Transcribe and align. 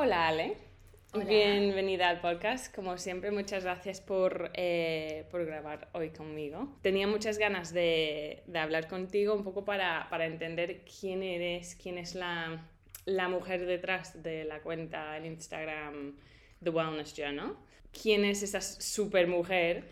Hola 0.00 0.28
Ale, 0.28 0.56
bienvenida 1.26 2.08
al 2.08 2.20
podcast. 2.20 2.72
Como 2.72 2.98
siempre, 2.98 3.32
muchas 3.32 3.64
gracias 3.64 4.00
por, 4.00 4.52
eh, 4.54 5.24
por 5.28 5.44
grabar 5.44 5.88
hoy 5.92 6.10
conmigo. 6.10 6.72
Tenía 6.82 7.08
muchas 7.08 7.36
ganas 7.36 7.74
de, 7.74 8.44
de 8.46 8.58
hablar 8.60 8.86
contigo 8.86 9.34
un 9.34 9.42
poco 9.42 9.64
para, 9.64 10.06
para, 10.08 10.26
entender 10.26 10.84
quién 10.84 11.24
eres, 11.24 11.76
quién 11.82 11.98
es 11.98 12.14
la, 12.14 12.64
la 13.06 13.28
mujer 13.28 13.66
detrás 13.66 14.22
de 14.22 14.44
la 14.44 14.60
cuenta 14.60 15.16
en 15.16 15.26
Instagram 15.26 16.14
The 16.62 16.70
Wellness 16.70 17.14
Journal. 17.14 17.56
¿Quién 17.90 18.24
es 18.24 18.44
esa 18.44 18.60
super 18.60 19.26
mujer? 19.26 19.82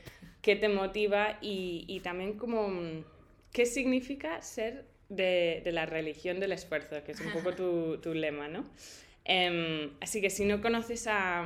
¿Qué 0.40 0.54
te 0.54 0.68
motiva? 0.68 1.38
Y, 1.40 1.84
y 1.88 1.98
también 1.98 2.38
como, 2.38 3.02
qué 3.50 3.66
significa 3.66 4.40
ser 4.40 4.84
de, 5.08 5.62
de, 5.64 5.72
la 5.72 5.84
religión 5.84 6.38
del 6.38 6.52
esfuerzo, 6.52 7.02
que 7.02 7.10
es 7.10 7.20
un 7.20 7.32
poco 7.32 7.54
tu, 7.54 7.98
tu 7.98 8.14
lema, 8.14 8.46
¿no? 8.46 8.64
Em, 9.26 9.90
así 10.00 10.20
que 10.20 10.30
si 10.30 10.44
no 10.44 10.60
conoces 10.62 11.06
a 11.08 11.44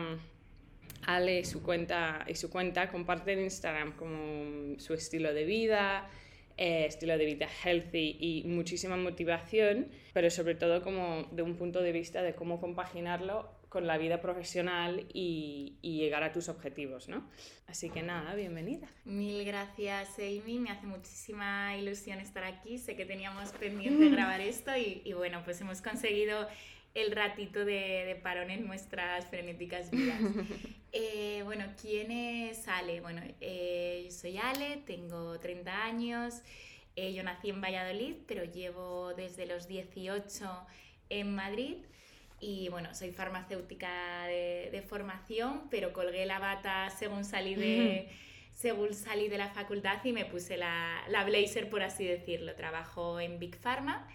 Ale 1.07 1.41
y 1.41 1.45
su 1.45 1.63
cuenta, 1.63 2.25
y 2.29 2.35
su 2.35 2.50
cuenta 2.50 2.91
comparte 2.91 3.32
en 3.32 3.41
Instagram 3.41 3.96
como 3.96 4.79
su 4.79 4.93
estilo 4.93 5.32
de 5.32 5.45
vida, 5.45 6.09
eh, 6.59 6.85
estilo 6.85 7.17
de 7.17 7.25
vida 7.25 7.49
healthy 7.64 8.18
y 8.21 8.45
muchísima 8.46 8.99
motivación, 8.99 9.89
pero 10.13 10.31
sobre 10.31 10.54
todo 10.54 10.82
como 10.82 11.27
de 11.31 11.40
un 11.43 11.57
punto 11.57 11.81
de 11.81 11.93
vista 11.93 12.23
de 12.23 12.35
cómo 12.35 12.61
compaginarlo 12.61 13.51
con 13.71 13.87
la 13.87 13.96
vida 13.96 14.21
profesional 14.21 15.07
y, 15.15 15.79
llegar 15.81 16.23
a 16.23 16.32
tus 16.32 16.49
objetivos, 16.49 17.09
¿no? 17.09 17.31
Así 17.67 17.89
que 17.89 18.03
nada, 18.03 18.35
bienvenida. 18.35 18.89
Mil 19.04 19.45
gracias, 19.45 20.18
Amy. 20.18 20.59
Me 20.59 20.71
hace 20.71 20.87
muchísima 20.87 21.76
ilusión 21.76 22.18
estar 22.21 22.43
aquí. 22.45 22.79
Sé 22.79 22.96
que 22.96 23.07
teníamos 23.07 23.53
pendiente 23.53 24.09
grabar 24.11 24.40
esto 24.40 24.73
y 24.76 25.12
bueno, 25.12 25.43
pues 25.45 25.61
hemos 25.61 25.81
conseguido 25.81 26.49
el 26.94 27.12
ratito 27.12 27.64
de, 27.64 28.04
de 28.04 28.17
parón 28.17 28.50
en 28.50 28.67
nuestras 28.67 29.26
frenéticas 29.26 29.90
vidas. 29.90 30.21
Eh, 30.93 31.43
bueno, 31.44 31.67
¿quién 31.81 32.11
es 32.11 32.67
Ale? 32.67 33.01
Bueno, 33.01 33.23
eh, 33.41 34.03
yo 34.06 34.11
soy 34.11 34.39
Ale, 34.39 34.78
tengo 34.78 35.39
30 35.39 35.84
años, 35.84 36.42
eh, 36.97 37.15
yo 37.15 37.23
nací 37.23 37.50
en 37.50 37.61
Valladolid, 37.61 38.17
pero 38.27 38.42
llevo 38.42 39.15
desde 39.15 39.47
los 39.47 39.69
18 39.69 40.67
en 41.11 41.33
Madrid. 41.33 41.77
Y 42.41 42.70
bueno, 42.70 42.93
soy 42.93 43.12
farmacéutica 43.12 44.27
de, 44.27 44.70
de 44.72 44.83
formación, 44.83 45.69
pero 45.70 45.93
colgué 45.93 46.27
la 46.27 46.41
bata 46.41 46.91
según 46.91 47.25
salí 47.25 47.55
de, 47.55 48.09
según 48.53 48.93
salí 48.93 49.28
de 49.28 49.39
la 49.39 49.50
facultad 49.50 50.05
y 50.05 50.12
me 50.12 50.25
puse 50.25 50.56
la, 50.56 51.05
la 51.09 51.22
blazer, 51.22 51.70
por 51.70 51.84
así 51.84 52.05
decirlo. 52.05 52.56
Trabajo 52.56 53.20
en 53.20 53.39
Big 53.39 53.56
Pharma 53.56 54.09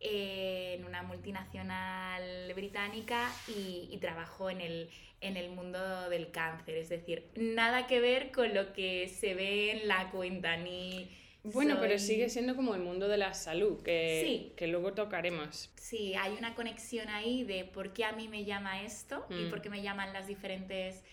en 0.00 0.84
una 0.84 1.02
multinacional 1.02 2.52
británica 2.54 3.30
y, 3.48 3.88
y 3.90 3.98
trabajo 3.98 4.50
en 4.50 4.60
el, 4.60 4.90
en 5.20 5.36
el 5.36 5.50
mundo 5.50 6.10
del 6.10 6.30
cáncer. 6.30 6.76
Es 6.76 6.88
decir, 6.88 7.28
nada 7.36 7.86
que 7.86 8.00
ver 8.00 8.30
con 8.30 8.54
lo 8.54 8.72
que 8.72 9.08
se 9.08 9.34
ve 9.34 9.72
en 9.72 9.88
la 9.88 10.10
cuenta, 10.10 10.56
ni... 10.56 11.10
Bueno, 11.44 11.74
soy... 11.74 11.80
pero 11.86 11.98
sigue 11.98 12.28
siendo 12.28 12.56
como 12.56 12.74
el 12.74 12.80
mundo 12.80 13.08
de 13.08 13.18
la 13.18 13.32
salud, 13.32 13.82
que, 13.82 14.22
sí. 14.24 14.52
que 14.56 14.66
luego 14.66 14.94
tocaremos. 14.94 15.70
Sí, 15.76 16.14
hay 16.14 16.32
una 16.32 16.54
conexión 16.54 17.08
ahí 17.08 17.44
de 17.44 17.64
por 17.64 17.92
qué 17.92 18.04
a 18.04 18.12
mí 18.12 18.26
me 18.26 18.44
llama 18.44 18.82
esto 18.82 19.24
mm. 19.30 19.46
y 19.46 19.50
por 19.50 19.62
qué 19.62 19.70
me 19.70 19.82
llaman 19.82 20.12
las 20.12 20.26
diferentes 20.26 21.04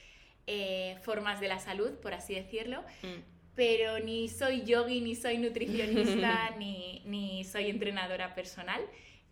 eh, 0.47 0.97
formas 1.03 1.39
de 1.39 1.47
la 1.47 1.59
salud, 1.59 1.91
por 1.99 2.13
así 2.13 2.33
decirlo. 2.33 2.81
Mm 3.03 3.33
pero 3.55 3.99
ni 3.99 4.29
soy 4.29 4.63
yogi, 4.63 5.01
ni 5.01 5.15
soy 5.15 5.37
nutricionista, 5.37 6.51
ni, 6.57 7.01
ni, 7.05 7.43
soy 7.43 7.69
entrenadora 7.69 8.33
personal. 8.33 8.81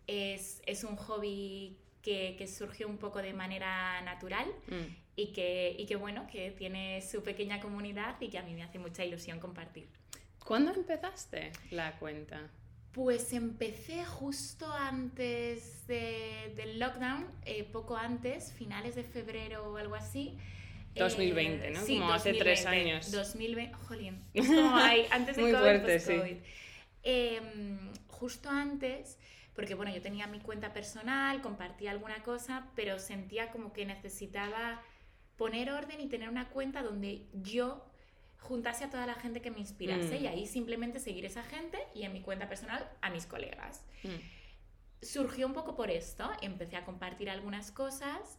Es, 0.06 0.62
es 0.66 0.84
un 0.84 0.96
hobby 0.96 1.76
que, 2.02 2.34
que, 2.36 2.46
surgió 2.46 2.88
un 2.88 2.98
poco 2.98 3.22
de 3.22 3.32
manera 3.32 4.00
natural 4.02 4.46
mm. 4.68 4.96
y, 5.16 5.32
que, 5.32 5.74
y 5.78 5.86
que, 5.86 5.96
bueno, 5.96 6.26
que 6.30 6.50
tiene 6.50 7.00
su 7.02 7.22
pequeña 7.22 7.60
comunidad 7.60 8.20
y 8.20 8.28
que 8.28 8.38
a 8.38 8.42
mí 8.42 8.54
me 8.54 8.62
hace 8.62 8.78
mucha 8.78 9.04
ilusión 9.04 9.38
compartir. 9.38 9.86
¿Cuándo 10.44 10.72
empezaste 10.72 11.52
la 11.70 11.98
cuenta? 11.98 12.50
Pues 12.92 13.32
empecé 13.32 14.04
justo 14.04 14.70
antes 14.70 15.86
de, 15.86 16.52
del 16.56 16.78
lockdown, 16.78 17.26
eh, 17.46 17.64
poco 17.64 17.96
antes, 17.96 18.52
finales 18.52 18.94
de 18.96 19.04
febrero 19.04 19.72
o 19.72 19.76
algo 19.78 19.94
así. 19.94 20.36
2020, 20.94 21.70
¿no? 21.70 21.80
Eh, 21.80 21.82
sí, 21.84 21.98
como 21.98 22.12
2020, 22.12 22.14
hace 22.14 22.32
tres 22.38 22.66
años. 22.66 23.10
2020, 23.10 23.74
jolín, 23.74 24.24
es 24.34 24.46
como 24.46 24.76
hay, 24.76 25.06
antes 25.10 25.36
de 25.36 25.42
Muy 25.42 25.52
COVID, 25.52 25.62
fuerte, 25.62 25.94
post-COVID. 25.94 26.36
Sí. 26.36 26.42
Eh, 27.04 27.40
justo 28.08 28.48
antes, 28.50 29.18
porque 29.54 29.74
bueno, 29.74 29.92
yo 29.92 30.00
tenía 30.00 30.26
mi 30.26 30.40
cuenta 30.40 30.72
personal, 30.72 31.42
compartía 31.42 31.90
alguna 31.90 32.22
cosa, 32.22 32.68
pero 32.76 32.98
sentía 32.98 33.50
como 33.50 33.72
que 33.72 33.84
necesitaba 33.84 34.82
poner 35.36 35.70
orden 35.70 36.00
y 36.00 36.08
tener 36.08 36.28
una 36.28 36.48
cuenta 36.50 36.82
donde 36.82 37.26
yo 37.32 37.84
juntase 38.38 38.84
a 38.84 38.90
toda 38.90 39.06
la 39.06 39.14
gente 39.14 39.40
que 39.40 39.50
me 39.50 39.60
inspirase 39.60 40.18
mm. 40.18 40.22
y 40.22 40.26
ahí 40.26 40.46
simplemente 40.46 41.00
seguir 41.00 41.24
esa 41.24 41.42
gente 41.42 41.78
y 41.94 42.02
en 42.02 42.12
mi 42.12 42.20
cuenta 42.20 42.48
personal 42.48 42.88
a 43.00 43.10
mis 43.10 43.26
colegas. 43.26 43.84
Mm. 44.02 45.04
Surgió 45.04 45.46
un 45.46 45.52
poco 45.52 45.74
por 45.74 45.90
esto, 45.90 46.30
empecé 46.42 46.76
a 46.76 46.84
compartir 46.84 47.30
algunas 47.30 47.72
cosas 47.72 48.38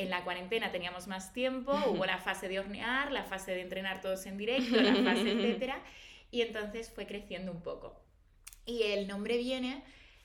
en 0.00 0.10
la 0.10 0.24
cuarentena 0.24 0.72
teníamos 0.72 1.06
más 1.06 1.32
tiempo, 1.32 1.72
hubo 1.88 2.04
la 2.06 2.18
fase 2.18 2.48
de 2.48 2.58
hornear, 2.58 3.12
la 3.12 3.24
fase 3.24 3.52
de 3.52 3.62
entrenar 3.62 4.00
todos 4.00 4.26
en 4.26 4.36
directo, 4.36 4.76
la 4.76 4.94
fase, 4.96 5.30
etcétera, 5.32 5.82
y 6.30 6.42
entonces 6.42 6.90
fue 6.90 7.06
creciendo 7.06 7.52
un 7.52 7.62
poco. 7.62 8.00
Y 8.66 8.82
el 8.82 9.08
nombre 9.08 9.36
viene 9.36 9.82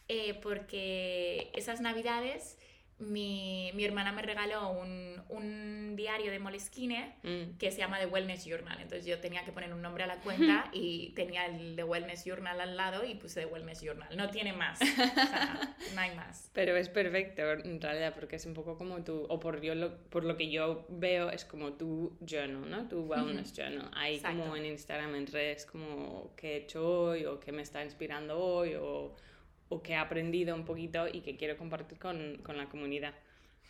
eh, 0.08 0.36
porque 0.36 1.52
esas 1.54 1.82
navidades 1.82 2.58
mi, 3.00 3.72
mi, 3.74 3.84
hermana 3.84 4.14
me 4.14 4.22
regaló 4.22 4.70
un, 4.72 5.22
un 5.30 5.96
diario 5.98 6.32
de 6.32 6.40
Moleskine 6.40 7.16
mm. 7.24 7.58
que 7.58 7.72
se 7.72 7.80
llama 7.80 8.00
The 8.00 8.06
Wellness 8.06 8.46
Journal. 8.46 8.78
Entonces 8.80 9.06
yo 9.06 9.20
tenía 9.20 9.44
que 9.44 9.52
poner 9.52 9.74
un 9.74 9.82
nombre 9.82 10.06
a 10.06 10.08
la 10.08 10.22
cuenta 10.22 10.70
y 10.74 11.10
tenía 11.10 11.46
el 11.46 11.76
The 11.76 11.84
Wellness 11.84 12.24
Journal 12.24 12.62
al 12.62 12.78
lado 12.78 13.04
y 13.04 13.16
puse 13.16 13.42
The 13.42 13.48
Wellness 13.48 13.82
Journal. 13.82 14.16
No 14.16 14.30
tiene 14.30 14.54
más. 14.54 14.80
O 15.16 15.28
sea, 15.28 15.76
no 15.94 16.02
hay 16.02 16.16
más. 16.16 16.50
Pero 16.54 16.76
es 16.76 16.90
perfecto 16.90 17.42
en 17.42 17.82
realidad 17.82 18.14
porque 18.16 18.36
es 18.36 18.46
un 18.46 18.54
poco 18.54 18.78
como 18.78 19.04
tu, 19.04 19.26
o 19.30 19.40
por, 19.40 19.62
yo 19.62 19.76
lo, 19.76 19.98
por 20.10 20.24
lo 20.24 20.38
que 20.38 20.50
yo 20.50 20.86
veo, 20.90 21.30
es 21.30 21.46
como 21.46 21.74
tu 21.74 22.18
journal, 22.26 22.70
¿no? 22.70 22.88
Tu 22.88 23.02
Wellness 23.02 23.54
Journal. 23.54 23.90
Hay 23.94 24.16
Exacto. 24.16 24.42
como 24.42 24.56
en 24.56 24.66
Instagram, 24.66 25.16
en 25.16 25.28
redes, 25.28 25.66
como 25.66 26.34
qué 26.36 26.54
he 26.54 26.58
hecho 26.58 26.88
hoy 26.88 27.26
o 27.26 27.40
qué 27.40 27.52
me 27.52 27.62
está 27.62 27.84
inspirando 27.84 28.38
hoy 28.38 28.76
o 28.76 29.16
o 29.70 29.82
que 29.82 29.94
he 29.94 29.96
aprendido 29.96 30.56
un 30.56 30.66
poquito 30.66 31.08
y 31.08 31.22
que 31.22 31.38
quiero 31.38 31.58
compartir 31.58 31.98
con, 32.00 32.38
con 32.44 32.58
la 32.58 32.70
comunidad. 32.70 33.14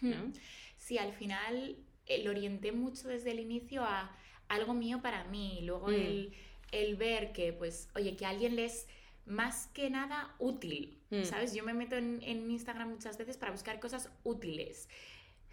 ¿no? 0.01 0.17
Hmm. 0.25 0.33
Sí, 0.77 0.97
al 0.97 1.13
final 1.13 1.77
eh, 2.05 2.23
lo 2.23 2.31
orienté 2.31 2.71
mucho 2.71 3.07
desde 3.07 3.31
el 3.31 3.39
inicio 3.39 3.83
a 3.83 4.15
algo 4.47 4.73
mío 4.73 5.01
para 5.01 5.23
mí. 5.25 5.59
Luego 5.63 5.87
mm. 5.87 5.93
el, 5.93 6.33
el, 6.71 6.95
ver 6.95 7.31
que, 7.31 7.53
pues, 7.53 7.89
oye, 7.95 8.15
que 8.15 8.25
a 8.25 8.29
alguien 8.29 8.55
les 8.55 8.87
más 9.25 9.67
que 9.67 9.89
nada 9.89 10.35
útil, 10.37 10.99
mm. 11.09 11.23
¿sabes? 11.23 11.53
Yo 11.53 11.63
me 11.63 11.73
meto 11.73 11.95
en, 11.95 12.21
en, 12.21 12.49
Instagram 12.49 12.89
muchas 12.89 13.17
veces 13.17 13.37
para 13.37 13.51
buscar 13.51 13.79
cosas 13.79 14.11
útiles. 14.23 14.87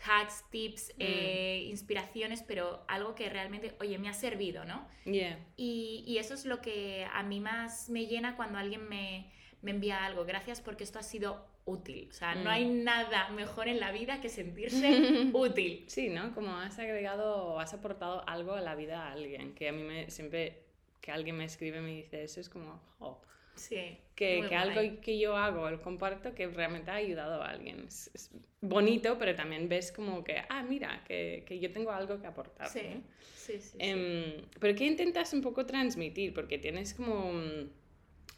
Hacks, 0.04 0.44
tips, 0.50 0.88
mm. 0.90 0.94
eh, 0.98 1.66
inspiraciones, 1.70 2.42
pero 2.42 2.84
algo 2.88 3.14
que 3.14 3.30
realmente, 3.30 3.74
oye, 3.80 3.98
me 3.98 4.08
ha 4.08 4.14
servido, 4.14 4.64
¿no? 4.64 4.86
Yeah. 5.04 5.38
Y, 5.56 6.04
y 6.06 6.18
eso 6.18 6.34
es 6.34 6.44
lo 6.44 6.60
que 6.60 7.06
a 7.10 7.22
mí 7.22 7.40
más 7.40 7.88
me 7.88 8.06
llena 8.06 8.36
cuando 8.36 8.58
alguien 8.58 8.86
me, 8.88 9.32
me 9.62 9.70
envía 9.70 10.04
algo, 10.04 10.24
gracias 10.24 10.60
porque 10.60 10.84
esto 10.84 10.98
ha 10.98 11.02
sido 11.02 11.46
útil. 11.64 12.08
O 12.10 12.12
sea, 12.12 12.34
mm. 12.34 12.44
no 12.44 12.50
hay 12.50 12.64
nada 12.66 13.28
mejor 13.30 13.68
en 13.68 13.80
la 13.80 13.92
vida 13.92 14.20
que 14.20 14.28
sentirse 14.28 15.30
útil. 15.32 15.84
Sí, 15.86 16.08
¿no? 16.08 16.34
Como 16.34 16.56
has 16.56 16.78
agregado, 16.78 17.58
has 17.60 17.72
aportado 17.72 18.28
algo 18.28 18.54
a 18.54 18.60
la 18.60 18.74
vida 18.74 19.06
a 19.06 19.12
alguien, 19.12 19.54
que 19.54 19.68
a 19.68 19.72
mí 19.72 19.82
me 19.82 20.10
siempre 20.10 20.64
que 21.00 21.10
alguien 21.10 21.36
me 21.36 21.44
escribe 21.44 21.80
me 21.80 21.96
dice 21.96 22.22
eso 22.22 22.40
es 22.40 22.48
como, 22.48 22.80
oh, 23.00 23.20
sí, 23.56 23.98
que, 24.14 24.46
que 24.48 24.54
algo 24.54 25.00
que 25.00 25.18
yo 25.18 25.36
hago, 25.36 25.68
el 25.68 25.80
comparto, 25.80 26.32
que 26.32 26.46
realmente 26.46 26.92
ha 26.92 26.94
ayudado 26.94 27.42
a 27.42 27.48
alguien. 27.48 27.84
Es, 27.88 28.08
es, 28.14 28.30
bonito, 28.60 29.18
pero 29.18 29.34
también 29.34 29.68
ves 29.68 29.90
como 29.90 30.22
que, 30.22 30.40
ah, 30.48 30.62
mira, 30.62 31.02
que, 31.04 31.42
que 31.44 31.58
yo 31.58 31.72
tengo 31.72 31.90
algo 31.90 32.20
que 32.20 32.28
aportar. 32.28 32.68
Sí, 32.68 32.82
¿no? 32.94 33.02
sí, 33.34 33.58
sí, 33.58 33.78
sí. 33.80 34.44
Pero 34.60 34.76
¿qué 34.76 34.84
intentas 34.86 35.32
un 35.32 35.42
poco 35.42 35.66
transmitir? 35.66 36.32
Porque 36.32 36.58
tienes 36.58 36.94
como 36.94 37.32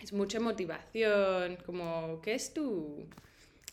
es 0.04 0.12
mucha 0.12 0.40
motivación, 0.40 1.56
como, 1.64 2.20
¿qué 2.22 2.34
es 2.34 2.52
tu...? 2.52 3.08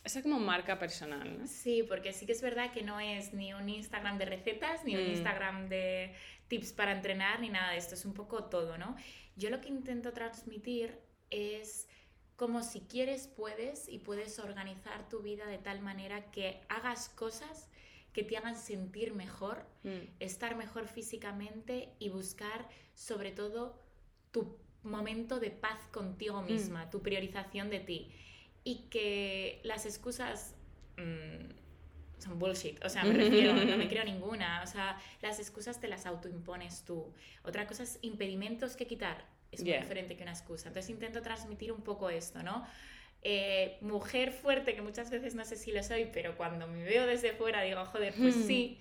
Esa 0.03 0.23
como 0.23 0.39
marca 0.39 0.79
personal, 0.79 1.39
¿no? 1.39 1.45
Sí, 1.45 1.83
porque 1.83 2.11
sí 2.11 2.25
que 2.25 2.31
es 2.31 2.41
verdad 2.41 2.71
que 2.71 2.81
no 2.81 2.99
es 2.99 3.33
ni 3.33 3.53
un 3.53 3.69
Instagram 3.69 4.17
de 4.17 4.25
recetas, 4.25 4.83
ni 4.83 4.95
un 4.95 5.03
mm. 5.03 5.11
Instagram 5.11 5.69
de 5.69 6.15
tips 6.47 6.73
para 6.73 6.93
entrenar, 6.93 7.39
ni 7.39 7.49
nada 7.49 7.71
de 7.71 7.77
esto, 7.77 7.93
es 7.93 8.03
un 8.05 8.13
poco 8.13 8.45
todo, 8.45 8.79
¿no? 8.79 8.95
Yo 9.35 9.51
lo 9.51 9.61
que 9.61 9.67
intento 9.67 10.11
transmitir 10.11 10.97
es 11.29 11.87
como 12.35 12.63
si 12.63 12.81
quieres 12.81 13.27
puedes 13.27 13.87
y 13.87 13.99
puedes 13.99 14.39
organizar 14.39 15.07
tu 15.07 15.19
vida 15.19 15.45
de 15.45 15.59
tal 15.59 15.81
manera 15.81 16.31
que 16.31 16.61
hagas 16.67 17.09
cosas 17.09 17.69
que 18.11 18.23
te 18.23 18.37
hagan 18.37 18.57
sentir 18.57 19.13
mejor, 19.13 19.65
mm. 19.83 20.15
estar 20.19 20.55
mejor 20.55 20.87
físicamente 20.87 21.93
y 21.99 22.09
buscar 22.09 22.67
sobre 22.95 23.31
todo 23.31 23.77
tu 24.31 24.57
momento 24.83 25.39
de 25.39 25.51
paz 25.51 25.79
contigo 25.91 26.41
misma, 26.41 26.85
mm. 26.85 26.89
tu 26.89 27.01
priorización 27.01 27.69
de 27.69 27.79
ti. 27.79 28.11
Y 28.63 28.87
que 28.89 29.59
las 29.63 29.85
excusas 29.85 30.55
mmm, 30.97 31.61
son 32.21 32.39
bullshit. 32.39 32.83
O 32.85 32.89
sea, 32.89 33.03
me 33.03 33.13
refiero, 33.13 33.53
no 33.53 33.77
me 33.77 33.87
creo 33.89 34.03
ninguna. 34.05 34.61
O 34.63 34.67
sea, 34.67 34.97
las 35.21 35.39
excusas 35.39 35.79
te 35.79 35.87
las 35.87 36.05
autoimpones 36.05 36.83
tú. 36.85 37.11
Otra 37.43 37.67
cosa 37.67 37.83
es 37.83 37.99
impedimentos 38.01 38.75
que 38.75 38.87
quitar. 38.87 39.25
Es 39.51 39.63
muy 39.63 39.73
diferente 39.73 40.15
que 40.15 40.23
una 40.23 40.31
excusa. 40.31 40.69
Entonces 40.69 40.89
intento 40.89 41.21
transmitir 41.21 41.71
un 41.71 41.81
poco 41.81 42.09
esto, 42.09 42.41
¿no? 42.41 42.65
Eh, 43.23 43.77
mujer 43.81 44.31
fuerte, 44.31 44.73
que 44.73 44.81
muchas 44.81 45.11
veces 45.11 45.35
no 45.35 45.45
sé 45.45 45.55
si 45.55 45.71
lo 45.71 45.83
soy, 45.83 46.09
pero 46.11 46.37
cuando 46.37 46.67
me 46.67 46.83
veo 46.83 47.05
desde 47.05 47.33
fuera 47.33 47.61
digo, 47.61 47.83
joder, 47.85 48.13
pues 48.15 48.33
sí. 48.33 48.79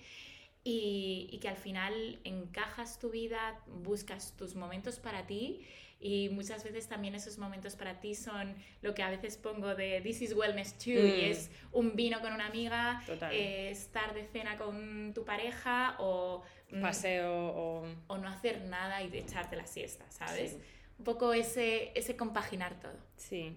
Y, 0.63 1.27
y, 1.31 1.39
que 1.39 1.49
al 1.49 1.57
final 1.57 2.19
encajas 2.23 2.99
tu 2.99 3.09
vida, 3.09 3.59
buscas 3.65 4.37
tus 4.37 4.53
momentos 4.53 4.99
para 4.99 5.25
ti 5.25 5.65
y 6.01 6.29
muchas 6.29 6.63
veces 6.63 6.87
también 6.87 7.13
esos 7.13 7.37
momentos 7.37 7.75
para 7.75 7.99
ti 7.99 8.15
son 8.15 8.55
lo 8.81 8.95
que 8.95 9.03
a 9.03 9.09
veces 9.11 9.37
pongo 9.37 9.75
de 9.75 10.01
This 10.01 10.23
is 10.23 10.33
Wellness 10.33 10.73
Too 10.73 10.89
y 10.89 11.21
mm. 11.21 11.31
es 11.31 11.51
un 11.71 11.95
vino 11.95 12.19
con 12.21 12.33
una 12.33 12.47
amiga, 12.47 13.03
eh, 13.31 13.69
estar 13.69 14.15
de 14.15 14.25
cena 14.25 14.57
con 14.57 15.13
tu 15.13 15.23
pareja 15.23 15.95
o... 15.99 16.43
Mm, 16.71 16.81
Paseo 16.81 17.31
o... 17.31 17.85
O 18.07 18.17
no 18.17 18.27
hacer 18.27 18.61
nada 18.63 19.03
y 19.03 19.15
echarte 19.15 19.55
la 19.55 19.67
siesta, 19.67 20.03
¿sabes? 20.09 20.57
Un 20.97 21.05
poco 21.05 21.33
ese, 21.33 21.91
ese 21.93 22.15
compaginar 22.15 22.79
todo. 22.79 22.97
Sí, 23.15 23.55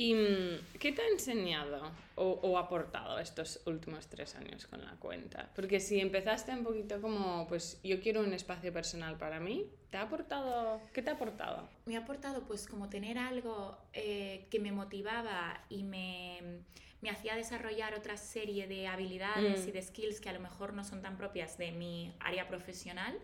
¿Y 0.00 0.14
mm, 0.14 0.78
qué 0.78 0.92
te 0.92 1.02
ha 1.02 1.08
enseñado 1.08 1.92
o, 2.14 2.56
aportado 2.56 3.18
estos 3.18 3.60
últimos 3.66 4.06
tres 4.06 4.34
años 4.34 4.66
con 4.66 4.82
la 4.82 4.92
cuenta? 4.92 5.50
Porque 5.54 5.78
si 5.78 6.00
empezaste 6.00 6.52
un 6.52 6.64
poquito 6.64 7.02
como, 7.02 7.46
pues 7.48 7.78
yo 7.84 8.00
quiero 8.00 8.20
un 8.20 8.32
espacio 8.32 8.72
personal 8.72 9.18
para 9.18 9.40
mí, 9.40 9.66
¿te 9.90 9.98
ha 9.98 10.02
aportado? 10.02 10.80
¿Qué 10.94 11.02
te 11.02 11.10
ha 11.10 11.12
aportado? 11.12 11.68
Me 11.84 11.98
ha 11.98 12.00
aportado 12.00 12.46
pues 12.46 12.66
como 12.66 12.88
tener 12.88 13.18
algo 13.18 13.76
eh, 13.92 14.46
que 14.50 14.58
me 14.58 14.72
motivaba 14.72 15.62
y 15.68 15.82
me, 15.82 16.62
me, 17.02 17.10
hacía 17.10 17.36
desarrollar 17.36 17.92
otra 17.92 18.16
serie 18.16 18.66
de 18.66 18.86
habilidades 18.86 19.66
mm. 19.66 19.68
y 19.68 19.72
de 19.72 19.82
skills 19.82 20.22
que 20.22 20.30
a 20.30 20.32
lo 20.32 20.40
mejor 20.40 20.72
no 20.72 20.82
son 20.82 21.02
tan 21.02 21.18
propias 21.18 21.58
de 21.58 21.72
mi 21.72 22.14
área 22.20 22.48
profesional 22.48 23.18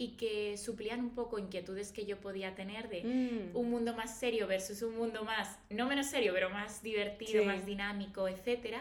y 0.00 0.12
que 0.12 0.56
suplían 0.56 1.00
un 1.00 1.10
poco 1.10 1.40
inquietudes 1.40 1.90
que 1.90 2.06
yo 2.06 2.20
podía 2.20 2.54
tener 2.54 2.88
de 2.88 3.02
mm. 3.02 3.56
un 3.56 3.68
mundo 3.68 3.94
más 3.94 4.16
serio 4.16 4.46
versus 4.46 4.80
un 4.82 4.96
mundo 4.96 5.24
más, 5.24 5.58
no 5.70 5.86
menos 5.88 6.06
serio, 6.06 6.32
pero 6.32 6.50
más 6.50 6.84
divertido, 6.84 7.44
más 7.44 7.66
dinámico, 7.66 8.28
etc. 8.28 8.76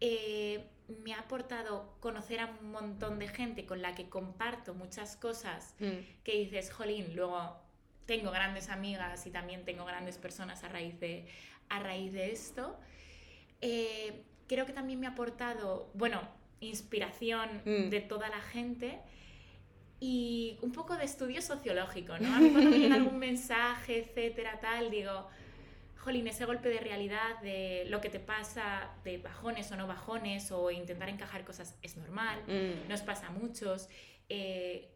Eh, 0.00 0.64
me 1.02 1.14
ha 1.14 1.18
aportado 1.18 1.96
conocer 1.98 2.38
a 2.38 2.46
un 2.46 2.70
montón 2.70 3.18
de 3.18 3.26
gente 3.26 3.66
con 3.66 3.82
la 3.82 3.96
que 3.96 4.08
comparto 4.08 4.72
muchas 4.72 5.16
cosas 5.16 5.74
mm. 5.80 6.22
que 6.22 6.38
dices, 6.38 6.70
jolín, 6.70 7.16
luego 7.16 7.56
tengo 8.06 8.30
grandes 8.30 8.68
amigas 8.68 9.26
y 9.26 9.30
también 9.30 9.64
tengo 9.64 9.84
grandes 9.84 10.16
personas 10.16 10.62
a 10.62 10.68
raíz 10.68 11.00
de, 11.00 11.26
a 11.68 11.80
raíz 11.80 12.12
de 12.12 12.30
esto. 12.30 12.78
Eh, 13.62 14.22
creo 14.46 14.64
que 14.64 14.72
también 14.72 15.00
me 15.00 15.08
ha 15.08 15.10
aportado, 15.10 15.90
bueno, 15.94 16.20
inspiración 16.60 17.62
mm. 17.64 17.90
de 17.90 18.00
toda 18.00 18.28
la 18.28 18.40
gente 18.40 19.00
y 20.00 20.58
un 20.62 20.72
poco 20.72 20.96
de 20.96 21.04
estudio 21.04 21.42
sociológico, 21.42 22.18
¿no? 22.18 22.34
A 22.34 22.38
mí 22.38 22.50
cuando 22.50 22.70
me 22.70 22.78
llega 22.78 22.94
algún 22.94 23.18
mensaje, 23.18 23.98
etcétera, 23.98 24.58
tal, 24.60 24.90
digo, 24.90 25.28
jolín, 25.98 26.26
ese 26.26 26.46
golpe 26.46 26.70
de 26.70 26.80
realidad 26.80 27.38
de 27.42 27.84
lo 27.88 28.00
que 28.00 28.08
te 28.08 28.18
pasa, 28.18 28.90
de 29.04 29.18
bajones 29.18 29.70
o 29.70 29.76
no 29.76 29.86
bajones, 29.86 30.50
o 30.50 30.70
intentar 30.70 31.10
encajar 31.10 31.44
cosas, 31.44 31.76
es 31.82 31.96
normal, 31.96 32.42
mm. 32.46 32.88
nos 32.88 33.02
pasa 33.02 33.26
a 33.26 33.30
muchos. 33.30 33.88
Eh, 34.28 34.88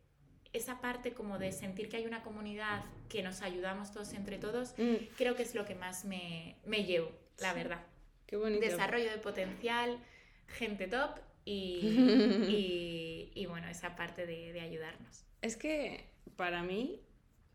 esa 0.54 0.80
parte 0.80 1.12
como 1.12 1.38
de 1.38 1.52
sentir 1.52 1.88
que 1.88 1.96
hay 1.96 2.06
una 2.06 2.22
comunidad 2.22 2.84
que 3.08 3.22
nos 3.22 3.42
ayudamos 3.42 3.92
todos 3.92 4.12
entre 4.14 4.38
todos, 4.38 4.74
mm. 4.78 5.14
creo 5.18 5.34
que 5.34 5.42
es 5.42 5.54
lo 5.54 5.64
que 5.66 5.74
más 5.74 6.04
me, 6.04 6.56
me 6.64 6.84
llevo, 6.84 7.10
la 7.38 7.52
verdad. 7.52 7.82
Qué 8.26 8.36
bonito. 8.36 8.64
Desarrollo 8.64 9.10
de 9.10 9.18
potencial, 9.18 9.98
gente 10.46 10.86
top 10.86 11.18
y, 11.44 11.50
y, 12.48 13.13
bueno, 13.46 13.68
esa 13.68 13.96
parte 13.96 14.26
de, 14.26 14.52
de, 14.52 14.60
ayudarnos. 14.60 15.24
Es 15.42 15.56
que 15.56 16.04
para 16.36 16.62
mí, 16.62 17.00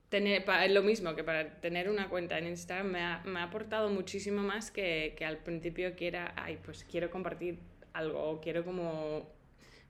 tener, 0.10 0.46
lo 0.72 0.84
mismo 0.84 1.16
que 1.16 1.24
para 1.24 1.62
tener 1.62 1.90
una 1.90 2.10
cuenta 2.10 2.38
en 2.38 2.48
Instagram 2.48 2.88
me 2.88 3.00
ha, 3.02 3.22
me 3.26 3.40
ha 3.40 3.44
aportado 3.44 3.90
muchísimo 3.90 4.42
más 4.42 4.72
que, 4.72 5.16
que, 5.18 5.26
al 5.26 5.38
principio 5.38 5.96
que 5.96 6.08
era, 6.08 6.34
ay, 6.36 6.60
pues 6.64 6.84
quiero 6.84 7.10
compartir 7.10 7.60
algo, 7.94 8.40
quiero 8.42 8.66
como 8.66 9.32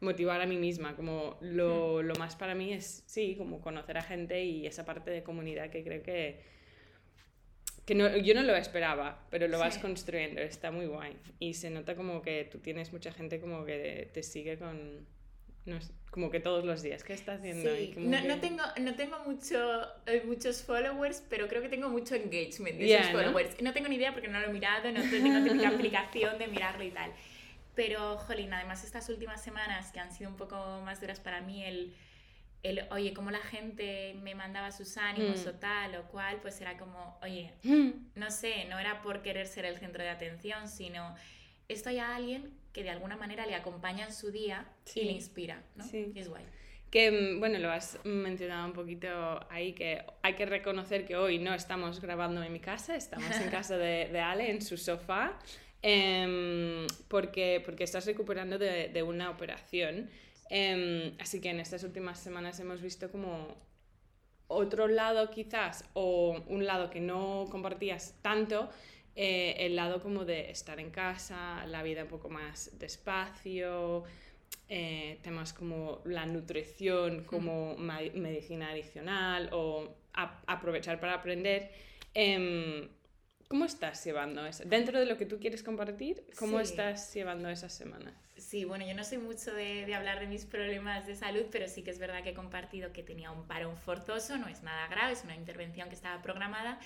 motivar 0.01 0.41
a 0.41 0.45
mí 0.45 0.57
misma, 0.57 0.95
como 0.95 1.37
lo, 1.41 2.01
lo 2.01 2.15
más 2.15 2.35
para 2.35 2.55
mí 2.55 2.71
es, 2.71 3.03
sí, 3.05 3.35
como 3.37 3.59
conocer 3.59 3.97
a 3.97 4.01
gente 4.01 4.43
y 4.43 4.65
esa 4.65 4.85
parte 4.85 5.11
de 5.11 5.23
comunidad 5.23 5.69
que 5.69 5.83
creo 5.83 6.03
que 6.03 6.59
que 7.89 8.21
yo 8.23 8.35
no 8.35 8.43
lo 8.43 8.55
esperaba, 8.55 9.25
pero 9.31 9.47
lo 9.47 9.57
vas 9.57 9.79
construyendo, 9.79 10.41
está 10.41 10.69
muy 10.69 10.85
guay. 10.85 11.17
Y 11.39 11.55
se 11.55 11.71
nota 11.71 11.95
como 11.95 12.21
que 12.21 12.47
tú 12.51 12.59
tienes 12.59 12.93
mucha 12.93 13.11
gente 13.11 13.39
como 13.39 13.65
que 13.65 14.11
te 14.13 14.21
sigue 14.21 14.59
con, 14.59 15.07
como 16.11 16.29
que 16.29 16.39
todos 16.39 16.65
los 16.65 16.81
días. 16.81 17.03
¿Qué 17.03 17.13
estás 17.13 17.39
haciendo? 17.39 17.69
Sí. 17.75 17.93
no, 17.97 18.21
no, 18.21 18.39
tengo, 18.39 18.63
no 18.81 18.95
tengo 18.95 19.19
mucho, 19.25 19.81
eh, 20.05 20.23
muchos 20.25 20.63
followers, 20.63 21.23
pero 21.29 21.47
creo 21.47 21.61
que 21.61 21.69
tengo 21.69 21.89
mucho 21.89 22.15
engagement 22.15 22.77
de 22.77 22.95
esos 22.95 23.11
followers. 23.11 23.61
¿no? 23.61 23.73
tengo 23.73 23.87
ni 23.89 23.95
idea 23.95 24.13
porque 24.13 24.27
no 24.27 24.39
lo 24.39 24.47
he 24.47 24.53
mirado, 24.53 24.91
no 24.91 25.01
tengo 25.01 25.43
típica 25.43 25.69
aplicación 25.69 26.37
de 26.37 26.47
mirarlo 26.47 26.83
y 26.83 26.91
tal. 26.91 27.11
Pero, 27.75 28.17
jolín, 28.17 28.53
además 28.53 28.83
estas 28.83 29.07
últimas 29.09 29.41
semanas 29.43 29.91
que 29.91 29.99
han 29.99 30.11
sido 30.11 30.29
un 30.29 30.37
poco 30.37 30.55
más 30.83 30.99
duras 30.99 31.19
para 31.19 31.41
mí, 31.41 31.63
el 31.63 31.93
el, 32.63 32.85
oye, 32.91 33.13
como 33.13 33.31
la 33.31 33.39
gente 33.39 34.15
me 34.21 34.35
mandaba 34.35 34.71
sus 34.71 34.97
ánimos 34.97 35.45
mm. 35.45 35.49
o 35.49 35.51
tal 35.53 35.95
o 35.95 36.03
cual, 36.09 36.39
pues 36.41 36.59
era 36.59 36.77
como, 36.77 37.17
oye, 37.21 37.53
mm. 37.63 37.89
no 38.15 38.31
sé, 38.31 38.65
no 38.65 38.79
era 38.79 39.01
por 39.01 39.21
querer 39.21 39.47
ser 39.47 39.65
el 39.65 39.77
centro 39.77 40.03
de 40.03 40.09
atención, 40.09 40.67
sino 40.67 41.15
estoy 41.69 41.99
a 41.99 42.15
alguien 42.15 42.51
que 42.73 42.83
de 42.83 42.89
alguna 42.89 43.15
manera 43.15 43.45
le 43.45 43.55
acompaña 43.55 44.05
en 44.05 44.13
su 44.13 44.31
día 44.31 44.67
y 44.95 45.03
le 45.03 45.11
inspira, 45.11 45.63
¿no? 45.75 45.83
Sí. 45.83 46.11
es 46.15 46.29
guay. 46.29 46.45
Que, 46.91 47.11
mm, 47.11 47.39
bueno, 47.39 47.59
lo 47.59 47.71
has 47.71 47.99
mencionado 48.03 48.65
un 48.65 48.73
poquito 48.73 49.07
ahí, 49.49 49.73
que 49.73 50.03
hay 50.23 50.33
que 50.35 50.45
reconocer 50.45 51.05
que 51.05 51.15
hoy 51.15 51.39
no 51.39 51.53
estamos 51.53 52.01
grabando 52.01 52.41
en 52.43 52.51
mi 52.51 52.59
casa, 52.59 52.95
estamos 52.95 53.29
en 53.39 53.49
casa 53.49 53.77
de, 53.77 54.09
de 54.11 54.19
Ale, 54.19 54.49
en 54.49 54.61
su 54.61 54.77
sofá, 54.77 55.37
em, 55.81 56.87
porque, 57.07 57.61
porque 57.63 57.83
estás 57.83 58.05
recuperando 58.05 58.57
de, 58.57 58.89
de 58.89 59.03
una 59.03 59.29
operación. 59.29 60.09
Em, 60.49 61.13
así 61.19 61.39
que 61.39 61.49
en 61.49 61.59
estas 61.59 61.83
últimas 61.83 62.19
semanas 62.19 62.59
hemos 62.59 62.81
visto 62.81 63.11
como 63.11 63.55
otro 64.47 64.87
lado 64.87 65.29
quizás, 65.29 65.85
o 65.93 66.43
un 66.47 66.65
lado 66.65 66.89
que 66.89 66.99
no 66.99 67.45
compartías 67.51 68.15
tanto, 68.23 68.69
eh, 69.15 69.55
el 69.59 69.75
lado 69.75 70.01
como 70.01 70.25
de 70.25 70.49
estar 70.51 70.79
en 70.79 70.91
casa, 70.91 71.65
la 71.67 71.83
vida 71.83 72.03
un 72.03 72.09
poco 72.09 72.29
más 72.29 72.77
despacio, 72.79 74.03
eh, 74.67 75.19
temas 75.23 75.51
como 75.53 76.01
la 76.05 76.25
nutrición 76.25 77.23
como 77.23 77.75
medicina 77.77 78.69
adicional 78.69 79.49
o 79.51 79.95
aprovechar 80.13 80.99
para 80.99 81.15
aprender. 81.15 81.71
Em, 82.13 82.87
¿Cómo 83.47 83.65
estás 83.65 84.05
llevando 84.05 84.45
eso? 84.45 84.63
Dentro 84.65 84.99
de 84.99 85.07
lo 85.07 85.17
que 85.17 85.25
tú 85.25 85.39
quieres 85.39 85.63
compartir, 85.63 86.23
¿cómo 86.37 86.59
estás 86.59 87.11
llevando 87.15 87.49
esas 87.49 87.73
semanas? 87.73 88.13
Sí, 88.37 88.63
bueno, 88.63 88.85
yo 88.85 88.93
no 88.93 89.03
soy 89.03 89.17
mucho 89.17 89.51
de, 89.55 89.87
de, 89.87 89.95
hablar 89.95 90.19
de 90.19 90.27
mis 90.27 90.45
problemas 90.45 91.07
de 91.07 91.15
salud, 91.15 91.45
pero 91.51 91.67
sí 91.67 91.81
que 91.81 91.89
es 91.89 91.97
verdad 91.97 92.21
que 92.21 92.29
he 92.29 92.33
compartido 92.35 92.93
que 92.93 93.01
tenía 93.01 93.31
un 93.31 93.47
parón 93.47 93.75
forzoso, 93.75 94.37
no 94.37 94.47
es 94.47 94.61
nada 94.61 94.87
grave, 94.87 95.13
es 95.13 95.23
una 95.23 95.35
intervención 95.35 95.89
que 95.89 95.95
estaba 95.95 96.21
programada, 96.21 96.79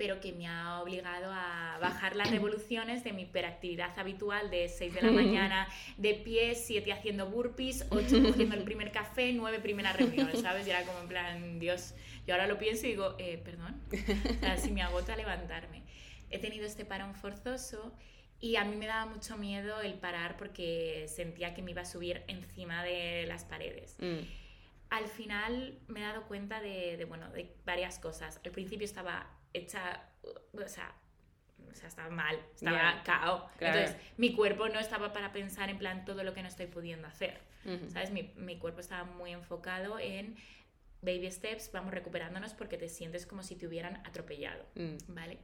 pero 0.00 0.18
que 0.18 0.32
me 0.32 0.48
ha 0.48 0.80
obligado 0.80 1.30
a 1.30 1.76
bajar 1.78 2.16
las 2.16 2.30
revoluciones 2.30 3.04
de 3.04 3.12
mi 3.12 3.24
hiperactividad 3.24 3.98
habitual 3.98 4.48
de 4.48 4.66
6 4.70 4.94
de 4.94 5.02
la 5.02 5.10
mañana 5.12 5.68
de 5.98 6.14
pie, 6.14 6.54
7 6.54 6.90
haciendo 6.90 7.26
burpees, 7.26 7.84
8 7.90 8.22
cogiendo 8.26 8.54
el 8.54 8.62
primer 8.62 8.92
café, 8.92 9.30
9 9.34 9.58
primeras 9.60 9.94
reuniones, 9.98 10.40
¿sabes? 10.40 10.66
Y 10.66 10.70
era 10.70 10.84
como 10.86 11.00
en 11.00 11.08
plan, 11.08 11.58
Dios, 11.58 11.92
yo 12.26 12.32
ahora 12.32 12.46
lo 12.46 12.56
pienso 12.56 12.86
y 12.86 12.92
digo, 12.92 13.14
eh, 13.18 13.42
perdón, 13.44 13.78
o 13.92 14.40
sea, 14.40 14.56
si 14.56 14.72
me 14.72 14.80
agota 14.80 15.14
levantarme. 15.16 15.82
He 16.30 16.38
tenido 16.38 16.64
este 16.64 16.86
parón 16.86 17.14
forzoso 17.14 17.92
y 18.40 18.56
a 18.56 18.64
mí 18.64 18.76
me 18.76 18.86
daba 18.86 19.04
mucho 19.04 19.36
miedo 19.36 19.82
el 19.82 19.92
parar 19.98 20.38
porque 20.38 21.04
sentía 21.08 21.52
que 21.52 21.60
me 21.60 21.72
iba 21.72 21.82
a 21.82 21.84
subir 21.84 22.22
encima 22.26 22.82
de 22.84 23.26
las 23.26 23.44
paredes. 23.44 23.96
Mm. 23.98 24.20
Al 24.88 25.08
final 25.08 25.78
me 25.88 26.00
he 26.00 26.04
dado 26.04 26.22
cuenta 26.22 26.62
de, 26.62 27.04
bueno, 27.06 27.30
de 27.32 27.54
varias 27.66 27.98
cosas. 27.98 28.40
Al 28.42 28.50
principio 28.50 28.86
estaba 28.86 29.36
hecha, 29.52 30.02
o 30.22 30.68
sea, 30.68 30.94
o 31.70 31.74
sea 31.74 31.88
estaba 31.88 32.10
mal, 32.10 32.38
estaba 32.54 33.02
cao. 33.04 33.50
Entonces, 33.58 33.96
mi 34.16 34.34
cuerpo 34.34 34.68
no 34.68 34.78
estaba 34.78 35.12
para 35.12 35.32
pensar 35.32 35.70
en 35.70 35.78
plan 35.78 36.04
todo 36.04 36.24
lo 36.24 36.34
que 36.34 36.42
no 36.42 36.48
estoy 36.48 36.66
pudiendo 36.66 37.08
hacer. 37.08 37.38
¿Sabes? 37.88 38.10
Mi, 38.10 38.32
mi, 38.36 38.56
cuerpo 38.58 38.80
estaba 38.80 39.04
muy 39.04 39.32
enfocado 39.32 39.98
en 39.98 40.34
baby 41.02 41.30
steps, 41.30 41.70
vamos 41.72 41.92
recuperándonos 41.92 42.54
porque 42.54 42.78
te 42.78 42.88
sientes 42.88 43.26
como 43.26 43.42
si 43.42 43.54
te 43.54 43.66
hubieran 43.66 43.96
atropellado. 44.06 44.64
Mm. 44.76 44.96
¿Vale? 45.08 45.38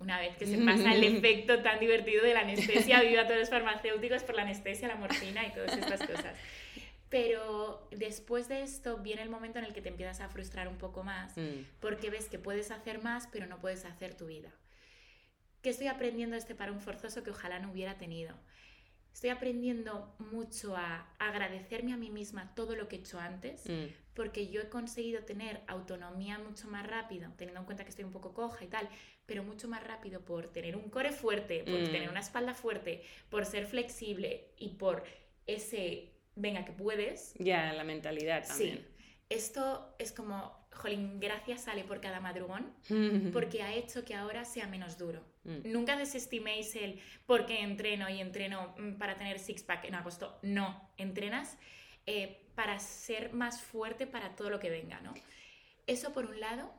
una 0.00 0.20
vez 0.20 0.36
que 0.36 0.46
se 0.46 0.58
pasa 0.58 0.94
el 0.94 1.04
efecto 1.16 1.60
tan 1.62 1.80
divertido 1.80 2.24
de 2.24 2.34
la 2.34 2.40
anestesia, 2.40 3.00
viva 3.02 3.26
todos 3.26 3.40
los 3.40 3.50
farmacéuticos 3.50 4.22
por 4.22 4.36
la 4.36 4.42
anestesia, 4.42 4.88
la 4.88 4.96
morfina 4.96 5.46
y 5.46 5.52
todas 5.52 5.76
estas 5.76 6.06
cosas. 6.06 6.36
Pero 7.08 7.88
después 7.90 8.48
de 8.48 8.62
esto 8.62 8.98
viene 8.98 9.22
el 9.22 9.30
momento 9.30 9.58
en 9.58 9.64
el 9.64 9.72
que 9.72 9.80
te 9.80 9.88
empiezas 9.88 10.20
a 10.20 10.28
frustrar 10.28 10.68
un 10.68 10.76
poco 10.76 11.02
más, 11.04 11.36
mm. 11.36 11.64
porque 11.80 12.10
ves 12.10 12.28
que 12.28 12.38
puedes 12.38 12.70
hacer 12.70 13.02
más, 13.02 13.26
pero 13.28 13.46
no 13.46 13.58
puedes 13.60 13.84
hacer 13.84 14.14
tu 14.14 14.26
vida. 14.26 14.52
¿Qué 15.62 15.70
estoy 15.70 15.86
aprendiendo 15.88 16.36
este 16.36 16.54
parón 16.54 16.80
forzoso 16.80 17.22
que 17.22 17.30
ojalá 17.30 17.58
no 17.58 17.70
hubiera 17.72 17.96
tenido? 17.98 18.34
estoy 19.10 19.30
aprendiendo 19.30 20.14
mucho 20.30 20.76
a 20.76 21.08
agradecerme 21.18 21.92
a 21.92 21.96
mí 21.96 22.08
misma 22.08 22.54
todo 22.54 22.76
lo 22.76 22.86
que 22.86 22.94
he 22.94 22.98
hecho 23.00 23.18
antes, 23.18 23.66
Mm. 23.68 23.86
porque 24.14 24.46
yo 24.48 24.60
he 24.60 24.68
conseguido 24.68 25.24
tener 25.24 25.60
autonomía 25.66 26.38
mucho 26.38 26.68
más 26.68 26.86
rápido, 26.86 27.32
teniendo 27.36 27.58
en 27.58 27.66
cuenta 27.66 27.82
que 27.82 27.90
estoy 27.90 28.04
un 28.04 28.12
poco 28.12 28.32
coja 28.32 28.64
y 28.64 28.68
tal, 28.68 28.88
pero 29.26 29.42
mucho 29.42 29.66
más 29.66 29.82
rápido 29.82 30.20
por 30.20 30.46
tener 30.52 30.76
un 30.76 30.88
core 30.88 31.10
fuerte, 31.10 31.64
por 31.64 31.80
Mm. 31.80 31.84
tener 31.90 32.10
una 32.10 32.20
espalda 32.20 32.54
fuerte, 32.54 33.02
por 33.28 33.44
ser 33.44 33.66
flexible 33.66 34.52
y 34.56 34.74
por 34.74 35.02
ese, 35.48 36.12
venga, 36.38 36.64
que 36.64 36.72
puedes. 36.72 37.34
Ya, 37.38 37.72
la 37.72 37.84
mentalidad 37.84 38.46
también. 38.46 38.78
Sí, 38.78 38.84
esto 39.28 39.94
es 39.98 40.12
como, 40.12 40.68
jolín, 40.72 41.20
gracias 41.20 41.64
sale 41.64 41.84
por 41.84 42.00
cada 42.00 42.20
madrugón, 42.20 42.72
porque 43.32 43.62
ha 43.62 43.74
hecho 43.74 44.04
que 44.04 44.14
ahora 44.14 44.44
sea 44.44 44.66
menos 44.66 44.96
duro. 44.96 45.22
Mm. 45.44 45.72
Nunca 45.72 45.96
desestiméis 45.96 46.74
el 46.76 47.00
porque 47.26 47.60
entreno 47.60 48.08
y 48.08 48.20
entreno 48.20 48.74
mm, 48.78 48.94
para 48.94 49.16
tener 49.16 49.38
six-pack 49.38 49.84
en 49.84 49.96
agosto. 49.96 50.38
No, 50.42 50.90
entrenas 50.96 51.58
eh, 52.06 52.46
para 52.54 52.78
ser 52.78 53.32
más 53.34 53.60
fuerte 53.60 54.06
para 54.06 54.34
todo 54.34 54.50
lo 54.50 54.58
que 54.58 54.70
venga, 54.70 55.00
¿no? 55.00 55.12
Eso 55.86 56.12
por 56.12 56.26
un 56.26 56.40
lado, 56.40 56.72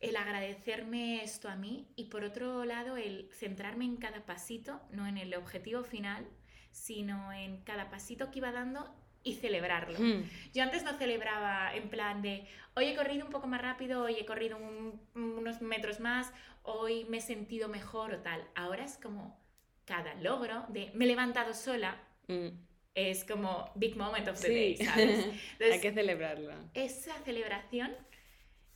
el 0.00 0.16
agradecerme 0.16 1.22
esto 1.22 1.48
a 1.48 1.56
mí 1.56 1.88
y 1.96 2.04
por 2.04 2.24
otro 2.24 2.64
lado 2.64 2.96
el 2.96 3.28
centrarme 3.32 3.84
en 3.84 3.96
cada 3.96 4.24
pasito, 4.24 4.80
no 4.90 5.06
en 5.06 5.18
el 5.18 5.34
objetivo 5.34 5.82
final, 5.82 6.28
sino 6.76 7.32
en 7.32 7.62
cada 7.62 7.88
pasito 7.90 8.30
que 8.30 8.38
iba 8.38 8.52
dando 8.52 8.94
y 9.24 9.34
celebrarlo. 9.36 9.98
Mm. 9.98 10.22
Yo 10.54 10.62
antes 10.62 10.84
no 10.84 10.92
celebraba 10.98 11.74
en 11.74 11.88
plan 11.88 12.20
de, 12.22 12.46
hoy 12.74 12.86
he 12.88 12.94
corrido 12.94 13.24
un 13.24 13.32
poco 13.32 13.46
más 13.46 13.60
rápido, 13.62 14.02
hoy 14.04 14.14
he 14.20 14.26
corrido 14.26 14.56
un- 14.58 15.00
unos 15.14 15.62
metros 15.62 15.98
más, 16.00 16.32
hoy 16.62 17.04
me 17.06 17.16
he 17.16 17.20
sentido 17.20 17.68
mejor 17.68 18.12
o 18.14 18.18
tal. 18.20 18.46
Ahora 18.54 18.84
es 18.84 18.98
como 18.98 19.40
cada 19.86 20.14
logro 20.14 20.64
de, 20.68 20.90
me 20.94 21.06
he 21.06 21.08
levantado 21.08 21.54
sola, 21.54 21.96
Mm. 22.28 22.48
es 22.94 23.24
como 23.24 23.70
big 23.74 23.96
moment 23.96 24.28
of 24.28 24.38
the 24.40 24.48
Sí, 24.48 24.54
day, 24.54 24.76
¿sabes? 24.76 25.24
hay 25.24 25.40
Entonces, 25.52 25.80
que 25.80 25.92
celebrarlo. 25.92 26.52
esa 26.74 27.14
celebración, 27.24 27.92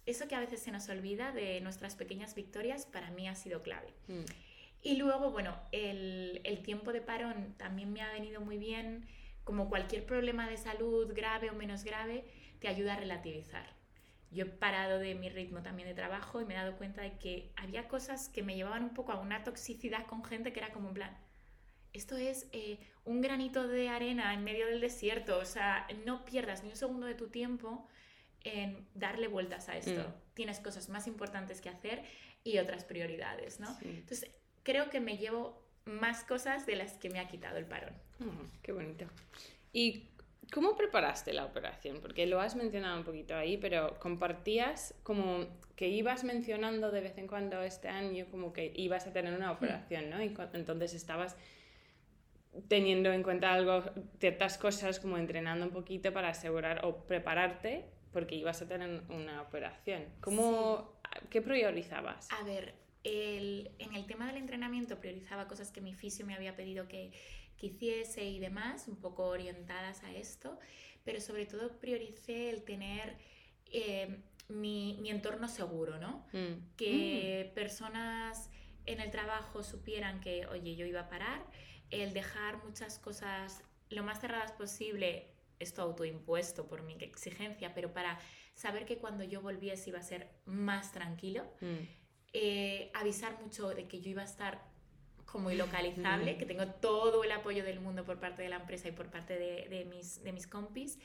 eso 0.07 0.26
que 0.26 0.35
a 0.35 0.40
veces 0.40 0.61
se 0.62 0.73
nos 0.73 0.88
olvida 0.88 1.30
de 1.33 1.61
nuestras 1.61 1.95
pequeñas 1.97 2.35
victorias, 2.35 2.87
para 2.87 3.11
mí 3.11 3.28
ha 3.28 3.35
sido 3.35 3.62
clave. 3.62 3.92
Mm. 4.09 4.25
Y 4.82 4.96
luego, 4.96 5.30
bueno, 5.30 5.58
el, 5.72 6.40
el 6.44 6.62
tiempo 6.62 6.92
de 6.92 7.00
parón 7.00 7.54
también 7.58 7.92
me 7.92 8.02
ha 8.02 8.12
venido 8.12 8.40
muy 8.40 8.58
bien. 8.58 9.06
Como 9.44 9.68
cualquier 9.68 10.06
problema 10.06 10.49
de 10.49 10.56
salud, 10.56 11.12
grave 11.14 11.50
o 11.50 11.54
menos 11.54 11.84
grave, 11.84 12.25
te 12.60 12.68
ayuda 12.68 12.94
a 12.94 12.96
relativizar. 12.96 13.75
Yo 14.30 14.44
he 14.44 14.49
parado 14.49 14.99
de 14.99 15.14
mi 15.14 15.28
ritmo 15.28 15.62
también 15.62 15.88
de 15.88 15.94
trabajo 15.94 16.40
y 16.40 16.44
me 16.44 16.54
he 16.54 16.56
dado 16.56 16.76
cuenta 16.76 17.02
de 17.02 17.18
que 17.18 17.52
había 17.56 17.88
cosas 17.88 18.28
que 18.28 18.42
me 18.42 18.54
llevaban 18.54 18.84
un 18.84 18.94
poco 18.94 19.12
a 19.12 19.20
una 19.20 19.42
toxicidad 19.42 20.06
con 20.06 20.25
gente 20.25 20.52
que 20.52 20.60
era 20.60 20.72
como 20.72 20.88
en 20.88 20.94
plan, 20.94 21.18
esto 21.92 22.16
es 22.16 22.46
eh, 22.52 22.78
un 23.04 23.20
granito 23.20 23.66
de 23.66 23.88
arena 23.88 24.32
en 24.32 24.44
medio 24.44 24.66
del 24.66 24.80
desierto, 24.80 25.38
o 25.38 25.44
sea, 25.44 25.88
no 26.06 26.25
pierdas 26.25 26.62
ni 26.62 26.70
un 26.70 26.76
segundo 26.76 27.06
de 27.06 27.14
tu 27.14 27.28
tiempo 27.28 27.88
en 28.42 28.88
darle 28.94 29.26
vueltas 29.26 29.68
a 29.68 29.76
esto. 29.76 30.00
Mm. 30.00 30.34
Tienes 30.34 30.60
cosas 30.60 30.88
más 30.88 31.08
importantes 31.08 31.60
que 31.60 31.68
hacer 31.68 32.04
y 32.44 32.58
otras 32.58 32.84
prioridades, 32.84 33.58
¿no? 33.58 33.66
Sí. 33.78 33.88
Entonces, 33.88 34.30
creo 34.62 34.90
que 34.90 35.00
me 35.00 35.17
llevo 35.17 35.61
más 35.85 36.25
cosas 36.25 36.67
de 36.67 36.76
las 36.76 36.95
que 36.95 37.11
me 37.11 37.21
ha 37.21 37.29
quitado 37.29 37.57
el 37.57 37.67
parón. 37.67 37.95
Oh, 38.21 38.47
qué 38.62 38.73
bonito. 38.73 39.07
¿Y 39.73 40.09
cómo 40.52 40.76
preparaste 40.76 41.33
la 41.33 41.45
operación? 41.45 42.00
Porque 42.00 42.26
lo 42.26 42.40
has 42.40 42.57
mencionado 42.57 42.99
un 42.99 43.05
poquito 43.05 43.35
ahí, 43.35 43.57
pero 43.57 43.99
compartías 43.99 44.95
como 45.02 45.47
que 45.76 45.88
ibas 45.88 46.25
mencionando 46.25 46.90
de 46.90 47.00
vez 47.00 47.17
en 47.19 47.26
cuando 47.26 47.62
este 47.62 47.88
año 47.88 48.26
como 48.31 48.52
que 48.52 48.73
ibas 48.75 49.07
a 49.07 49.12
tener 49.12 49.35
una 49.35 49.52
operación, 49.52 50.11
¿no? 50.11 50.23
Y 50.23 50.35
entonces 50.52 50.95
estabas 50.95 51.37
teniendo 52.69 53.12
en 53.12 53.23
cuenta 53.23 53.52
algo, 53.52 53.85
ciertas 54.19 54.59
cosas 54.59 54.99
como 54.99 55.17
entrenando 55.17 55.64
un 55.64 55.73
poquito 55.73 56.12
para 56.12 56.31
asegurar 56.31 56.85
o 56.85 57.07
prepararte 57.07 57.87
porque 58.12 58.35
ibas 58.35 58.61
a 58.61 58.67
tener 58.67 59.02
una 59.09 59.40
operación. 59.43 60.05
¿Cómo, 60.21 61.00
¿Qué 61.31 61.40
priorizabas? 61.43 62.29
A 62.33 62.45
ver, 62.45 62.75
el- 63.04 63.71
en 63.78 63.95
el 63.95 64.07
tema 64.07 64.26
del 64.26 64.37
entrenamiento 64.37 65.00
priorizaba 65.00 65.47
cosas 65.49 65.71
que 65.71 65.80
mi 65.80 65.95
fisio 65.95 66.26
me 66.26 66.35
había 66.35 66.54
pedido 66.57 66.87
que, 66.88 67.12
que 67.57 67.66
hiciese 67.66 68.25
y 68.25 68.38
demás, 68.38 68.88
un 68.88 68.97
poco 68.97 69.26
orientadas 69.26 70.02
a 70.04 70.12
esto, 70.12 70.59
pero 71.04 71.21
sobre 71.21 71.47
todo 71.47 71.78
prioricé 71.80 72.50
el 72.50 72.62
tener 72.62 73.16
eh, 73.73 74.19
mi, 74.49 74.99
mi 75.00 75.11
entorno 75.11 75.49
seguro, 75.49 75.99
¿no? 75.99 76.26
Mm. 76.33 76.75
que 76.76 77.52
personas 77.54 78.50
en 78.87 79.00
el 79.00 79.11
trabajo 79.11 79.62
supieran 79.62 80.21
que, 80.21 80.47
oye, 80.47 80.75
yo 80.75 80.87
iba 80.87 81.00
a 81.02 81.09
parar, 81.09 81.45
el 81.90 82.12
dejar 82.12 82.64
muchas 82.64 82.99
cosas 82.99 83.62
lo 83.90 84.02
más 84.02 84.21
cerradas 84.21 84.52
posible, 84.52 85.26
esto 85.59 85.83
autoimpuesto 85.83 86.66
por 86.66 86.83
mi 86.83 86.95
exigencia, 86.95 87.75
pero 87.75 87.92
para 87.92 88.19
saber 88.54 88.85
que 88.87 88.99
cuando 88.99 89.23
yo 89.25 89.40
volviese 89.42 89.90
iba 89.90 89.99
a 89.99 90.02
ser 90.02 90.28
más 90.47 90.92
tranquilo, 90.92 91.45
Mm. 91.61 92.00
Eh, 92.32 92.90
avisar 92.94 93.40
mucho 93.40 93.68
de 93.70 93.87
que 93.87 94.00
yo 94.00 94.10
iba 94.10 94.22
a 94.22 94.26
estar 94.26 94.62
como 95.26 95.50
ilocalizable, 95.50 96.37
que 96.37 96.46
tengo 96.46 96.66
todo 96.66 97.22
el 97.22 97.32
apoyo 97.32 97.64
del 97.64 97.80
mundo 97.80 98.04
por 98.04 98.18
parte 98.18 98.42
de 98.42 98.49
la 98.49 98.56
empresa 98.56 98.88
y 98.88 98.92
por 98.92 99.10
parte 99.10 99.38
de, 99.38 99.68
de 99.68 99.84
mis, 99.84 100.22
de 100.25 100.32
mis 100.32 100.46
compis, 100.46 100.99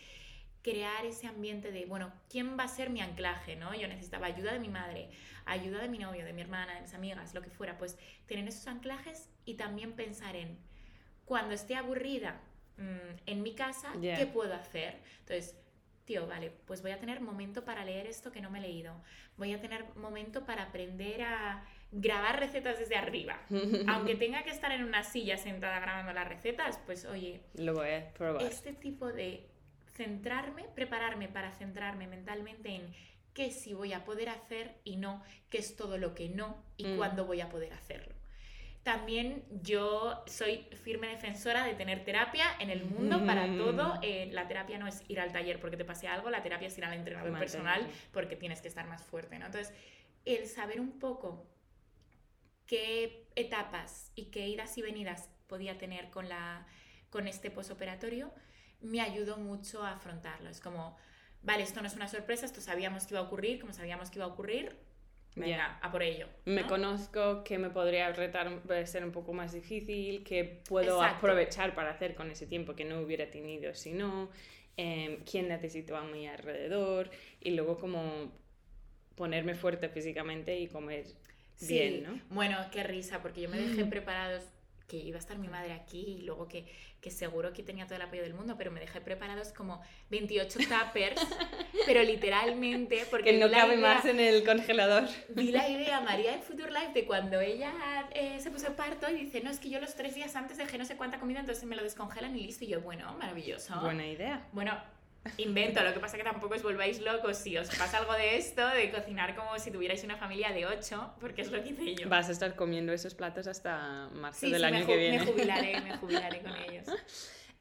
crear 0.65 1.05
ese 1.05 1.27
ambiente 1.27 1.72
de, 1.72 1.86
bueno, 1.86 2.12
¿quién 2.27 2.58
va 2.58 2.63
a 2.63 2.67
ser 2.67 2.89
mi 2.89 3.00
anclaje? 3.00 3.55
¿no? 3.55 3.75
Yo 3.75 3.88
necesitaba 3.88 4.25
ayuda 4.25 4.51
de 4.51 4.60
mi 4.60 4.70
madre, 4.70 5.12
ayuda 5.46 5.79
de 5.79 5.89
mi 5.89 6.00
novio, 6.00 6.25
de 6.25 6.34
mi 6.34 6.41
hermana, 6.41 6.74
de 6.74 6.82
mis 6.82 6.96
amigas, 6.96 7.36
lo 7.36 7.44
que 7.44 7.51
fuera, 7.51 7.77
pues 7.77 8.00
tener 8.25 8.48
esos 8.48 8.65
anclajes 8.65 9.29
y 9.46 9.53
también 9.55 9.94
pensar 9.94 10.36
en, 10.36 10.58
cuando 11.25 11.53
esté 11.53 11.75
aburrida 11.75 12.41
mm, 12.77 13.27
en 13.27 13.44
mi 13.44 13.53
casa. 13.53 13.94
¿qué 14.01 14.25
puedo 14.25 14.55
hacer? 14.55 14.98
Entonces, 15.20 15.55
tío, 16.06 16.28
vale, 16.28 16.52
pues 16.66 16.82
voy 16.82 16.92
a 16.92 17.00
tener 17.00 17.20
momento 17.20 17.66
para 17.66 17.84
leer 17.84 18.06
esto 18.08 18.32
que 18.32 18.42
no 18.42 18.50
me 18.52 18.60
he 18.60 18.62
leído, 18.62 18.96
voy 19.38 19.54
a 19.54 19.60
tener 19.60 19.86
momento 19.96 20.46
para 20.46 20.64
aprender 20.64 21.24
a 21.24 21.66
grabar 21.92 22.40
recetas 22.40 22.78
desde 22.80 22.96
arriba. 22.96 23.40
Aunque 23.90 24.16
tenga 24.16 24.44
que 24.44 24.52
estar 24.52 24.72
en 24.72 24.84
una 24.84 25.04
silla 25.04 25.38
sentada 25.38 25.80
grabando 25.80 26.14
las 26.14 26.28
recetas, 26.28 26.80
pues 26.86 27.06
oye, 27.06 27.42
Lo 27.56 27.74
voy 27.74 27.90
a 27.90 28.14
probar. 28.14 28.44
este 28.44 28.74
tipo 28.74 29.12
de 29.12 29.48
centrarme, 29.96 30.66
prepararme 30.76 31.28
para 31.28 31.52
centrarme 31.52 32.08
mentalmente 32.08 32.70
en 32.70 32.94
qué 33.34 33.52
sí 33.52 33.74
voy 33.74 33.94
a 33.94 34.06
poder 34.06 34.30
hacer 34.30 34.76
y 34.84 34.96
no 34.98 35.22
qué 35.50 35.58
es 35.58 35.76
todo 35.76 35.98
lo 35.98 36.16
que 36.16 36.30
no 36.30 36.64
y 36.78 36.86
Mm. 36.88 36.98
cuándo 36.98 37.26
voy 37.26 37.42
a 37.42 37.50
poder 37.50 37.74
hacerlo. 37.74 38.15
También 38.86 39.44
yo 39.63 40.24
soy 40.27 40.68
firme 40.84 41.08
defensora 41.08 41.65
de 41.65 41.74
tener 41.74 42.06
terapia 42.06 42.46
en 42.60 42.70
el 42.70 42.86
mundo 42.86 43.25
para 43.25 43.48
todo. 43.58 43.98
Eh, 44.04 44.30
la 44.32 44.48
terapia 44.48 44.77
no 44.77 44.86
es 44.86 45.01
ir 45.08 45.20
al 45.20 45.32
taller 45.32 45.60
porque 45.60 45.75
te 45.75 45.84
pase 45.84 46.08
algo, 46.08 46.30
la 46.30 46.44
terapia 46.44 46.68
es 46.68 46.77
ir 46.77 46.86
al 46.86 46.94
entrenador 46.94 47.36
personal 47.39 47.89
porque 48.13 48.36
tienes 48.36 48.62
que 48.62 48.68
estar 48.68 48.86
más 48.86 49.04
fuerte, 49.04 49.39
¿no? 49.39 49.48
Entonces, 49.48 49.74
el 50.24 50.46
saber 50.46 50.80
un 50.80 51.00
poco 51.00 51.50
qué 52.68 53.27
etapas 53.36 54.12
y 54.13 54.25
qué 54.25 54.48
idas 54.48 54.77
y 54.77 54.84
venidas 54.84 55.32
podía 55.48 55.80
tener 55.80 56.12
con, 56.12 56.30
la, 56.30 56.68
con 57.10 57.27
este 57.27 57.50
posoperatorio 57.50 58.32
me 58.82 59.01
ayudó 59.01 59.38
mucho 59.38 59.82
a 59.82 59.94
afrontarlo. 59.94 60.51
Es 60.51 60.60
como, 60.60 60.96
vale, 61.42 61.63
esto 61.63 61.82
no 61.82 61.88
es 61.88 61.96
una 61.96 62.08
sorpresa, 62.08 62.46
esto 62.46 62.62
sabíamos 62.62 63.08
que 63.08 63.15
iba 63.15 63.22
a 63.22 63.24
ocurrir, 63.24 63.60
como 63.60 63.74
sabíamos 63.74 64.12
que 64.12 64.20
iba 64.20 64.25
a 64.25 64.30
ocurrir, 64.30 64.77
venga, 65.36 65.80
a 65.82 65.92
por 65.92 66.04
ello. 66.04 66.27
Me 66.46 66.62
¿no? 66.62 66.68
conozco 66.68 67.44
que 67.44 67.58
me 67.58 67.70
podría 67.70 68.12
retar, 68.12 68.62
puede 68.62 68.86
ser 68.88 69.04
un 69.04 69.12
poco 69.12 69.34
más 69.34 69.54
difícil, 69.54 70.24
que 70.24 70.62
puedo 70.68 70.96
Exacto. 71.01 71.18
aprovechar 71.18 71.75
para 71.75 71.92
hacer 71.92 72.15
con 72.15 72.32
ese 72.32 72.46
tiempo 72.48 72.75
que 72.75 72.86
no 72.86 73.00
hubiera 73.01 73.30
tenido 73.30 73.74
si 73.75 73.94
no, 73.94 74.30
em, 74.77 75.24
quién 75.30 75.48
necesito 75.48 75.96
a 75.98 76.04
mi 76.04 76.27
alrededor 76.27 77.10
y 77.42 77.51
luego 77.51 77.80
como 77.80 78.32
ponerme 79.15 79.56
fuerte 79.56 79.89
físicamente 79.89 80.60
y 80.60 80.68
comer 80.68 81.06
Sí, 81.56 81.74
bien, 81.74 82.04
¿no? 82.04 82.20
Bueno, 82.30 82.58
qué 82.72 82.84
risa, 82.84 83.22
porque 83.22 83.42
yo 83.42 83.50
me 83.50 83.58
dejé 83.58 83.86
preparados 83.86 84.44
que 84.88 84.98
iba 84.98 85.18
a 85.18 85.20
estar 85.20 85.38
mi 85.39 85.48
madre 85.48 85.74
aquí 85.74 86.00
y 86.20 86.22
luego 86.22 86.48
que, 86.48 86.65
que 87.01 87.10
seguro 87.10 87.54
que 87.54 87.63
tenía 87.63 87.86
todo 87.86 87.96
el 87.96 88.04
apoyo 88.04 88.22
del 88.22 88.34
mundo, 88.36 88.56
pero 88.58 88.70
me 88.72 88.80
dejé 88.80 89.01
preparados 89.01 89.51
como 89.51 89.82
28 90.12 90.60
tuppers, 90.60 91.20
pero 91.88 92.04
literalmente, 92.04 93.06
porque 93.10 93.32
Que 93.32 93.38
no 93.39 93.50
cabe 93.50 93.75
idea- 93.75 93.96
más 93.96 94.06
en 94.06 94.20
el 94.20 94.44
congelador. 94.44 95.08
Vi 95.30 95.51
la 95.51 95.68
idea 95.70 96.01
María 96.01 96.36
en 96.36 96.42
Future 96.44 96.72
Life 96.72 96.92
de 96.94 97.06
cuando 97.06 97.39
ella 97.42 97.72
eh, 98.13 98.39
se 98.39 98.51
puso 98.51 98.75
parto 98.75 99.10
y 99.10 99.15
dice, 99.15 99.42
no, 99.42 99.50
es 99.50 99.60
que 99.60 99.70
yo 99.70 99.80
los 99.80 99.96
tres 99.96 100.13
días 100.15 100.36
antes 100.36 100.58
dejé 100.58 100.77
no 100.77 100.86
sé 100.86 100.96
cuánta 100.98 101.20
comida, 101.20 101.39
entonces 101.39 101.63
me 101.65 101.75
lo 101.75 101.84
descongelan 101.84 102.36
y 102.38 102.42
listo. 102.42 102.63
Y 102.63 102.68
yo, 102.68 102.82
bueno, 102.82 103.12
maravilloso. 103.18 103.80
Buena 103.82 104.06
idea. 104.08 104.48
Bueno, 104.51 104.77
invento, 105.38 105.82
lo 105.84 105.94
que 105.94 106.00
pasa 106.00 106.17
que 106.17 106.24
tampoco 106.24 106.55
os 106.55 106.63
volváis 106.63 107.01
locos 107.01 107.38
si 107.38 107.58
os 107.58 107.67
pasa 107.75 107.98
algo 107.98 108.13
de 108.13 108.38
esto, 108.38 108.65
de 108.67 108.91
cocinar 108.91 109.36
como 109.36 109.58
si 109.60 109.72
tuvierais 109.72 110.03
una 110.03 110.17
familia 110.17 110.51
de 110.51 110.65
ocho, 110.65 111.13
porque 111.20 111.41
es 111.41 111.51
lo 111.51 111.62
que 111.63 111.70
hice 111.70 111.96
yo. 111.96 112.10
Vas 112.10 112.29
a 112.29 112.32
estar 112.32 112.55
comiendo 112.55 112.94
esos 112.94 113.15
platos 113.15 113.48
hasta 113.48 114.10
marzo 114.13 114.41
Sí, 114.41 114.51
del 114.51 114.62
sí, 114.62 114.65
año 114.65 114.79
me, 114.79 114.86
que 114.86 114.98
viene. 114.98 115.20
me 115.20 115.25
jubilaré, 115.25 115.82
me 115.82 115.98
jubilaré 115.98 116.41
con 116.41 116.55
ellos. 116.55 116.86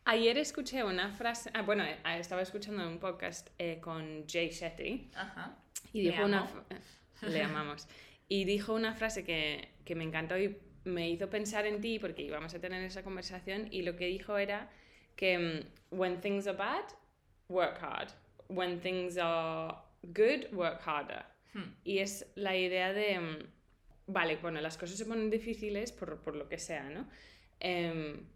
Ayer 0.06 0.36
escuché 0.36 0.84
una 0.84 1.10
frase, 1.12 1.50
ah, 1.54 1.62
bueno, 1.62 1.82
eh, 1.84 1.96
estaba 2.18 2.42
escuchando 2.42 2.86
un 2.86 2.98
podcast 2.98 3.48
eh, 3.58 3.80
con 3.80 4.26
Jay 4.28 4.50
Shetty 4.50 5.10
Ajá. 5.14 5.56
y 5.94 6.02
Le 6.02 6.10
dijo 6.10 6.24
una 6.24 6.40
amo. 6.40 6.48
fra- 6.48 7.28
le 7.30 7.42
amamos 7.42 7.88
y 8.28 8.44
dijo 8.44 8.74
una 8.74 8.92
frase 8.94 9.24
que, 9.24 9.70
que 9.86 9.94
me 9.94 10.04
encantó 10.04 10.36
y 10.38 10.58
me 10.84 11.08
hizo 11.08 11.30
pensar 11.30 11.64
en 11.64 11.80
ti 11.80 11.98
porque 11.98 12.20
íbamos 12.20 12.52
a 12.54 12.58
tener 12.60 12.82
esa 12.84 13.02
conversación 13.02 13.68
y 13.70 13.80
lo 13.80 13.96
que 13.96 14.04
dijo 14.06 14.36
era 14.36 14.68
que 15.16 15.38
mm, 15.90 15.96
when 15.96 16.20
things 16.20 16.46
are 16.46 16.56
bad, 16.58 16.84
work 17.48 17.78
hard. 17.80 18.08
When 18.48 18.80
things 18.80 19.16
are 19.18 19.74
good, 20.02 20.52
work 20.52 20.80
harder. 20.86 21.24
Hmm. 21.54 21.74
Y 21.84 21.98
es 21.98 22.26
la 22.34 22.56
idea 22.56 22.92
de, 22.92 23.18
mm, 23.18 23.38
vale, 24.08 24.36
bueno, 24.36 24.60
las 24.60 24.76
cosas 24.76 24.96
se 24.98 25.06
ponen 25.06 25.30
difíciles 25.30 25.92
por, 25.92 26.18
por 26.22 26.36
lo 26.36 26.48
que 26.48 26.58
sea, 26.58 26.90
¿no? 26.90 27.08
Em, 27.60 28.26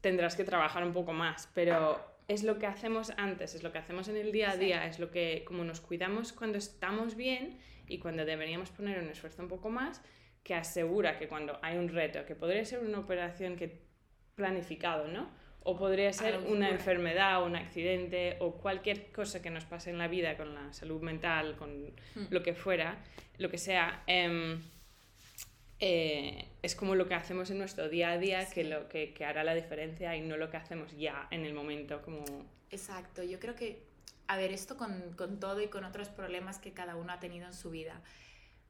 tendrás 0.00 0.36
que 0.36 0.44
trabajar 0.44 0.84
un 0.84 0.92
poco 0.92 1.12
más, 1.12 1.50
pero 1.54 2.00
es 2.28 2.44
lo 2.44 2.58
que 2.58 2.66
hacemos 2.66 3.12
antes, 3.16 3.54
es 3.54 3.62
lo 3.62 3.72
que 3.72 3.78
hacemos 3.78 4.08
en 4.08 4.16
el 4.16 4.30
día 4.30 4.50
a 4.50 4.52
Sí. 4.54 4.60
día, 4.60 4.86
es 4.86 4.98
lo 4.98 5.10
que, 5.10 5.42
como 5.46 5.64
nos 5.64 5.80
cuidamos 5.80 6.32
cuando 6.32 6.58
estamos 6.58 7.16
bien 7.16 7.58
y 7.88 7.98
cuando 7.98 8.24
deberíamos 8.24 8.70
poner 8.70 8.98
un 9.02 9.08
esfuerzo 9.08 9.42
un 9.42 9.48
poco 9.48 9.68
más, 9.68 10.00
que 10.44 10.54
asegura 10.54 11.18
que 11.18 11.28
cuando 11.28 11.58
hay 11.60 11.76
un 11.76 11.88
reto, 11.88 12.24
que 12.24 12.34
podría 12.34 12.64
ser 12.64 12.80
una 12.80 13.00
operación 13.00 13.56
que 13.56 13.82
planificado, 14.36 15.08
¿no? 15.08 15.28
O 15.62 15.76
podría 15.76 16.12
ser 16.12 16.38
una 16.38 16.70
enfermedad, 16.70 17.44
un 17.44 17.54
accidente 17.54 18.36
o 18.40 18.52
cualquier 18.52 19.12
cosa 19.12 19.42
que 19.42 19.50
nos 19.50 19.64
pase 19.66 19.90
en 19.90 19.98
la 19.98 20.08
vida 20.08 20.36
con 20.36 20.54
la 20.54 20.72
salud 20.72 21.02
mental, 21.02 21.56
con 21.56 21.92
Hmm. 22.14 22.24
lo 22.30 22.42
que 22.42 22.54
fuera, 22.54 22.96
lo 23.38 23.50
que 23.50 23.58
sea, 23.58 24.02
em, 24.06 24.62
eh, 25.78 26.46
es 26.62 26.74
como 26.74 26.94
lo 26.94 27.06
que 27.08 27.14
hacemos 27.14 27.50
en 27.50 27.58
nuestro 27.58 27.88
día 27.88 28.12
a 28.12 28.18
día 28.18 28.48
que, 28.48 28.64
lo, 28.64 28.88
que, 28.88 29.14
que 29.14 29.24
hará 29.24 29.44
la 29.44 29.54
diferencia 29.54 30.16
y 30.16 30.20
no 30.20 30.36
lo 30.36 30.50
que 30.50 30.56
hacemos 30.58 30.96
ya 30.96 31.26
en 31.30 31.44
el 31.44 31.54
momento, 31.54 32.02
como... 32.02 32.24
Exacto, 32.70 33.22
yo 33.22 33.38
creo 33.40 33.54
que, 33.54 33.82
a 34.28 34.36
ver, 34.36 34.52
esto 34.52 34.76
con, 34.76 35.14
con 35.16 35.40
todo 35.40 35.60
y 35.60 35.68
con 35.68 35.84
otros 35.84 36.08
problemas 36.08 36.58
que 36.58 36.72
cada 36.72 36.96
uno 36.96 37.12
ha 37.12 37.20
tenido 37.20 37.46
en 37.46 37.54
su 37.54 37.70
vida. 37.70 38.00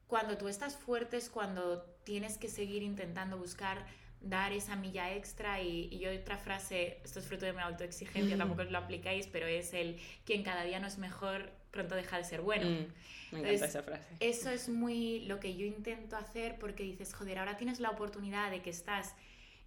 Cuando 0.07 0.37
tú 0.37 0.47
estás 0.47 0.75
fuerte 0.77 1.17
es 1.17 1.29
cuando 1.29 1.83
tienes 2.03 2.37
que 2.37 2.49
seguir 2.49 2.81
intentando 2.83 3.37
buscar 3.37 3.85
dar 4.21 4.53
esa 4.53 4.75
milla 4.75 5.13
extra 5.15 5.61
y, 5.61 5.87
y 5.91 5.99
yo 5.99 6.11
otra 6.11 6.37
frase, 6.37 6.99
esto 7.03 7.19
es 7.19 7.25
fruto 7.27 7.45
de 7.45 7.53
mi 7.53 7.61
autoexigencia, 7.61 8.35
Mm. 8.35 8.39
tampoco 8.39 8.63
lo 8.63 8.77
aplicáis, 8.77 9.27
pero 9.27 9.47
es 9.47 9.73
el 9.73 9.99
quien 10.25 10.43
cada 10.43 10.63
día 10.63 10.79
no 10.79 10.87
es 10.87 10.97
mejor, 10.99 11.51
pronto 11.71 11.95
deja 11.95 12.17
de 12.17 12.23
ser 12.23 12.41
bueno. 12.41 12.67
Mm, 12.69 12.69
me 12.69 13.39
encanta 13.39 13.49
Entonces, 13.49 13.69
esa 13.69 13.83
frase. 13.83 14.15
Eso 14.19 14.49
es 14.51 14.69
muy 14.69 15.21
lo 15.21 15.39
que 15.39 15.55
yo 15.55 15.65
intento 15.65 16.15
hacer 16.17 16.57
porque 16.59 16.83
dices, 16.83 17.13
joder, 17.13 17.39
ahora 17.39 17.57
tienes 17.57 17.79
la 17.79 17.89
oportunidad 17.89 18.51
de 18.51 18.61
que 18.61 18.69
estás 18.69 19.15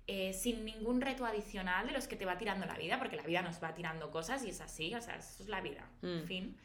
eh, 0.07 0.35
sin 0.35 0.65
ningún 0.67 1.01
reto 1.01 1.25
adicional 1.25 1.87
de 1.87 1.93
los 1.95 2.07
que 2.07 2.15
te 2.17 2.27
va 2.27 2.37
tirando 2.37 2.67
la 2.67 2.77
vida, 2.77 2.99
porque 2.99 3.17
la 3.17 3.23
vida 3.23 3.41
nos 3.43 3.63
va 3.63 3.75
tirando 3.75 4.11
cosas 4.11 4.45
y 4.45 4.51
es 4.51 4.61
así, 4.61 4.95
o 4.95 5.01
sea, 5.01 5.17
eso 5.17 5.43
es 5.43 5.49
la 5.49 5.61
vida, 5.63 5.89
en 6.03 6.23
Mm. 6.23 6.27
fin. 6.27 6.57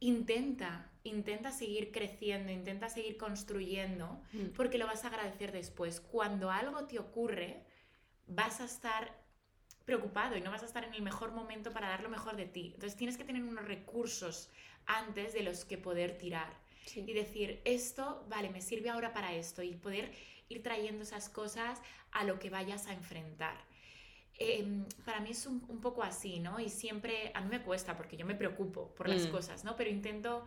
Intenta, 0.00 0.90
intenta 1.04 1.50
seguir 1.50 1.90
creciendo, 1.90 2.52
intenta 2.52 2.88
seguir 2.88 3.16
construyendo, 3.16 4.22
Mm. 4.32 4.50
porque 4.56 4.78
lo 4.78 4.86
vas 4.86 5.04
a 5.04 5.08
agradecer 5.08 5.50
después. 5.52 6.00
Cuando 6.00 6.50
algo 6.50 6.84
te 6.86 6.98
ocurre, 6.98 7.64
vas 8.26 8.60
a 8.60 8.64
estar 8.64 9.12
preocupado 9.84 10.36
y 10.36 10.40
no 10.42 10.50
vas 10.50 10.62
a 10.62 10.66
estar 10.66 10.84
en 10.84 10.94
el 10.94 11.02
mejor 11.02 11.32
momento 11.32 11.72
para 11.72 11.88
dar 11.88 12.02
lo 12.02 12.10
mejor 12.10 12.36
de 12.36 12.46
ti. 12.46 12.72
Entonces 12.74 12.96
tienes 12.96 13.16
que 13.16 13.24
tener 13.24 13.42
unos 13.42 13.64
recursos 13.64 14.50
antes 14.86 15.32
de 15.32 15.42
los 15.42 15.64
que 15.64 15.78
poder 15.78 16.16
tirar 16.18 16.52
Sí. 16.84 17.04
y 17.06 17.12
decir, 17.12 17.60
esto, 17.64 18.24
vale, 18.28 18.50
me 18.50 18.60
sirve 18.60 18.88
ahora 18.90 19.12
para 19.12 19.34
esto 19.34 19.62
y 19.62 19.74
poder 19.74 20.12
ir 20.48 20.62
trayendo 20.62 21.02
esas 21.02 21.28
cosas 21.28 21.80
a 22.12 22.24
lo 22.24 22.38
que 22.38 22.50
vayas 22.50 22.86
a 22.86 22.92
enfrentar. 22.94 23.56
Em, 24.38 24.84
para 25.04 25.20
mí 25.20 25.30
es 25.30 25.46
un, 25.46 25.64
un 25.68 25.80
poco 25.80 26.02
así, 26.02 26.38
¿no? 26.38 26.60
Y 26.60 26.68
siempre, 26.68 27.32
a 27.34 27.40
mí 27.40 27.48
me 27.50 27.60
cuesta 27.62 27.96
porque 27.96 28.16
yo 28.16 28.24
me 28.24 28.34
preocupo 28.36 28.94
por 28.94 29.08
las 29.08 29.26
Mm. 29.26 29.30
cosas, 29.30 29.64
¿no? 29.64 29.74
Pero 29.76 29.90
intento 29.90 30.44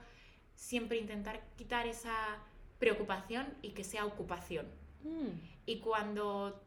siempre 0.55 0.98
intentar 0.98 1.41
quitar 1.57 1.88
esa 1.88 2.38
preocupación 2.79 3.53
y 3.62 3.71
que 3.71 3.83
sea 3.83 4.05
ocupación. 4.05 4.67
Mm. 5.03 5.27
Y 5.65 5.79
cuando 5.79 6.63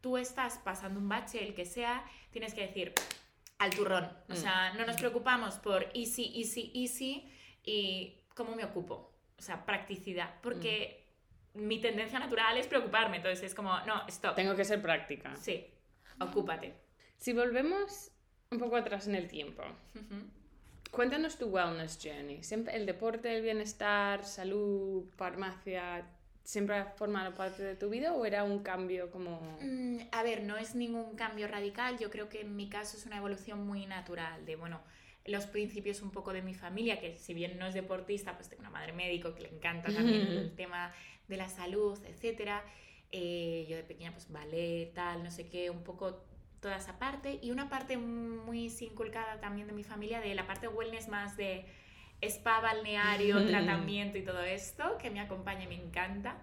tú 0.00 0.16
estás 0.18 0.58
pasando 0.58 1.00
un 1.00 1.08
bache, 1.08 1.42
el 1.44 1.54
que 1.54 1.64
sea, 1.66 2.04
tienes 2.30 2.54
que 2.54 2.62
decir 2.66 2.92
al 3.58 3.70
turrón. 3.70 4.04
O 4.28 4.32
Mm. 4.34 4.36
sea, 4.36 4.72
no 4.74 4.86
nos 4.86 4.96
preocupamos 4.96 5.56
por 5.56 5.84
easy, 5.94 6.32
easy, 6.36 6.70
easy 6.74 7.28
y 7.64 8.20
cómo 8.34 8.54
me 8.54 8.64
ocupo. 8.64 9.12
O 9.36 9.42
sea, 9.42 9.64
practicidad. 9.66 10.40
Porque 10.42 11.06
mi 11.54 11.80
tendencia 11.80 12.20
natural 12.20 12.56
es 12.56 12.68
preocuparme. 12.68 13.16
Entonces 13.16 13.42
es 13.44 13.54
como, 13.54 13.76
no, 13.80 14.06
stop. 14.06 14.36
Tengo 14.36 14.54
que 14.54 14.64
ser 14.64 14.80
práctica. 14.80 15.34
Sí, 15.36 15.66
ocúpate. 16.20 16.74
Si 17.16 17.32
volvemos 17.32 18.10
un 18.50 18.58
poco 18.58 18.76
atrás 18.76 19.06
en 19.06 19.14
el 19.14 19.28
tiempo, 19.28 19.62
Ujú. 19.94 20.24
cuéntanos 20.90 21.36
tu 21.36 21.46
wellness 21.46 21.98
journey. 22.02 22.42
Siempre 22.42 22.76
el 22.76 22.86
deporte, 22.86 23.34
el 23.36 23.42
bienestar, 23.42 24.24
salud, 24.24 25.04
farmacia, 25.16 26.06
¿siempre 26.44 26.76
ha 26.76 26.84
formado 26.86 27.34
parte 27.34 27.62
de 27.62 27.74
tu 27.76 27.90
vida 27.90 28.14
o 28.14 28.24
era 28.24 28.44
un 28.44 28.62
cambio 28.62 29.10
como... 29.10 29.58
Mm, 29.60 29.98
A 30.12 30.22
ver, 30.22 30.44
no 30.44 30.56
es 30.56 30.74
ningún 30.74 31.14
cambio 31.16 31.46
radical, 31.48 31.98
yo 31.98 32.10
creo 32.10 32.28
que 32.28 32.40
en 32.40 32.56
mi 32.56 32.68
caso 32.68 32.96
es 32.96 33.04
una 33.06 33.18
evolución 33.18 33.66
muy 33.66 33.84
natural 33.86 34.46
de, 34.46 34.56
bueno, 34.56 34.80
los 35.26 35.44
principios 35.46 36.00
un 36.00 36.10
poco 36.10 36.32
de 36.32 36.40
mi 36.40 36.54
familia, 36.54 37.00
que 37.00 37.18
si 37.18 37.34
bien 37.34 37.58
no 37.58 37.66
es 37.66 37.74
deportista, 37.74 38.34
pues 38.36 38.48
tengo 38.48 38.60
una 38.62 38.70
madre 38.70 38.94
médico 38.94 39.34
que 39.34 39.42
le 39.42 39.48
encanta 39.50 39.92
también 39.92 40.22
el 40.28 40.54
tema 40.54 40.90
de 41.26 41.36
la 41.36 41.50
salud, 41.50 41.98
etcétera. 42.06 42.64
Eh, 43.10 43.66
yo 43.68 43.76
de 43.76 43.84
pequeña 43.84 44.12
pues 44.12 44.30
ballet, 44.30 44.92
tal, 44.94 45.24
no 45.24 45.30
sé 45.30 45.48
qué, 45.48 45.70
un 45.70 45.82
poco 45.82 46.22
toda 46.60 46.76
esa 46.76 46.98
parte 46.98 47.38
y 47.40 47.50
una 47.50 47.70
parte 47.70 47.96
muy 47.96 48.72
inculcada 48.80 49.40
también 49.40 49.66
de 49.66 49.72
mi 49.72 49.84
familia 49.84 50.20
de 50.20 50.34
la 50.34 50.46
parte 50.46 50.68
wellness 50.68 51.08
más 51.08 51.36
de 51.36 51.64
spa, 52.20 52.60
balneario, 52.60 53.46
tratamiento 53.46 54.18
y 54.18 54.24
todo 54.24 54.42
esto, 54.42 54.98
que 54.98 55.10
me 55.10 55.20
acompaña 55.20 55.64
y 55.64 55.68
me 55.68 55.76
encanta. 55.76 56.36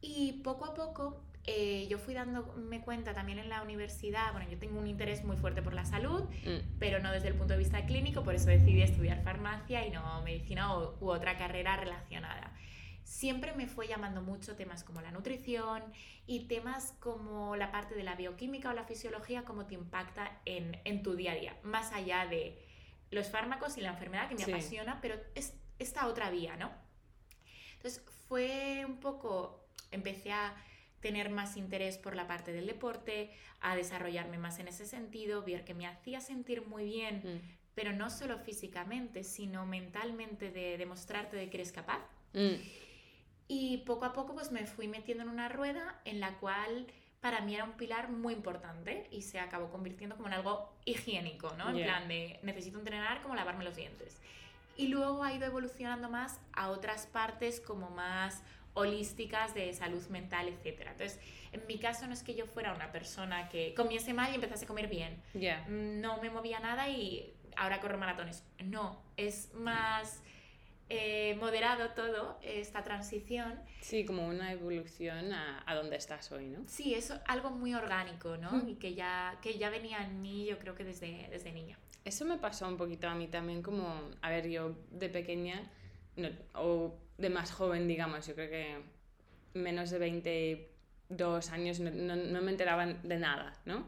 Y 0.00 0.40
poco 0.44 0.66
a 0.66 0.74
poco 0.74 1.24
eh, 1.44 1.88
yo 1.90 1.98
fui 1.98 2.14
dándome 2.14 2.80
cuenta 2.82 3.14
también 3.14 3.40
en 3.40 3.48
la 3.48 3.62
universidad, 3.62 4.32
bueno, 4.32 4.48
yo 4.48 4.58
tengo 4.58 4.78
un 4.78 4.86
interés 4.86 5.24
muy 5.24 5.36
fuerte 5.36 5.62
por 5.62 5.74
la 5.74 5.84
salud, 5.84 6.22
Mm, 6.44 6.78
pero 6.78 7.00
no 7.00 7.10
desde 7.10 7.28
el 7.28 7.34
punto 7.34 7.54
de 7.54 7.58
vista 7.58 7.84
clínico, 7.86 8.22
por 8.22 8.34
eso 8.34 8.46
decidí 8.46 8.82
estudiar 8.82 9.22
farmacia 9.22 9.84
y 9.86 9.90
no 9.90 10.22
medicina 10.22 10.78
u, 10.78 10.94
u 11.00 11.10
otra 11.10 11.36
carrera 11.36 11.76
relacionada. 11.76 12.52
Siempre 13.12 13.52
me 13.52 13.66
fue 13.66 13.86
llamando 13.86 14.22
mucho 14.22 14.56
temas 14.56 14.84
como 14.84 15.02
la 15.02 15.10
nutrición 15.10 15.82
y 16.26 16.46
temas 16.46 16.94
como 16.98 17.56
la 17.56 17.70
parte 17.70 17.94
de 17.94 18.02
la 18.04 18.14
bioquímica 18.14 18.70
o 18.70 18.72
la 18.72 18.84
fisiología, 18.84 19.44
cómo 19.44 19.66
te 19.66 19.74
impacta 19.74 20.40
en, 20.46 20.80
en 20.84 21.02
tu 21.02 21.14
día 21.14 21.32
a 21.32 21.34
día, 21.34 21.56
más 21.62 21.92
allá 21.92 22.24
de 22.26 22.58
los 23.10 23.28
fármacos 23.28 23.76
y 23.76 23.82
la 23.82 23.90
enfermedad 23.90 24.28
que 24.30 24.34
me 24.34 24.44
Sí. 24.46 24.50
apasiona, 24.50 24.98
pero 25.02 25.16
es 25.34 25.52
esta 25.78 26.06
otra 26.06 26.30
vía, 26.30 26.56
¿no? 26.56 26.72
Entonces 27.74 28.02
fue 28.28 28.86
un 28.86 28.96
poco, 28.98 29.62
empecé 29.90 30.32
a 30.32 30.56
tener 31.00 31.28
más 31.28 31.58
interés 31.58 31.98
por 31.98 32.16
la 32.16 32.26
parte 32.26 32.50
del 32.54 32.66
deporte, 32.66 33.30
a 33.60 33.76
desarrollarme 33.76 34.38
más 34.38 34.58
en 34.58 34.68
ese 34.68 34.86
sentido, 34.86 35.42
ver 35.42 35.64
que 35.66 35.74
me 35.74 35.86
hacía 35.86 36.22
sentir 36.22 36.66
muy 36.66 36.84
bien, 36.86 37.16
mm, 37.22 37.56
pero 37.74 37.92
no 37.92 38.08
solo 38.08 38.38
físicamente, 38.38 39.22
sino 39.22 39.66
mentalmente 39.66 40.50
de 40.50 40.78
demostrarte 40.78 41.36
de 41.36 41.50
que 41.50 41.58
eres 41.58 41.72
capaz. 41.72 42.00
mm. 42.32 42.54
Y 43.48 43.78
poco 43.78 44.04
a 44.04 44.12
poco 44.12 44.34
pues 44.34 44.50
me 44.52 44.66
fui 44.66 44.88
metiendo 44.88 45.24
en 45.24 45.28
una 45.30 45.48
rueda 45.48 46.00
en 46.04 46.20
la 46.20 46.34
cual 46.38 46.86
para 47.20 47.40
mí 47.40 47.54
era 47.54 47.64
un 47.64 47.72
pilar 47.72 48.08
muy 48.10 48.34
importante 48.34 49.06
y 49.10 49.22
se 49.22 49.38
acabó 49.38 49.70
convirtiendo 49.70 50.16
como 50.16 50.28
en 50.28 50.34
algo 50.34 50.72
higiénico, 50.84 51.52
¿no? 51.56 51.68
En 51.70 51.76
Yeah. 51.76 51.86
plan 51.86 52.08
de 52.08 52.40
necesito 52.42 52.78
entrenar 52.78 53.20
como 53.22 53.34
lavarme 53.34 53.62
los 53.64 53.76
dientes. 53.76 54.20
Y 54.76 54.88
luego 54.88 55.22
ha 55.22 55.32
ido 55.32 55.46
evolucionando 55.46 56.08
más 56.08 56.40
a 56.52 56.70
otras 56.70 57.06
partes 57.06 57.60
como 57.60 57.90
más 57.90 58.42
holísticas 58.74 59.54
de 59.54 59.72
salud 59.74 60.04
mental, 60.08 60.48
etc. 60.48 60.80
Entonces, 60.90 61.20
en 61.52 61.64
mi 61.66 61.78
caso 61.78 62.06
no 62.06 62.14
es 62.14 62.22
que 62.22 62.34
yo 62.34 62.46
fuera 62.46 62.72
una 62.72 62.90
persona 62.90 63.48
que 63.50 63.74
comiese 63.74 64.14
mal 64.14 64.32
y 64.32 64.36
empezase 64.36 64.64
a 64.64 64.68
comer 64.68 64.88
bien. 64.88 65.22
Ya. 65.34 65.64
No 65.68 66.20
me 66.22 66.30
movía 66.30 66.58
nada 66.58 66.88
y 66.88 67.32
ahora 67.56 67.80
corro 67.80 67.98
maratones. 67.98 68.42
No, 68.64 68.98
es 69.18 69.52
más 69.54 70.22
eh, 70.88 71.36
moderado 71.40 71.90
todo, 71.90 72.38
esta 72.42 72.82
transición. 72.82 73.58
Sí, 73.80 74.04
como 74.04 74.26
una 74.28 74.52
evolución 74.52 75.32
a, 75.32 75.62
a 75.66 75.74
donde 75.74 75.96
estás 75.96 76.30
hoy, 76.32 76.48
¿no? 76.48 76.62
Sí, 76.66 76.94
es 76.94 77.12
algo 77.26 77.50
muy 77.50 77.74
orgánico, 77.74 78.36
¿no? 78.36 78.52
Mm. 78.52 78.68
Y 78.68 78.74
que 78.76 78.94
ya, 78.94 79.38
que 79.42 79.58
ya 79.58 79.70
venía 79.70 79.98
en 80.04 80.20
mí, 80.20 80.44
yo 80.46 80.58
creo 80.58 80.74
que 80.74 80.84
desde, 80.84 81.28
desde 81.30 81.52
niña. 81.52 81.78
Eso 82.04 82.24
me 82.24 82.36
pasó 82.36 82.66
un 82.68 82.76
poquito 82.76 83.08
a 83.08 83.14
mí 83.14 83.28
también, 83.28 83.62
como, 83.62 84.10
a 84.20 84.28
ver, 84.30 84.48
yo 84.48 84.74
de 84.90 85.08
pequeña, 85.08 85.70
no, 86.16 86.28
o 86.54 86.98
de 87.16 87.30
más 87.30 87.52
joven, 87.52 87.86
digamos, 87.88 88.26
yo 88.26 88.34
creo 88.34 88.50
que 88.50 88.82
menos 89.54 89.90
de 89.90 89.98
22 89.98 91.50
años 91.50 91.78
no, 91.80 91.90
no- 91.90 92.16
no 92.16 92.42
me 92.42 92.50
enteraba 92.50 92.86
de 92.86 93.18
nada, 93.18 93.52
¿no? 93.64 93.86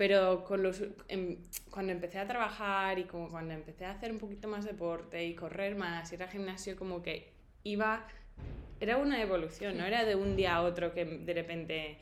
Pero 0.00 0.44
con 0.44 0.62
los, 0.62 0.82
em, 1.08 1.36
cuando 1.70 1.92
empecé 1.92 2.18
a 2.18 2.26
trabajar 2.26 2.98
y 2.98 3.04
como 3.04 3.28
cuando 3.28 3.52
empecé 3.52 3.84
a 3.84 3.90
hacer 3.90 4.10
un 4.10 4.16
poquito 4.18 4.48
más 4.48 4.64
deporte 4.64 5.22
y 5.26 5.34
correr 5.34 5.74
más, 5.76 6.10
ir 6.14 6.22
al 6.22 6.30
gimnasio, 6.30 6.74
como 6.74 7.02
que 7.02 7.30
iba, 7.64 8.06
era 8.80 8.96
una 8.96 9.20
evolución, 9.20 9.76
no 9.76 9.84
era 9.84 10.06
de 10.06 10.14
un 10.14 10.36
día 10.36 10.54
a 10.56 10.62
otro 10.62 10.94
que 10.94 11.04
de 11.04 11.34
repente, 11.34 11.98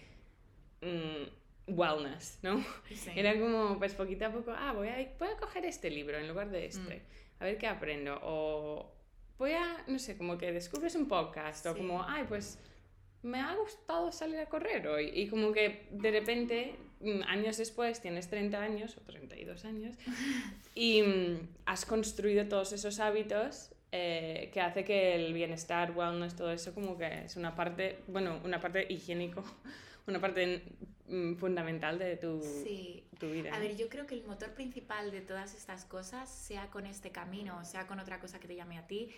mm, 0.81 1.73
wellness, 1.77 2.39
¿no? 2.43 2.65
Sí. 2.89 3.11
Era 3.17 3.37
como, 3.37 3.77
pues 3.81 3.95
poquito 3.95 4.27
a 4.27 4.31
poco, 4.31 4.53
ah, 4.57 4.73
voy 4.75 4.87
a, 4.87 4.95
voy 5.19 5.29
a 5.29 5.37
coger 5.37 5.65
este 5.65 5.91
libro 5.91 6.19
en 6.19 6.29
lugar 6.29 6.51
de 6.51 6.67
este, 6.67 6.99
Mm. 6.99 7.43
a 7.43 7.45
ver 7.47 7.59
qué 7.59 7.67
aprendo. 7.67 8.17
O 8.23 8.93
voy 9.39 9.55
a, 9.55 9.83
no 9.89 9.99
sé, 9.99 10.17
como 10.17 10.39
que 10.39 10.53
descubres 10.53 10.95
un 10.95 11.09
podcast, 11.09 11.67
o 11.67 11.73
Sí. 11.73 11.79
como, 11.81 12.05
ay, 12.05 12.27
pues 12.29 12.61
me 13.25 13.41
ha 13.41 13.57
gustado 13.57 14.13
salir 14.13 14.39
a 14.39 14.47
correr 14.47 14.87
hoy. 14.87 15.11
Y 15.13 15.27
como 15.27 15.51
que 15.51 15.89
de 15.91 16.13
repente, 16.13 16.77
años 17.27 17.57
después, 17.57 18.01
tienes 18.01 18.29
30 18.29 18.61
años 18.61 18.97
o 18.97 19.01
32 19.03 19.65
años 19.65 19.97
y 20.75 21.03
mm, 21.03 21.49
has 21.67 21.85
construido 21.85 22.47
todos 22.47 22.73
esos 22.73 23.01
hábitos 23.01 23.71
eh, 23.91 24.51
que 24.53 24.61
hace 24.61 24.85
que 24.85 25.15
el 25.15 25.33
bienestar, 25.33 25.93
wellness, 25.97 26.37
todo 26.37 26.53
eso 26.53 26.75
como 26.75 26.99
que 26.99 27.25
es 27.25 27.37
una 27.37 27.55
parte, 27.55 28.01
bueno, 28.09 28.39
una 28.45 28.61
parte 28.61 28.87
higiénico, 28.89 29.43
una 30.07 30.21
parte 30.21 30.63
mm, 31.09 31.37
fundamental 31.37 31.99
de 31.99 32.17
tu, 32.17 32.43
tu 33.19 33.31
vida. 33.31 33.55
A 33.55 33.59
ver, 33.59 33.77
yo 33.77 33.89
creo 33.89 34.07
que 34.07 34.15
el 34.15 34.25
motor 34.25 34.53
principal 34.53 35.11
de 35.11 35.23
todas 35.23 35.55
estas 35.55 35.87
cosas, 35.87 36.29
sea 36.29 36.69
con 36.69 36.85
este 36.85 37.13
camino, 37.13 37.65
sea 37.65 37.87
con 37.87 37.99
otra 37.99 38.21
cosa 38.21 38.39
que 38.39 38.47
te 38.47 38.57
llame 38.57 38.77
a 38.77 38.87
ti, 38.87 39.11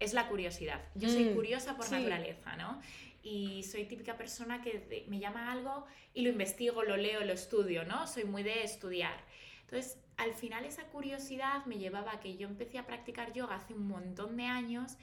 es 0.00 0.12
la 0.12 0.28
curiosidad. 0.28 0.80
Yo 0.94 1.08
soy 1.08 1.30
curiosa 1.34 1.76
por 1.76 1.90
naturaleza, 1.90 2.56
¿no? 2.56 2.80
y 3.24 3.62
soy 3.62 3.86
típica 3.86 4.16
persona 4.18 4.60
que 4.60 5.06
me 5.08 5.18
llama 5.18 5.50
algo 5.50 5.86
y 6.12 6.22
lo 6.22 6.28
investigo, 6.28 6.84
lo 6.84 6.96
leo, 6.96 7.24
lo 7.24 7.32
estudio, 7.32 7.84
¿no? 7.84 8.06
Soy 8.06 8.24
muy 8.24 8.42
de 8.42 8.62
estudiar. 8.62 9.16
Entonces, 9.62 9.98
al 10.18 10.34
final 10.34 10.66
esa 10.66 10.84
curiosidad 10.84 11.64
me 11.64 11.78
llevaba 11.78 12.12
a 12.12 12.20
que 12.20 12.36
yo 12.36 12.46
empecé 12.46 12.78
a 12.78 12.86
practicar 12.86 13.32
yoga 13.32 13.56
hace 13.56 13.72
un 13.72 13.88
montón 13.88 14.36
de 14.36 14.44
años 14.44 14.98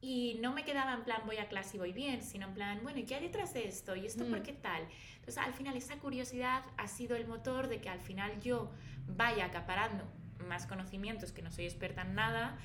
y 0.00 0.38
no 0.40 0.52
me 0.52 0.64
quedaba 0.64 0.94
en 0.94 1.02
plan 1.02 1.22
voy 1.26 1.38
a 1.38 1.48
clase 1.48 1.76
y 1.76 1.80
voy 1.80 1.92
bien, 1.92 2.22
sino 2.22 2.46
en 2.46 2.54
plan, 2.54 2.80
bueno, 2.84 3.00
¿y 3.00 3.04
qué 3.04 3.16
hay 3.16 3.22
detrás 3.22 3.52
de 3.54 3.66
esto? 3.66 3.96
¿Y 3.96 4.06
esto 4.06 4.24
por 4.24 4.38
mm. 4.38 4.42
qué 4.44 4.52
tal? 4.52 4.86
Entonces, 5.16 5.38
al 5.38 5.52
final 5.52 5.76
esa 5.76 5.98
curiosidad 5.98 6.62
ha 6.76 6.86
sido 6.86 7.16
el 7.16 7.26
motor 7.26 7.66
de 7.66 7.80
que 7.80 7.88
al 7.88 8.00
final 8.00 8.40
yo 8.40 8.70
vaya 9.08 9.46
acaparando 9.46 10.04
más 10.46 10.68
conocimientos, 10.68 11.32
que 11.32 11.42
no 11.42 11.50
soy 11.50 11.64
experta 11.64 12.02
en 12.02 12.14
nada, 12.14 12.56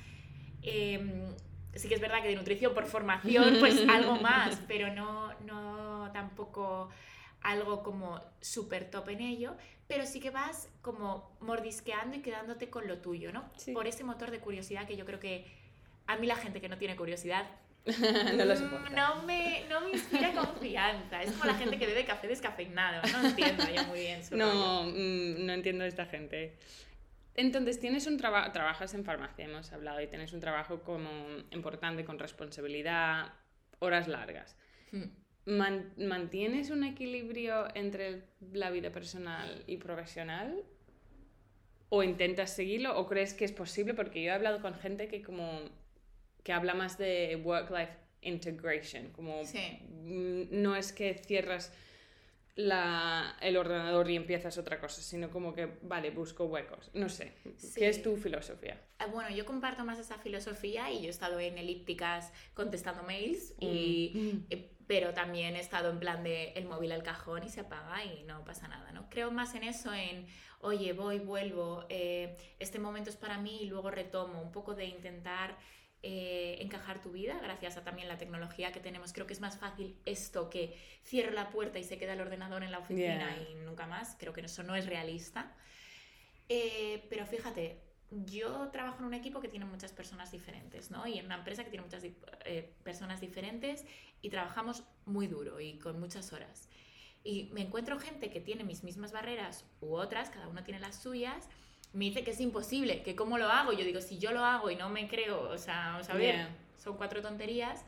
eh, 0.62 1.34
sí 1.74 1.88
que 1.88 1.94
es 1.94 2.00
verdad 2.00 2.22
que 2.22 2.28
de 2.28 2.36
nutrición 2.36 2.74
por 2.74 2.86
formación, 2.86 3.56
pues 3.60 3.76
algo 3.88 4.16
más, 4.16 4.60
pero 4.66 4.92
no, 4.92 5.32
no 5.40 6.10
tampoco 6.12 6.90
algo 7.40 7.82
como 7.82 8.20
súper 8.40 8.90
top 8.90 9.10
en 9.10 9.20
ello, 9.20 9.54
pero 9.86 10.06
sí 10.06 10.20
que 10.20 10.30
vas 10.30 10.68
como 10.82 11.36
mordisqueando 11.40 12.16
y 12.16 12.20
quedándote 12.20 12.68
con 12.68 12.86
lo 12.86 12.98
tuyo, 12.98 13.32
¿no? 13.32 13.50
Por 13.72 13.86
ese 13.86 14.04
motor 14.04 14.30
de 14.30 14.40
curiosidad 14.40 14.86
que 14.86 14.96
yo 14.96 15.06
creo 15.06 15.20
que 15.20 15.46
a 16.06 16.16
mí 16.16 16.26
la 16.26 16.36
gente 16.36 16.60
que 16.60 16.68
no 16.68 16.78
tiene 16.78 16.96
curiosidad 16.96 17.46
no, 18.36 18.44
lo 18.44 18.54
no, 18.90 19.22
me, 19.22 19.64
no 19.68 19.80
me 19.80 19.90
inspira 19.92 20.32
confianza. 20.32 21.22
Es 21.22 21.32
como 21.32 21.44
la 21.44 21.54
gente 21.54 21.78
que 21.78 21.86
bebe 21.86 22.04
café 22.04 22.28
descafeinado. 22.28 23.00
No 23.12 23.28
entiendo 23.28 23.64
yo 23.74 23.84
muy 23.84 24.00
bien 24.00 24.22
su 24.22 24.36
No, 24.36 24.84
mm, 24.84 25.46
no 25.46 25.52
entiendo 25.54 25.84
a 25.84 25.86
esta 25.86 26.04
gente. 26.04 26.54
Entonces, 27.38 27.78
tienes 27.78 28.08
un 28.08 28.16
trabajo, 28.16 28.50
trabajas 28.50 28.94
en 28.94 29.04
farmacia, 29.04 29.44
hemos 29.44 29.72
hablado, 29.72 30.00
y 30.00 30.08
tienes 30.08 30.32
un 30.32 30.40
trabajo 30.40 30.82
como 30.82 31.08
importante, 31.52 32.04
con 32.04 32.18
responsabilidad, 32.18 33.32
horas 33.78 34.08
largas. 34.08 34.56
Hmm. 34.90 35.04
¿Mantienes 35.96 36.70
un 36.70 36.82
equilibrio 36.82 37.68
entre 37.76 38.24
la 38.52 38.70
vida 38.72 38.90
personal 38.90 39.62
y 39.68 39.76
profesional? 39.76 40.64
¿O 41.90 42.02
intentas 42.02 42.50
seguirlo? 42.56 42.98
¿O 42.98 43.06
crees 43.06 43.34
que 43.34 43.44
es 43.44 43.52
posible? 43.52 43.94
Porque 43.94 44.20
yo 44.20 44.30
he 44.30 44.34
hablado 44.34 44.60
con 44.60 44.74
gente 44.74 45.06
que 45.06 45.22
como 45.22 45.60
que 46.42 46.52
habla 46.52 46.74
más 46.74 46.98
de 46.98 47.40
work-life 47.44 47.92
integration, 48.20 49.10
como 49.12 49.42
no 50.50 50.74
es 50.74 50.92
que 50.92 51.14
cierras 51.14 51.72
la, 52.58 53.36
el 53.40 53.56
ordenador 53.56 54.10
y 54.10 54.16
empiezas 54.16 54.58
otra 54.58 54.80
cosa, 54.80 55.00
sino 55.00 55.30
como 55.30 55.54
que, 55.54 55.78
vale, 55.82 56.10
busco 56.10 56.46
huecos. 56.46 56.90
No 56.92 57.08
sé, 57.08 57.32
¿qué 57.76 57.88
es 57.88 58.02
tu 58.02 58.16
filosofía? 58.16 58.82
Ah, 58.98 59.06
bueno, 59.06 59.30
yo 59.30 59.46
comparto 59.46 59.84
más 59.84 60.00
esa 60.00 60.18
filosofía 60.18 60.90
y 60.90 61.02
yo 61.02 61.06
he 61.06 61.10
estado 61.10 61.38
en 61.38 61.56
elípticas 61.56 62.32
contestando 62.54 63.04
mails, 63.04 63.54
y, 63.60 64.10
mm. 64.12 64.46
eh, 64.50 64.72
pero 64.88 65.14
también 65.14 65.54
he 65.54 65.60
estado 65.60 65.88
en 65.88 66.00
plan 66.00 66.24
de 66.24 66.50
el 66.54 66.64
móvil 66.64 66.90
al 66.90 67.04
cajón 67.04 67.44
y 67.44 67.48
se 67.48 67.60
apaga 67.60 68.04
y 68.04 68.24
no 68.24 68.44
pasa 68.44 68.66
nada, 68.66 68.90
¿no? 68.90 69.08
Creo 69.08 69.30
más 69.30 69.54
en 69.54 69.62
eso, 69.62 69.94
en, 69.94 70.26
oye, 70.60 70.92
voy, 70.94 71.20
vuelvo, 71.20 71.86
eh, 71.88 72.36
este 72.58 72.80
momento 72.80 73.08
es 73.08 73.16
para 73.16 73.38
mí 73.38 73.62
y 73.62 73.66
luego 73.66 73.92
retomo, 73.92 74.42
un 74.42 74.50
poco 74.50 74.74
de 74.74 74.86
intentar 74.86 75.56
eh, 76.02 76.58
encajar 76.60 77.02
tu 77.02 77.10
vida 77.10 77.38
gracias 77.42 77.76
a 77.76 77.82
también 77.82 78.06
la 78.06 78.18
tecnología 78.18 78.72
que 78.72 78.80
tenemos. 78.80 79.12
Creo 79.12 79.26
que 79.26 79.32
es 79.32 79.40
más 79.40 79.58
fácil 79.58 79.96
esto 80.04 80.48
que 80.48 80.76
cierre 81.02 81.32
la 81.32 81.50
puerta 81.50 81.78
y 81.78 81.84
se 81.84 81.98
queda 81.98 82.12
el 82.12 82.20
ordenador 82.20 82.62
en 82.62 82.70
la 82.70 82.78
oficina 82.78 83.36
y 83.50 83.54
nunca 83.56 83.86
más. 83.86 84.16
Creo 84.18 84.32
que 84.32 84.40
eso 84.40 84.62
no 84.62 84.76
es 84.76 84.86
realista. 84.86 85.52
Eh, 86.48 87.04
pero 87.10 87.26
fíjate, 87.26 87.80
yo 88.10 88.68
trabajo 88.68 89.00
en 89.00 89.06
un 89.06 89.14
equipo 89.14 89.40
que 89.40 89.48
tiene 89.48 89.66
muchas 89.66 89.92
personas 89.92 90.30
diferentes, 90.30 90.90
¿no? 90.90 91.06
Y 91.06 91.18
en 91.18 91.26
una 91.26 91.36
empresa 91.36 91.64
que 91.64 91.70
tiene 91.70 91.84
muchas 91.84 92.04
eh, 92.04 92.72
personas 92.82 93.20
diferentes 93.20 93.84
y 94.22 94.30
trabajamos 94.30 94.84
muy 95.04 95.26
duro 95.26 95.60
y 95.60 95.78
con 95.78 96.00
muchas 96.00 96.32
horas. 96.32 96.68
Y 97.24 97.50
me 97.52 97.62
encuentro 97.62 97.98
gente 97.98 98.30
que 98.30 98.40
tiene 98.40 98.64
mis 98.64 98.84
mismas 98.84 99.12
barreras 99.12 99.64
u 99.80 99.94
otras, 99.94 100.30
cada 100.30 100.48
uno 100.48 100.62
tiene 100.64 100.80
las 100.80 101.02
suyas, 101.02 101.48
me 101.92 102.06
dice 102.06 102.22
que 102.22 102.32
es 102.32 102.40
imposible, 102.40 103.02
que 103.02 103.16
cómo 103.16 103.38
lo 103.38 103.48
hago. 103.48 103.72
Yo 103.72 103.84
digo, 103.84 104.00
si 104.00 104.18
yo 104.18 104.32
lo 104.32 104.44
hago 104.44 104.70
y 104.70 104.76
no 104.76 104.88
me 104.88 105.08
creo, 105.08 105.50
o 105.50 105.58
sea, 105.58 105.92
vamos 105.92 106.08
a 106.10 106.14
ver, 106.14 106.48
son 106.76 106.96
cuatro 106.96 107.22
tonterías, 107.22 107.84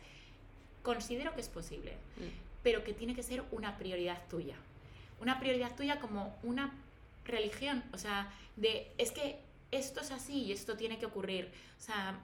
considero 0.83 1.35
que 1.35 1.41
es 1.41 1.49
posible, 1.49 1.93
mm. 2.17 2.63
pero 2.63 2.85
que 2.85 2.93
tiene 2.93 3.15
que 3.15 3.23
ser 3.23 3.45
una 3.51 3.77
prioridad 3.79 4.23
tuya. 4.29 4.57
Una 5.21 5.39
prioridad 5.39 5.77
tuya 5.77 6.01
como 6.01 6.37
una 6.43 6.73
religión, 7.25 7.85
o 7.93 7.99
sea, 7.99 8.33
de, 8.57 8.91
es 8.99 9.13
que 9.13 9.41
esto 9.71 10.01
es 10.01 10.11
así 10.11 10.45
y 10.45 10.53
esto 10.53 10.77
tiene 10.77 10.99
que 10.99 11.07
ocurrir. 11.07 11.53
O 11.79 11.81
sea, 11.81 12.19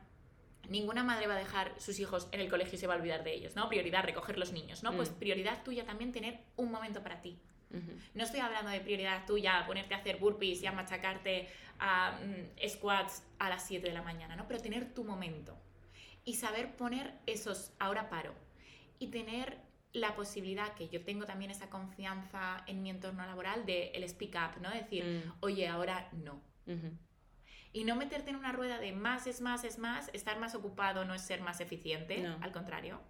ninguna 0.68 1.04
madre 1.04 1.26
va 1.26 1.34
a 1.34 1.38
dejar 1.38 1.74
sus 1.78 1.98
hijos 2.00 2.28
en 2.32 2.40
el 2.40 2.48
colegio 2.48 2.76
y 2.76 2.78
se 2.78 2.86
va 2.86 2.94
a 2.94 2.96
olvidar 2.96 3.22
de 3.22 3.34
ellos, 3.34 3.54
¿no? 3.54 3.68
Prioridad, 3.68 4.04
recoger 4.04 4.38
los 4.38 4.52
niños, 4.52 4.82
¿no? 4.82 4.92
Pues 4.94 5.10
mm. 5.10 5.14
prioridad 5.14 5.62
tuya 5.62 5.84
también 5.84 6.12
tener 6.12 6.40
un 6.56 6.70
momento 6.70 7.02
para 7.02 7.20
ti. 7.20 7.38
No 8.14 8.24
estoy 8.24 8.40
hablando 8.40 8.70
de 8.70 8.80
prioridad 8.80 9.26
tuya, 9.26 9.64
ponerte 9.66 9.94
a 9.94 9.98
hacer 9.98 10.16
burpees 10.18 10.62
y 10.62 10.66
a 10.66 10.72
machacarte 10.72 11.48
a 11.78 12.18
mm, 12.22 12.68
squats 12.68 13.22
a 13.38 13.48
las 13.48 13.66
7 13.66 13.86
de 13.86 13.92
la 13.92 14.02
mañana, 14.02 14.36
¿no? 14.36 14.46
Pero 14.48 14.60
tener 14.60 14.94
tu 14.94 15.04
momento 15.04 15.56
y 16.24 16.34
saber 16.34 16.76
poner 16.76 17.14
esos 17.26 17.72
ahora 17.78 18.08
paro 18.08 18.34
y 18.98 19.08
tener 19.08 19.58
la 19.92 20.14
posibilidad 20.14 20.74
que 20.74 20.88
yo 20.88 21.02
tengo 21.02 21.24
también 21.24 21.50
esa 21.50 21.70
confianza 21.70 22.62
en 22.66 22.82
mi 22.82 22.90
entorno 22.90 23.24
laboral 23.24 23.64
de 23.64 23.88
el 23.88 24.06
speak 24.08 24.34
up, 24.34 24.60
¿no? 24.60 24.70
Decir, 24.70 25.04
mm. 25.04 25.32
oye, 25.40 25.68
ahora 25.68 26.08
no. 26.12 26.40
Y 27.72 27.84
no 27.84 27.94
meterte 27.94 28.30
en 28.30 28.36
una 28.36 28.52
rueda 28.52 28.78
de 28.78 28.92
más 28.92 29.26
es 29.26 29.40
más 29.40 29.62
es 29.64 29.78
más, 29.78 30.10
estar 30.12 30.38
más 30.38 30.54
ocupado 30.54 31.04
no 31.04 31.14
es 31.14 31.22
ser 31.22 31.40
más 31.40 31.60
eficiente, 31.60 32.26
al 32.40 32.52
contrario. 32.52 33.00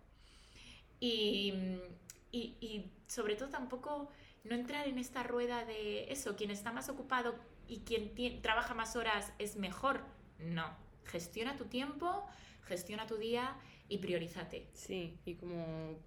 Y, 1.01 1.55
y, 2.33 2.57
y 2.61 2.93
sobre 3.07 3.37
todo 3.37 3.49
tampoco 3.49 4.11
no 4.47 4.55
entrar 4.55 4.87
en 4.89 4.99
esta 4.99 5.23
rueda 5.23 5.65
de 5.65 6.11
eso, 6.13 6.37
quien 6.37 6.51
está 6.51 6.73
más 6.73 6.89
ocupado 6.89 7.35
y 7.69 7.81
quien 7.81 8.43
trabaja 8.43 8.75
más 8.75 8.97
horas 8.97 9.33
es 9.39 9.57
mejor. 9.57 10.01
No, 10.39 10.77
gestiona 11.05 11.57
tu 11.57 11.67
tiempo, 11.67 12.25
gestiona 12.65 13.07
tu 13.07 13.17
día 13.17 13.57
y 13.89 13.99
priorízate. 13.99 14.67
Sí, 14.73 15.19
y 15.25 15.35
como... 15.35 15.99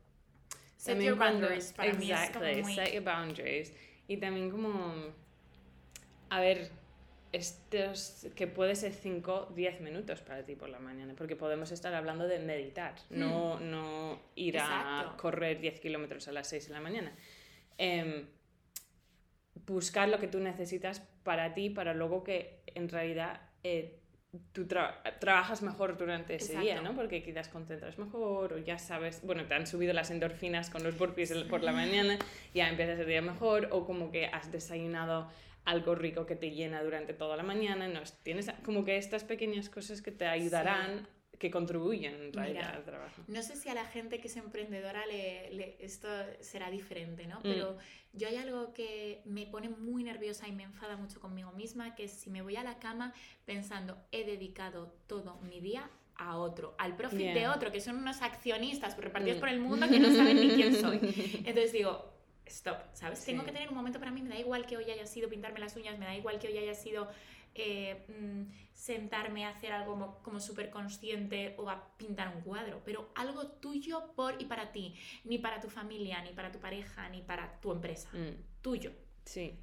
Set 0.78 1.02
your 1.02 1.18
boundaries 1.18 1.74
para 1.74 1.92
mí 1.94 2.08
set 2.08 2.94
your 2.94 3.04
boundaries. 3.04 3.74
Y 4.08 4.18
también 4.18 4.50
como... 4.50 4.94
A 6.30 6.40
ver, 6.40 6.72
estos 7.32 8.28
que 8.36 8.48
puede 8.48 8.76
ser 8.76 8.94
5, 8.94 9.54
10 9.56 9.82
minutos 9.82 10.22
para 10.22 10.44
ti 10.44 10.56
por 10.56 10.70
la 10.70 10.80
mañana, 10.80 11.14
porque 11.18 11.36
podemos 11.36 11.72
estar 11.72 11.94
hablando 11.94 12.28
de 12.28 12.40
meditar, 12.40 12.96
no, 13.10 13.58
hmm. 13.58 13.70
no 13.70 14.20
ir 14.36 14.60
a 14.60 15.16
correr 15.18 15.60
10 15.60 15.80
kilómetros 15.80 16.28
a 16.28 16.32
las 16.32 16.48
6 16.48 16.68
de 16.68 16.74
la 16.74 16.82
mañana. 16.82 17.14
Em, 17.82 18.26
buscar 19.66 20.10
lo 20.10 20.20
que 20.20 20.28
tú 20.28 20.40
necesitas 20.40 21.00
para 21.24 21.54
ti, 21.54 21.70
para 21.70 21.94
luego 21.94 22.26
que 22.26 22.62
en 22.76 22.90
realidad 22.90 23.40
eh, 23.64 24.00
tú 24.52 24.68
trabajas 24.68 25.62
mejor 25.62 25.98
durante 25.98 26.36
ese 26.36 26.60
día, 26.60 26.82
¿no? 26.82 26.94
Porque 26.94 27.24
quizás 27.24 27.48
concentras 27.48 27.98
mejor 27.98 28.52
o 28.52 28.58
ya 28.58 28.78
sabes, 28.78 29.22
bueno, 29.24 29.46
te 29.46 29.54
han 29.54 29.66
subido 29.66 29.94
las 29.94 30.12
endorfinas 30.12 30.70
con 30.70 30.84
los 30.84 30.98
burpees 30.98 31.32
por 31.50 31.64
la 31.64 31.72
mañana, 31.72 32.20
ya 32.54 32.70
empiezas 32.70 33.00
el 33.00 33.08
día 33.08 33.22
mejor 33.22 33.70
o 33.72 33.86
como 33.86 34.12
que 34.12 34.26
has 34.26 34.52
desayunado 34.52 35.32
algo 35.64 35.96
rico 35.96 36.26
que 36.26 36.36
te 36.36 36.52
llena 36.52 36.84
durante 36.84 37.14
toda 37.14 37.38
la 37.38 37.44
mañana, 37.44 37.88
no, 37.88 38.02
tienes 38.24 38.52
como 38.66 38.84
que 38.84 38.98
estas 38.98 39.24
pequeñas 39.24 39.70
cosas 39.70 40.02
que 40.02 40.12
te 40.12 40.26
ayudarán 40.26 41.08
que 41.40 41.50
contribuyen 41.50 42.14
en 42.16 42.34
realidad 42.34 42.76
al 42.76 42.84
trabajo. 42.84 43.24
No 43.28 43.42
sé 43.42 43.56
si 43.56 43.70
a 43.70 43.74
la 43.74 43.86
gente 43.86 44.20
que 44.20 44.28
es 44.28 44.36
emprendedora 44.36 45.06
le, 45.08 45.78
esto 45.80 46.08
será 46.42 46.70
diferente, 46.70 47.26
¿no? 47.26 47.40
Mm. 47.40 47.44
Pero 47.44 47.78
yo 48.14 48.28
hay 48.28 48.36
algo 48.36 48.74
que 48.74 49.22
me 49.26 49.48
pone 49.48 49.70
muy 49.70 50.04
nerviosa 50.04 50.48
y 50.48 50.52
me 50.52 50.64
enfada 50.64 50.98
mucho 50.98 51.20
conmigo 51.22 51.52
misma, 51.54 51.96
que 51.96 52.04
es 52.04 52.12
si 52.12 52.30
me 52.30 52.42
voy 52.42 52.58
a 52.58 52.64
la 52.64 52.78
cama 52.78 53.14
pensando 53.46 53.98
he 54.12 54.26
dedicado 54.26 54.94
todo 55.08 55.40
mi 55.42 55.62
día 55.62 55.90
a 56.16 56.38
otro, 56.38 56.76
al 56.78 56.98
profit 56.98 57.34
de 57.34 57.48
otro, 57.48 57.72
que 57.72 57.80
son 57.80 57.96
unos 57.96 58.22
accionistas 58.22 58.98
repartidos 58.98 59.38
mm. 59.38 59.40
por 59.40 59.50
el 59.50 59.62
mundo 59.62 59.88
que 59.88 60.00
no 60.00 60.14
saben 60.14 60.36
ni 60.36 60.50
quién 60.50 60.76
soy. 60.76 60.98
Entonces 61.46 61.72
digo, 61.72 62.14
stop, 62.46 62.80
¿sabes? 62.92 63.24
Tengo 63.24 63.46
que 63.46 63.54
tener 63.54 63.70
un 63.70 63.76
momento 63.76 64.00
para 64.00 64.12
mí, 64.12 64.22
me 64.22 64.30
da 64.30 64.40
igual 64.40 64.66
que 64.66 64.76
hoy 64.76 64.92
haya 64.92 65.06
sido 65.06 65.30
pintarme 65.30 65.60
las 65.60 65.78
uñas, 65.78 65.98
me 65.98 66.06
da 66.06 66.16
igual 66.16 66.38
que 66.40 66.48
hoy 66.48 66.58
haya 66.58 66.76
sido 66.76 67.08
eh, 67.60 68.06
mm, 68.08 68.44
sentarme 68.74 69.46
a 69.46 69.50
hacer 69.50 69.72
algo 69.74 70.20
como, 70.24 70.40
súper 70.40 70.70
consciente 70.70 71.54
o 71.58 71.70
a 71.70 71.98
pintar 71.98 72.34
un 72.34 72.42
cuadro, 72.42 72.82
pero 72.86 73.10
algo 73.16 73.48
tuyo 73.48 74.14
por 74.16 74.42
y 74.42 74.46
para 74.46 74.72
ti, 74.72 74.96
ni 75.26 75.38
para 75.38 75.60
tu 75.60 75.70
familia, 75.70 76.22
ni 76.22 76.32
para 76.32 76.52
tu 76.52 76.60
pareja, 76.60 77.10
ni 77.10 77.22
para 77.22 77.60
tu 77.60 77.72
empresa, 77.72 78.10
mm. 78.14 78.62
tuyo. 78.62 78.92
Sí. 79.26 79.60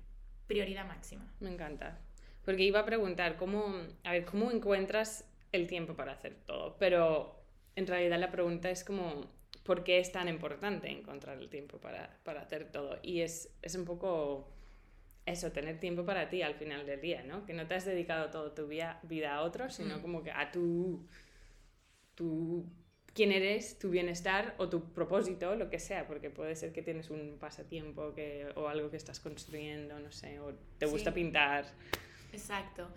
Prioridad 0.47 0.87
máxima. 0.87 1.27
Me 1.41 1.51
encanta. 1.51 1.99
Porque 2.45 2.63
iba 2.63 2.81
a 2.81 2.85
preguntar 2.85 3.37
cómo, 3.37 3.75
a 4.05 4.13
ver, 4.13 4.25
cómo 4.25 4.51
encuentras 4.51 5.29
el 5.51 5.67
tiempo 5.67 5.95
para 5.95 6.13
hacer 6.13 6.37
todo, 6.47 6.77
pero 6.79 7.43
en 7.75 7.87
realidad 7.87 8.19
la 8.19 8.31
pregunta 8.31 8.71
es 8.71 8.85
como, 8.85 9.27
¿por 9.65 9.83
qué 9.83 9.99
es 9.99 10.13
tan 10.13 10.29
importante 10.29 10.89
encontrar 10.91 11.39
el 11.39 11.49
tiempo 11.49 11.79
para, 11.79 12.19
para 12.23 12.43
hacer 12.43 12.71
todo? 12.71 12.99
Y 13.03 13.21
es, 13.21 13.51
es 13.63 13.75
un 13.75 13.85
poco 13.85 14.56
eso, 15.27 15.53
tener 15.53 15.79
tiempo 15.81 16.05
para 16.05 16.29
ti 16.29 16.43
al 16.43 16.55
final 16.55 16.87
del 16.87 17.01
día, 17.01 17.23
¿no? 17.23 17.45
Que 17.45 17.53
no 17.53 17.67
te 17.67 17.75
has 17.75 17.85
dedicado 17.85 18.31
toda 18.31 18.55
tu 18.55 18.67
vida, 18.67 19.01
a 19.31 19.43
otros, 19.43 19.75
sino 19.75 19.99
mm. 19.99 20.01
como 20.01 20.23
que 20.23 20.31
a 20.31 20.51
tu, 20.51 21.07
tu, 22.15 22.65
quién 23.13 23.33
eres, 23.33 23.79
tu 23.79 23.91
bienestar 23.91 24.55
o 24.59 24.69
tu 24.69 24.93
propósito, 24.93 25.55
lo 25.57 25.69
que 25.69 25.79
sea, 25.79 26.07
porque 26.07 26.31
puede 26.31 26.57
ser 26.57 26.73
que 26.73 26.83
tienes 26.83 27.11
un 27.11 27.37
pasatiempo 27.39 28.15
que, 28.15 28.49
o 28.55 28.69
algo 28.69 28.91
que 28.91 28.97
estás 28.97 29.21
construyendo, 29.21 29.99
no 29.99 30.13
sé, 30.13 30.41
o 30.41 30.55
te 30.79 30.87
gusta 30.87 31.13
pintar. 31.13 31.67
Exacto 32.33 32.89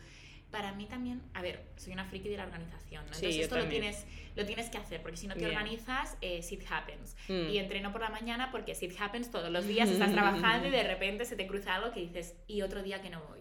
para 0.52 0.72
mí 0.74 0.86
también, 0.86 1.22
a 1.34 1.42
ver, 1.42 1.64
soy 1.78 1.94
una 1.94 2.06
friki 2.06 2.30
de 2.30 2.38
la 2.38 2.46
organización, 2.46 3.06
¿no? 3.06 3.14
Entonces 3.14 3.38
esto 3.38 3.58
lo 3.58 3.68
tienes, 3.68 4.06
lo 4.36 4.46
tienes 4.46 4.70
que 4.70 4.78
hacer, 4.78 5.02
porque 5.02 5.18
si 5.18 5.28
no 5.28 5.36
te 5.36 5.46
organizas, 5.46 6.18
eh, 6.22 6.42
shit 6.42 6.64
happens. 6.70 7.16
Mm. 7.28 7.50
Y 7.50 7.58
entreno 7.60 7.92
por 7.92 8.02
la 8.02 8.10
mañana 8.10 8.52
porque 8.52 8.74
shit 8.74 8.94
happens 9.00 9.30
todos 9.30 9.52
los 9.52 9.68
días, 9.68 9.90
estás 9.90 10.12
trabajando 10.14 10.68
y 10.68 10.72
de 10.72 10.84
repente 10.84 11.26
se 11.26 11.36
te 11.36 11.46
cruza 11.48 11.76
algo 11.76 11.92
que 11.92 12.02
dices, 12.02 12.36
y 12.48 12.62
otro 12.62 12.82
día 12.82 13.02
que 13.02 13.10
no 13.10 13.22
voy. 13.26 13.40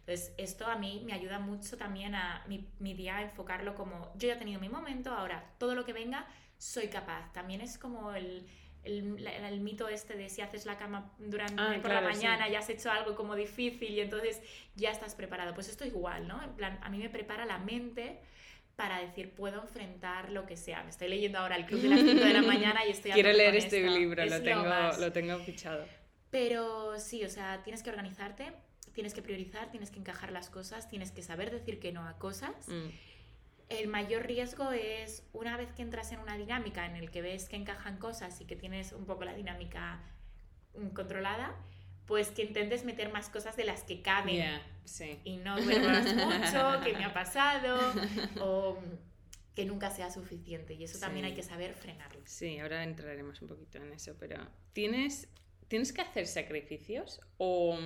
Entonces, 0.00 0.34
esto 0.36 0.66
a 0.66 0.76
mí 0.76 1.02
me 1.06 1.14
ayuda 1.14 1.38
mucho 1.38 1.78
también 1.78 2.14
a 2.14 2.44
mi, 2.46 2.68
mi 2.78 2.92
día 2.92 3.16
a 3.16 3.22
enfocarlo 3.22 3.74
como, 3.74 4.12
yo 4.16 4.28
ya 4.28 4.34
he 4.34 4.36
tenido 4.36 4.60
mi 4.60 4.68
momento, 4.68 5.10
ahora 5.10 5.54
todo 5.58 5.74
lo 5.74 5.86
que 5.86 5.94
venga, 5.94 6.26
soy 6.58 6.88
capaz. 6.88 7.32
También 7.32 7.62
es 7.62 7.78
como 7.78 8.12
el 8.12 8.46
el, 8.84 9.26
el, 9.26 9.60
mito 9.60 9.88
este 9.88 10.14
de 10.14 10.28
si 10.28 10.42
haces 10.42 10.66
la 10.66 10.76
cama 10.76 11.12
durante 11.18 11.60
ah, 11.60 11.78
por 11.80 11.90
la 11.90 12.00
mañana 12.00 12.48
y 12.48 12.54
has 12.54 12.68
hecho 12.68 12.90
algo 12.90 13.14
como 13.14 13.34
difícil 13.34 13.90
y 13.90 14.00
entonces 14.00 14.40
ya 14.74 14.90
estás 14.90 15.14
preparado. 15.14 15.54
Pues 15.54 15.68
esto 15.68 15.84
igual, 15.84 16.28
¿no? 16.28 16.42
En 16.42 16.52
plan, 16.52 16.78
a 16.82 16.88
mí 16.90 16.98
me 16.98 17.08
prepara 17.10 17.44
la 17.46 17.58
mente 17.58 18.20
para 18.76 19.00
decir, 19.00 19.30
puedo 19.30 19.60
enfrentar 19.60 20.30
lo 20.30 20.46
que 20.46 20.56
sea. 20.56 20.82
Me 20.82 20.90
estoy 20.90 21.08
leyendo 21.08 21.38
ahora 21.38 21.56
el 21.56 21.66
club 21.66 21.80
de 21.80 21.88
las 21.88 22.00
5 22.00 22.24
de 22.24 22.32
la 22.32 22.42
mañana 22.54 22.84
y 22.86 22.90
estoy 22.90 23.12
Quiero 23.12 23.32
leer 23.32 23.56
este 23.56 23.88
libro, 23.88 24.24
lo 24.24 24.42
tengo, 24.42 24.64
lo, 24.98 25.12
tengo 25.12 25.38
fichado. 25.38 25.84
Pero 26.30 26.98
sí, 26.98 27.24
o 27.24 27.30
sea, 27.30 27.62
tienes 27.62 27.82
que 27.82 27.90
organizarte, 27.90 28.52
tienes 28.92 29.14
que 29.14 29.22
priorizar, 29.22 29.70
tienes 29.70 29.90
que 29.90 30.00
encajar 30.00 30.32
las 30.32 30.50
cosas, 30.50 30.88
tienes 30.88 31.12
que 31.12 31.22
saber 31.22 31.50
decir 31.50 31.78
que 31.78 31.92
no 31.92 32.06
a 32.06 32.18
cosas. 32.18 32.68
Mm 32.68 32.88
el 33.78 33.88
mayor 33.88 34.26
riesgo 34.26 34.72
es 34.72 35.22
una 35.32 35.56
vez 35.56 35.72
que 35.72 35.82
entras 35.82 36.12
en 36.12 36.20
una 36.20 36.36
dinámica 36.36 36.86
en 36.86 36.96
el 36.96 37.10
que 37.10 37.22
ves 37.22 37.48
que 37.48 37.56
encajan 37.56 37.98
cosas 37.98 38.40
y 38.40 38.44
que 38.44 38.56
tienes 38.56 38.92
un 38.92 39.06
poco 39.06 39.24
la 39.24 39.34
dinámica 39.34 40.02
mm, 40.74 40.88
controlada, 40.88 41.54
pues 42.06 42.28
que 42.28 42.42
intentes 42.42 42.84
meter 42.84 43.12
más 43.12 43.28
cosas 43.28 43.56
de 43.56 43.64
las 43.64 43.82
que 43.82 44.02
caben 44.02 44.60
y 45.24 45.36
no 45.38 45.60
duermas 45.60 46.04
mucho, 46.14 46.80
que 46.84 46.92
me 46.92 47.04
ha 47.04 47.14
pasado, 47.14 47.78
o 48.40 48.78
que 49.54 49.64
nunca 49.64 49.90
sea 49.90 50.10
suficiente. 50.10 50.74
Y 50.74 50.84
eso 50.84 50.98
también 50.98 51.24
hay 51.24 51.34
que 51.34 51.42
saber 51.42 51.74
frenarlo. 51.74 52.20
Sí, 52.26 52.58
ahora 52.58 52.82
entraremos 52.84 53.40
un 53.40 53.48
poquito 53.48 53.78
en 53.78 53.92
eso, 53.92 54.14
pero 54.18 54.46
¿tienes, 54.72 55.28
¿tienes 55.68 55.92
que 55.92 56.02
hacer 56.02 56.26
sacrificios 56.26 57.20
o 57.38 57.78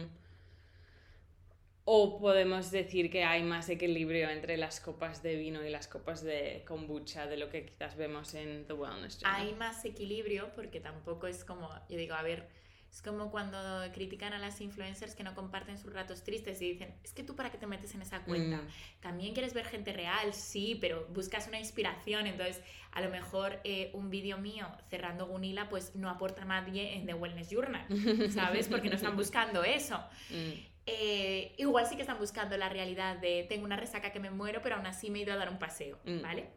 ¿O 1.90 2.18
podemos 2.18 2.70
decir 2.70 3.11
que 3.11 3.24
hay 3.24 3.42
más 3.42 3.70
equilibrio 3.70 4.29
entre 4.29 4.59
las 4.59 4.79
copas 4.79 5.22
de 5.22 5.37
vino 5.37 5.64
y 5.64 5.70
las 5.70 5.88
copas 5.88 6.22
de 6.22 6.62
kombucha 6.68 7.27
de 7.27 7.38
lo 7.38 7.48
que 7.48 7.64
quizás 7.64 7.96
vemos 7.96 8.35
en 8.35 8.66
The 8.66 8.74
Wellness 8.74 9.20
Journal? 9.20 9.40
Hay 9.40 9.55
más 9.55 9.87
equilibrio 9.87 10.51
porque 10.55 10.81
tampoco 10.81 11.29
es 11.29 11.46
como, 11.46 11.70
yo 11.88 11.96
digo, 11.96 12.14
a 12.14 12.20
ver, 12.20 12.46
es 12.92 13.01
como 13.01 13.31
cuando 13.31 13.59
critican 13.94 14.35
a 14.35 14.38
las 14.38 14.61
influencers 14.61 15.14
que 15.14 15.22
no 15.22 15.35
comparten 15.35 15.79
sus 15.79 15.90
ratos 15.90 16.24
tristes 16.24 16.61
y 16.61 16.72
dicen, 16.72 16.94
es 17.03 17.14
que 17.14 17.24
tú 17.24 17.35
para 17.35 17.51
qué 17.51 17.57
te 17.57 17.66
metes 17.66 17.94
en 17.94 18.03
esa 18.03 18.20
cuenta. 18.20 18.59
Mm. 18.59 18.68
También 19.01 19.33
quieres 19.33 19.55
ver 19.55 19.64
gente 19.64 19.94
real, 19.94 20.35
sí, 20.35 20.77
pero 20.79 21.07
buscas 21.14 21.48
una 21.48 21.59
inspiración. 21.59 22.27
Entonces, 22.27 22.61
a 22.92 23.01
lo 23.01 23.09
mejor 23.09 23.61
eh, 23.64 23.92
un 23.94 24.11
vídeo 24.11 24.37
mío 24.37 24.66
cerrando 24.90 25.27
Gunila, 25.27 25.70
pues 25.70 25.94
no 25.94 26.11
aporta 26.11 26.42
a 26.42 26.44
nadie 26.44 26.96
en 26.96 27.07
The 27.07 27.14
Wellness 27.14 27.48
Journal, 27.48 27.87
¿sabes? 28.31 28.68
Porque 28.68 28.90
no 28.90 28.96
están 28.96 29.16
buscando 29.16 29.64
eso. 29.64 29.98
Mm. 30.29 30.77
Eh, 30.90 31.55
igual 31.59 31.87
sí 31.87 31.96
que 31.96 32.03
están 32.03 32.18
buscando 32.18 32.57
la 32.57 32.70
realidad 32.70 33.18
de 33.18 33.44
tengo 33.48 33.64
una 33.66 33.77
resaca 33.77 34.11
que 34.11 34.20
me 34.20 34.31
muero, 34.31 34.61
pero 34.62 34.77
aún 34.77 34.87
así 34.87 35.11
me 35.11 35.18
he 35.18 35.22
ido 35.22 35.35
a 35.35 35.37
dar 35.37 35.51
un 35.51 35.59
paseo, 35.59 35.98
mm. 36.05 36.22
¿vale? 36.22 36.48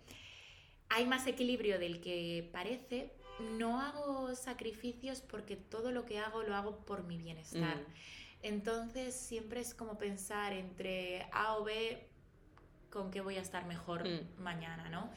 Hay 0.89 1.06
más 1.06 1.28
equilibrio 1.28 1.80
del 1.80 2.00
que 2.00 2.50
parece. 2.52 3.12
No 3.58 3.82
hago 3.82 4.36
sacrificios 4.36 5.22
porque 5.22 5.56
todo 5.56 5.91
lo 5.91 6.06
que 6.06 6.20
hago 6.20 6.44
lo 6.44 6.56
hago 6.56 6.86
por 6.86 7.04
mi 7.04 7.17
bienestar. 7.17 7.78
Mm. 7.78 7.94
Entonces 8.44 9.15
siempre 9.15 9.60
es 9.60 9.74
como 9.74 9.98
pensar 9.98 10.54
entre 10.54 11.28
A 11.32 11.58
o 11.58 11.63
B 11.63 12.08
con 12.89 13.12
qué 13.12 13.22
voy 13.22 13.36
a 13.36 13.41
estar 13.41 13.65
mejor 13.65 14.08
mm. 14.08 14.41
mañana, 14.41 14.89
¿no? 14.89 15.10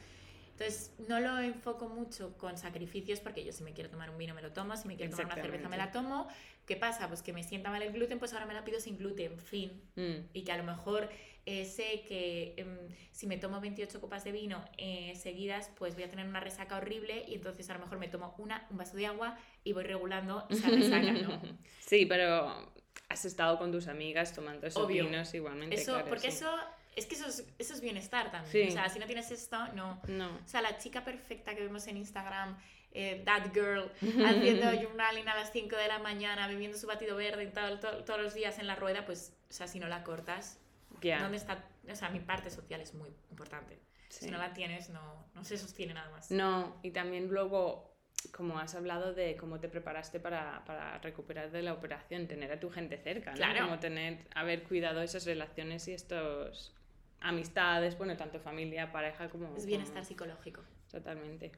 Entonces, 0.57 0.93
no 1.09 1.19
lo 1.19 1.37
enfoco 1.39 1.89
mucho 1.89 2.37
con 2.37 2.57
sacrificios 2.57 3.19
porque 3.19 3.43
yo 3.43 3.51
si 3.51 3.61
me 3.63 3.73
quiero 3.73 3.89
tomar 3.89 4.09
un 4.09 4.17
vino 4.17 4.33
me 4.33 4.41
lo 4.41 4.53
tomo, 4.53 4.77
si 4.77 4.87
me 4.87 4.95
quiero 4.95 5.11
tomar 5.11 5.25
una 5.25 5.35
cerveza 5.35 5.67
me 5.67 5.75
la 5.75 5.91
tomo. 5.91 6.29
¿Qué 6.65 6.77
pasa? 6.77 7.09
Pues 7.09 7.21
que 7.21 7.33
me 7.33 7.43
sienta 7.43 7.69
mal 7.69 7.81
el 7.81 7.91
gluten, 7.91 8.19
pues 8.19 8.31
ahora 8.31 8.45
me 8.45 8.53
la 8.53 8.63
pido 8.63 8.79
sin 8.79 8.97
gluten, 8.97 9.37
fin. 9.37 9.81
Mm. 9.95 10.29
Y 10.31 10.43
que 10.43 10.51
a 10.53 10.57
lo 10.57 10.63
mejor 10.63 11.09
eh, 11.45 11.65
sé 11.65 12.05
que 12.07 12.53
em, 12.55 12.77
si 13.11 13.27
me 13.27 13.37
tomo 13.37 13.59
28 13.59 13.99
copas 13.99 14.23
de 14.23 14.31
vino 14.31 14.63
eh, 14.77 15.13
seguidas, 15.17 15.69
pues 15.77 15.93
voy 15.95 16.05
a 16.05 16.09
tener 16.09 16.25
una 16.25 16.39
resaca 16.39 16.77
horrible 16.77 17.25
y 17.27 17.35
entonces 17.35 17.69
a 17.69 17.73
lo 17.73 17.81
mejor 17.81 17.99
me 17.99 18.07
tomo 18.07 18.33
una, 18.37 18.65
un 18.69 18.77
vaso 18.77 18.95
de 18.95 19.07
agua 19.07 19.37
y 19.65 19.73
voy 19.73 19.83
regulando 19.83 20.47
esa 20.49 20.69
resaca, 20.69 21.11
¿no? 21.11 21.41
Sí, 21.81 22.05
pero 22.05 22.71
has 23.09 23.25
estado 23.25 23.57
con 23.57 23.73
tus 23.73 23.87
amigas 23.87 24.33
tomando 24.33 24.65
esos 24.67 24.87
vinos 24.87 25.33
igualmente. 25.33 25.75
Eso, 25.75 26.01
porque 26.07 26.29
eso 26.29 26.49
es 26.95 27.05
que 27.05 27.15
eso 27.15 27.27
es, 27.27 27.45
eso 27.59 27.73
es 27.73 27.81
bienestar 27.81 28.31
también. 28.31 28.69
O 28.69 28.71
sea, 28.71 28.89
si 28.89 28.99
no 28.99 29.05
tienes 29.05 29.29
esto, 29.31 29.57
no. 29.73 30.01
no. 30.07 30.29
O 30.35 30.47
sea, 30.47 30.61
la 30.61 30.77
chica 30.77 31.03
perfecta 31.03 31.53
que 31.53 31.61
vemos 31.61 31.85
en 31.87 31.97
Instagram, 31.97 32.57
eh, 32.91 33.21
that 33.25 33.53
girl, 33.53 33.91
haciendo 34.25 34.71
journaling 34.81 35.27
a 35.27 35.35
las 35.35 35.51
5 35.51 35.75
de 35.75 35.87
la 35.87 35.99
mañana, 35.99 36.47
bebiendo 36.47 36.77
su 36.77 36.87
batido 36.87 37.17
verde 37.17 37.47
todos 37.47 38.21
los 38.21 38.33
días 38.33 38.59
en 38.59 38.67
la 38.67 38.75
rueda, 38.75 39.05
pues, 39.05 39.35
o 39.49 39.53
sea, 39.53 39.67
si 39.67 39.79
no 39.79 39.87
la 39.87 40.03
cortas, 40.03 40.59
¿dónde 41.01 41.37
está? 41.37 41.63
O 41.89 41.95
sea, 41.95 42.09
mi 42.09 42.19
parte 42.19 42.49
social 42.49 42.79
es 42.81 42.93
muy 42.93 43.09
importante. 43.29 43.79
Si 44.09 44.29
no 44.29 44.37
la 44.37 44.53
tienes, 44.53 44.89
no, 44.89 45.27
no 45.33 45.43
se 45.43 45.57
sostiene 45.57 45.93
nada 45.93 46.09
más. 46.09 46.31
No, 46.31 46.79
y 46.81 46.91
también 46.91 47.27
luego 47.27 47.93
como 48.31 48.57
has 48.57 48.73
hablado 48.73 49.13
de 49.13 49.35
cómo 49.35 49.59
te 49.59 49.67
preparaste 49.67 50.19
para, 50.19 50.63
para, 50.65 50.97
recuperar 50.99 51.51
de 51.51 51.61
la 51.61 51.73
operación, 51.73 52.27
tener 52.27 52.51
a 52.51 52.59
tu 52.59 52.69
gente 52.69 52.97
cerca, 52.97 53.31
¿no? 53.31 53.37
Claro. 53.37 53.65
Como 53.65 53.79
tener, 53.79 54.25
haber 54.33 54.63
cuidado 54.63 55.01
esas 55.01 55.25
relaciones 55.25 55.87
y 55.87 55.93
estos 55.93 56.73
amistades, 57.21 57.97
bueno, 57.97 58.15
tanto 58.17 58.39
familia, 58.39 58.91
pareja 58.91 59.29
como... 59.29 59.55
Es 59.55 59.65
bienestar 59.65 60.05
psicológico. 60.05 60.61
Totalmente. 60.91 61.51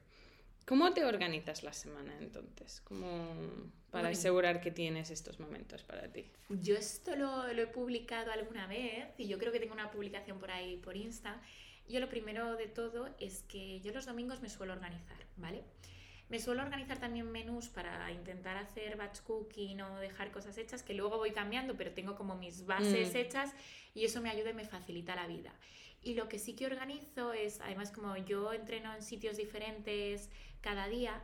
¿Cómo 0.66 0.94
te 0.94 1.06
organizas 1.06 1.64
la 1.64 1.72
semana 1.72 2.14
entonces? 2.20 2.82
¿Cómo 2.82 3.34
para 3.90 4.10
asegurar 4.10 4.60
que 4.60 4.70
tienes 4.70 5.10
estos 5.12 5.40
momentos 5.40 5.84
para 5.84 6.12
ti? 6.12 6.30
Yo 6.50 6.76
esto 6.76 7.16
lo, 7.16 7.54
lo, 7.54 7.62
he 7.62 7.68
publicado 7.68 8.34
alguna 8.34 8.68
vez 8.68 9.08
y 9.18 9.28
yo 9.28 9.38
creo 9.40 9.54
que 9.54 9.62
tengo 9.62 9.74
una 9.74 9.90
publicación 9.92 10.40
por 10.40 10.52
ahí 10.52 10.76
por 10.78 10.98
Insta. 10.98 11.42
Yo 11.88 12.02
lo 12.02 12.10
primero 12.10 12.58
de 12.58 12.68
todo 12.68 13.16
es 13.18 13.44
que 13.44 13.80
yo 13.80 13.94
los 13.94 14.06
domingos 14.06 14.42
me 14.42 14.50
suelo 14.50 14.74
organizar, 14.74 15.18
¿vale? 15.38 15.64
Me 16.30 16.40
suelo 16.40 16.62
organizar 16.62 17.00
también 17.00 17.32
menús 17.32 17.70
para 17.70 18.12
intentar 18.12 18.58
hacer 18.58 18.98
batch 18.98 19.22
cooking 19.22 19.82
o 19.82 20.00
dejar 20.00 20.32
cosas 20.32 20.58
hechas 20.58 20.84
que 20.84 20.94
luego 20.94 21.18
voy 21.18 21.32
cambiando, 21.32 21.78
pero 21.78 21.92
tengo 21.92 22.16
como 22.16 22.36
mis 22.36 22.66
bases 22.66 23.14
mm. 23.14 23.18
hechas 23.18 23.54
y 23.94 24.04
eso 24.04 24.22
me 24.22 24.30
ayuda 24.30 24.50
y 24.50 24.54
me 24.54 24.66
facilita 24.66 25.16
la 25.16 25.28
vida. 25.28 25.54
Y 26.04 26.16
lo 26.16 26.28
que 26.28 26.38
sí 26.38 26.54
que 26.54 26.66
organizo 26.66 27.34
es, 27.34 27.62
además 27.62 27.92
como 27.92 28.16
yo 28.18 28.52
entreno 28.54 28.94
en 28.94 29.02
sitios 29.02 29.38
diferentes 29.38 30.30
cada 30.62 30.88
día, 30.88 31.24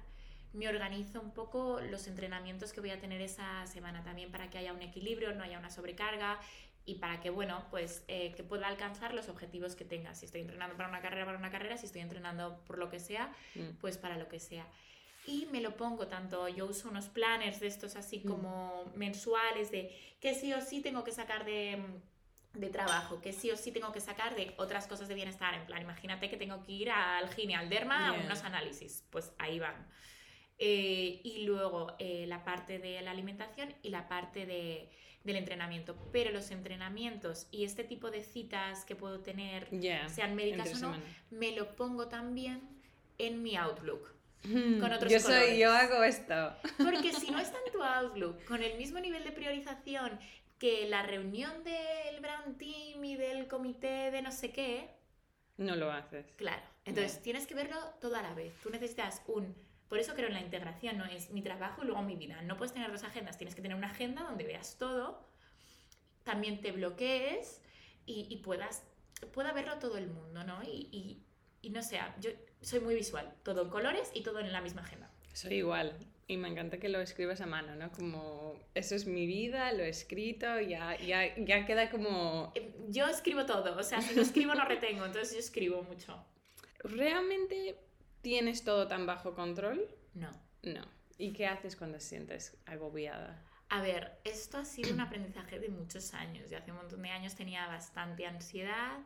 me 0.53 0.69
organizo 0.69 1.19
un 1.19 1.31
poco 1.31 1.81
los 1.81 2.07
entrenamientos 2.07 2.73
que 2.73 2.79
voy 2.79 2.91
a 2.91 2.99
tener 2.99 3.21
esa 3.21 3.65
semana 3.67 4.03
también 4.03 4.31
para 4.31 4.49
que 4.49 4.59
haya 4.59 4.71
un 4.71 4.81
equilibrio, 4.81 5.33
no 5.33 5.43
haya 5.43 5.57
una 5.57 5.69
sobrecarga 5.69 6.39
y 6.85 6.95
para 6.95 7.21
que, 7.21 7.29
bueno, 7.29 7.65
pues 7.71 8.03
eh, 8.07 8.33
que 8.35 8.43
pueda 8.43 8.67
alcanzar 8.67 9.13
los 9.13 9.29
objetivos 9.29 9.75
que 9.75 9.85
tenga. 9.85 10.13
Si 10.15 10.25
estoy 10.25 10.41
entrenando 10.41 10.75
para 10.75 10.89
una 10.89 11.01
carrera, 11.01 11.25
para 11.25 11.37
una 11.37 11.51
carrera, 11.51 11.77
si 11.77 11.85
estoy 11.85 12.01
entrenando 12.01 12.59
por 12.65 12.77
lo 12.77 12.89
que 12.89 12.99
sea, 12.99 13.33
mm. 13.55 13.77
pues 13.79 13.97
para 13.97 14.17
lo 14.17 14.27
que 14.27 14.39
sea 14.39 14.67
y 15.25 15.47
me 15.51 15.61
lo 15.61 15.75
pongo 15.77 16.07
tanto, 16.07 16.47
yo 16.49 16.65
uso 16.65 16.89
unos 16.89 17.07
planners 17.07 17.59
de 17.59 17.67
estos 17.67 17.95
así 17.95 18.21
mm. 18.23 18.27
como 18.27 18.91
mensuales 18.95 19.71
de 19.71 19.95
que 20.19 20.33
sí 20.33 20.53
o 20.53 20.61
sí 20.61 20.81
tengo 20.81 21.03
que 21.03 21.11
sacar 21.11 21.45
de, 21.45 21.81
de, 22.53 22.69
trabajo, 22.69 23.21
que 23.21 23.31
sí 23.31 23.49
o 23.51 23.57
sí 23.57 23.71
tengo 23.71 23.91
que 23.91 24.01
sacar 24.01 24.35
de 24.35 24.53
otras 24.57 24.87
cosas 24.87 25.07
de 25.07 25.15
bienestar, 25.15 25.53
en 25.53 25.65
plan, 25.65 25.81
imagínate 25.81 26.29
que 26.29 26.37
tengo 26.37 26.63
que 26.63 26.71
ir 26.71 26.91
al 26.91 27.29
Gine, 27.33 27.55
al 27.55 27.69
Derma, 27.69 28.09
a 28.09 28.13
unos 28.13 28.43
análisis, 28.43 29.05
pues 29.09 29.31
ahí 29.37 29.59
van. 29.59 29.87
eh, 30.59 31.21
y 31.23 31.45
luego 31.45 31.95
eh, 31.99 32.25
la 32.27 32.43
parte 32.43 32.79
de 32.79 33.01
la 33.01 33.11
alimentación 33.11 33.73
y 33.81 33.89
la 33.89 34.07
parte 34.07 34.45
de, 34.45 34.89
del 35.23 35.37
entrenamiento. 35.37 35.95
Pero 36.11 36.31
los 36.31 36.51
entrenamientos 36.51 37.47
y 37.51 37.63
este 37.63 37.83
tipo 37.83 38.11
de 38.11 38.23
citas 38.23 38.85
que 38.85 38.95
puedo 38.95 39.19
tener, 39.19 39.67
sean 40.09 40.35
médicas 40.35 40.81
o 40.81 40.89
no, 40.89 40.97
me 41.31 41.51
lo 41.51 41.75
pongo 41.75 42.07
también 42.07 42.61
en 43.17 43.41
mi 43.41 43.55
Outlook. 43.55 44.13
Hmm, 44.43 44.79
con 44.79 44.91
otros 44.91 45.11
yo 45.11 45.19
soy, 45.19 45.57
yo 45.57 45.71
hago 45.71 46.03
esto. 46.03 46.53
Porque 46.77 47.13
si 47.13 47.31
no 47.31 47.39
está 47.39 47.57
en 47.65 47.71
tu 47.71 47.81
Outlook 47.81 48.43
con 48.45 48.61
el 48.61 48.77
mismo 48.77 48.99
nivel 48.99 49.23
de 49.23 49.31
priorización 49.31 50.19
que 50.59 50.87
la 50.87 51.03
reunión 51.03 51.63
del 51.63 52.19
brand 52.19 52.57
team 52.57 53.03
y 53.03 53.15
del 53.15 53.47
comité 53.47 54.11
de 54.11 54.21
no 54.21 54.31
sé 54.31 54.51
qué, 54.51 54.89
no 55.57 55.75
lo 55.75 55.91
haces. 55.91 56.25
Claro. 56.35 56.63
Entonces 56.85 57.21
tienes 57.21 57.47
que 57.47 57.55
verlo 57.55 57.77
todo 58.01 58.15
a 58.15 58.21
la 58.21 58.33
vez. 58.33 58.53
Tú 58.61 58.69
necesitas 58.69 59.21
un 59.27 59.55
por 59.93 59.99
eso 59.99 60.15
creo 60.15 60.27
en 60.27 60.33
la 60.33 60.41
integración, 60.41 60.97
no 60.97 61.05
es 61.05 61.29
mi 61.29 61.43
trabajo 61.43 61.83
y 61.83 61.85
luego 61.85 62.01
mi 62.01 62.15
vida. 62.15 62.41
No 62.41 62.57
puedes 62.57 62.73
tener 62.73 62.91
dos 62.91 63.03
agendas, 63.03 63.37
tienes 63.37 63.53
que 63.53 63.61
tener 63.61 63.77
una 63.77 63.91
agenda 63.91 64.23
donde 64.23 64.43
veas 64.43 64.79
todo, 64.79 65.23
también 66.23 66.61
te 66.61 66.71
bloquees 66.71 67.61
y, 68.07 68.35
puedas, 68.37 68.81
pueda 69.35 69.53
verlo 69.53 69.77
todo 69.77 69.99
el 69.99 70.07
mundo, 70.07 70.43
¿no? 70.45 70.63
Y, 70.63 71.21
y, 71.61 71.69
no 71.69 71.83
sé, 71.83 71.99
yo 72.19 72.31
soy 72.61 72.79
muy 72.79 72.95
visual, 72.95 73.35
todo 73.43 73.61
en 73.61 73.69
colores 73.69 74.09
y 74.15 74.23
todo 74.23 74.39
en 74.39 74.51
la 74.51 74.61
misma 74.61 74.81
agenda. 74.81 75.11
Soy 75.33 75.57
igual. 75.57 75.95
Y 76.25 76.37
me 76.37 76.47
encanta 76.47 76.79
que 76.79 76.89
lo 76.89 76.99
escribas 76.99 77.39
a 77.41 77.45
mano, 77.45 77.75
¿no? 77.75 77.91
Como, 77.91 78.59
eso 78.73 78.95
es 78.95 79.05
mi 79.05 79.27
vida, 79.27 79.73
lo 79.73 79.83
he 79.83 79.89
escrito, 79.89 80.59
ya, 80.59 80.97
ya, 80.97 81.35
ya 81.37 81.67
queda 81.67 81.91
como... 81.91 82.51
Eh, 82.55 82.73
yo 82.89 83.05
escribo 83.05 83.45
todo, 83.45 83.77
o 83.77 83.83
sea, 83.83 84.01
si 84.01 84.15
no 84.15 84.23
escribo 84.23 84.55
no 84.55 84.65
retengo, 84.65 85.05
entonces 85.05 85.33
yo 85.33 85.39
escribo 85.39 85.83
mucho. 85.83 86.25
Realmente 86.79 87.77
¿Tienes 88.23 88.63
todo 88.63 88.87
tan 88.87 89.05
bajo 89.05 89.35
control? 89.35 89.85
No. 90.13 90.31
No. 90.63 90.81
¿Y 91.17 91.33
qué 91.33 91.45
haces 91.45 91.75
cuando 91.75 91.97
te 91.97 92.05
sientes 92.05 92.57
agobiada? 92.65 93.43
A 93.67 93.81
ver, 93.81 94.17
esto 94.23 94.57
ha 94.57 94.65
sido 94.65 94.93
un 94.93 95.01
aprendizaje 95.01 95.59
de 95.59 95.67
muchos 95.67 96.13
años. 96.13 96.49
De 96.49 96.55
hace 96.55 96.71
un 96.71 96.77
montón 96.77 97.01
de 97.01 97.09
años 97.09 97.35
tenía 97.35 97.67
bastante 97.67 98.25
ansiedad. 98.25 98.99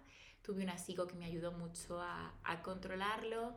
Tuve 0.43 0.63
un 0.63 0.77
psico 0.77 1.07
que 1.07 1.15
me 1.15 1.25
ayudó 1.25 1.51
mucho 1.51 1.99
a, 1.99 2.31
a 2.43 2.61
controlarlo. 2.61 3.55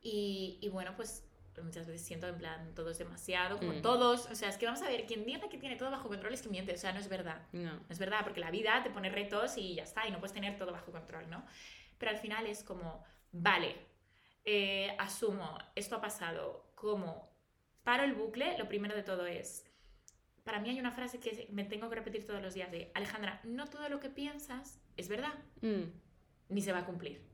Y, 0.00 0.58
y, 0.62 0.70
bueno, 0.70 0.96
pues 0.96 1.26
muchas 1.62 1.86
veces 1.86 2.06
siento 2.06 2.26
en 2.26 2.38
plan 2.38 2.74
todo 2.74 2.88
es 2.88 2.96
demasiado, 2.96 3.58
como 3.58 3.74
mm. 3.74 3.82
todos. 3.82 4.30
O 4.30 4.34
sea, 4.34 4.48
es 4.48 4.56
que 4.56 4.64
vamos 4.64 4.80
a 4.80 4.88
ver, 4.88 5.04
quien 5.04 5.26
diga 5.26 5.46
que 5.50 5.58
tiene 5.58 5.76
todo 5.76 5.90
bajo 5.90 6.08
control 6.08 6.32
es 6.32 6.40
que 6.40 6.48
miente. 6.48 6.72
O 6.72 6.78
sea, 6.78 6.94
no 6.94 7.00
es 7.00 7.08
verdad. 7.08 7.42
No. 7.52 7.74
no 7.74 7.84
es 7.90 7.98
verdad, 7.98 8.20
porque 8.24 8.40
la 8.40 8.50
vida 8.50 8.82
te 8.82 8.88
pone 8.88 9.10
retos 9.10 9.58
y 9.58 9.74
ya 9.74 9.82
está. 9.82 10.08
Y 10.08 10.10
no 10.10 10.20
puedes 10.20 10.32
tener 10.32 10.56
todo 10.56 10.72
bajo 10.72 10.90
control, 10.90 11.28
¿no? 11.28 11.44
Pero 11.98 12.12
al 12.12 12.18
final 12.18 12.46
es 12.46 12.64
como, 12.64 13.04
vale, 13.30 13.91
eh, 14.44 14.94
asumo, 14.98 15.58
esto 15.74 15.96
ha 15.96 16.00
pasado, 16.00 16.72
como 16.74 17.30
paro 17.82 18.04
el 18.04 18.14
bucle, 18.14 18.56
lo 18.58 18.68
primero 18.68 18.94
de 18.94 19.02
todo 19.02 19.26
es, 19.26 19.64
para 20.44 20.60
mí 20.60 20.70
hay 20.70 20.80
una 20.80 20.90
frase 20.90 21.20
que 21.20 21.48
me 21.50 21.64
tengo 21.64 21.88
que 21.88 21.96
repetir 21.96 22.26
todos 22.26 22.42
los 22.42 22.54
días 22.54 22.70
de, 22.70 22.90
Alejandra, 22.94 23.40
no 23.44 23.66
todo 23.66 23.88
lo 23.88 24.00
que 24.00 24.08
piensas 24.08 24.80
es 24.96 25.08
verdad, 25.08 25.34
mm. 25.60 25.84
ni 26.48 26.60
se 26.60 26.72
va 26.72 26.80
a 26.80 26.86
cumplir. 26.86 27.30